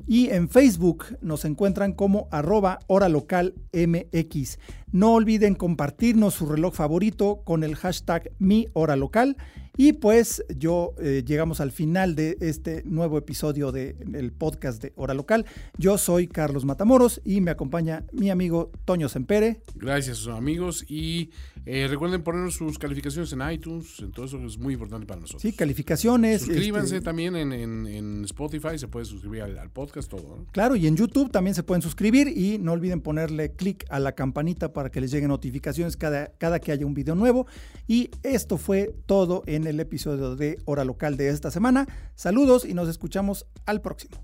Y 0.07 0.30
en 0.30 0.49
Facebook 0.49 1.16
nos 1.20 1.44
encuentran 1.44 1.92
como 1.92 2.28
arroba 2.30 2.78
hora 2.86 3.09
local 3.09 3.55
MX. 3.72 4.59
No 4.93 5.14
olviden 5.14 5.55
compartirnos 5.55 6.34
su 6.34 6.47
reloj 6.47 6.74
favorito 6.74 7.43
con 7.45 7.64
el 7.64 7.74
hashtag 7.74 8.30
mi 8.39 8.68
hora 8.72 8.97
local. 8.97 9.37
Y 9.78 9.93
pues 9.93 10.43
yo 10.57 10.95
eh, 10.99 11.22
llegamos 11.26 11.61
al 11.61 11.70
final 11.70 12.14
de 12.16 12.39
este 12.41 12.82
nuevo 12.87 13.18
episodio 13.18 13.72
del 13.72 14.32
podcast 14.32 14.82
de 14.82 14.95
Hora 14.97 15.12
Local. 15.12 15.45
Yo 15.76 15.99
soy 15.99 16.28
Carlos 16.28 16.64
Matamoros 16.64 17.20
y 17.26 17.43
me 17.43 17.51
acompaña 17.51 18.05
mi 18.12 18.30
amigo 18.30 18.70
Toño 18.87 19.11
Sempere. 19.11 19.61
Gracias 19.74 20.28
amigos 20.28 20.82
y 20.89 21.30
eh, 21.66 21.89
recuerden 21.91 22.22
poner 22.22 22.51
sus 22.53 22.78
calificaciones 22.78 23.34
en 23.34 23.51
iTunes, 23.51 23.99
en 23.99 24.12
todo 24.12 24.24
eso 24.24 24.43
es 24.47 24.57
muy 24.57 24.74
importante 24.74 25.05
para 25.05 25.20
nosotros. 25.20 25.43
Sí, 25.43 25.53
calificaciones. 25.53 26.43
Suscríbanse 26.43 26.97
este, 26.97 27.05
también 27.05 27.37
en, 27.37 28.24
Spotify, 28.24 28.78
se 28.78 28.89
puede 28.89 29.05
suscribir 29.05 29.43
al, 29.43 29.70
podcast, 29.70 30.09
todo. 30.09 30.47
Claro, 30.53 30.74
y 30.76 30.87
en 30.87 30.97
YouTube 30.97 31.30
también 31.30 31.55
se 31.55 31.62
pueden 31.62 31.82
suscribir 31.82 32.28
y 32.28 32.59
no 32.59 32.72
olviden 32.72 33.03
ponerle 33.03 33.53
clic 33.53 33.84
a 33.91 34.01
la 34.01 34.12
campanita 34.12 34.72
para 34.77 34.91
que 34.91 35.01
les 35.01 35.11
lleguen 35.11 35.29
notificaciones 35.29 35.97
cada, 35.97 36.27
cada 36.37 36.61
que 36.61 36.70
haya 36.70 36.85
un 36.85 36.93
video 36.93 37.14
nuevo. 37.14 37.47
Y 37.89 38.11
esto 38.22 38.59
fue 38.59 38.95
todo 39.07 39.43
en 39.47 39.66
el 39.66 39.81
episodio 39.81 40.37
de 40.37 40.59
Hora 40.66 40.85
Local 40.85 41.16
de 41.16 41.31
esta 41.31 41.51
semana. 41.51 41.89
Saludos 42.14 42.66
y 42.66 42.74
nos 42.74 42.87
escuchamos 42.91 43.47
al 43.64 43.81
próximo. 43.81 44.22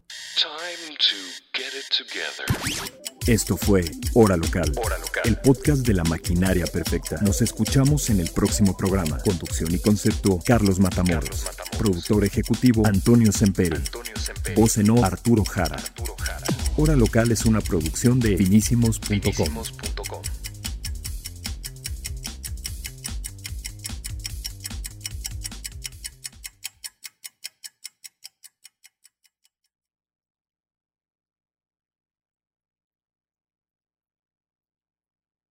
Esto 3.27 3.57
fue 3.57 3.85
Hora 4.13 4.37
Local, 4.37 4.73
el 5.25 5.37
podcast 5.39 5.87
de 5.87 5.95
la 5.95 6.05
maquinaria 6.05 6.67
perfecta. 6.67 7.19
Nos 7.23 7.41
escuchamos 7.41 8.11
en 8.11 8.21
el 8.21 8.29
próximo 8.31 8.77
programa. 8.77 9.19
Conducción 9.25 9.75
y 9.75 9.79
concepto, 9.79 10.39
Carlos 10.45 10.81
Matamoros. 10.81 11.47
Productor 11.79 12.27
ejecutivo, 12.27 12.87
Antonio 12.87 13.33
Semperi. 13.33 13.81
Voz 14.55 14.77
en 14.77 14.91
Arturo 15.03 15.45
Jara. 15.45 15.83
Hora 16.77 16.95
Local 16.95 17.31
es 17.31 17.47
una 17.47 17.61
producción 17.61 18.21
de 18.21 18.37
finísimos.com. 18.37 20.32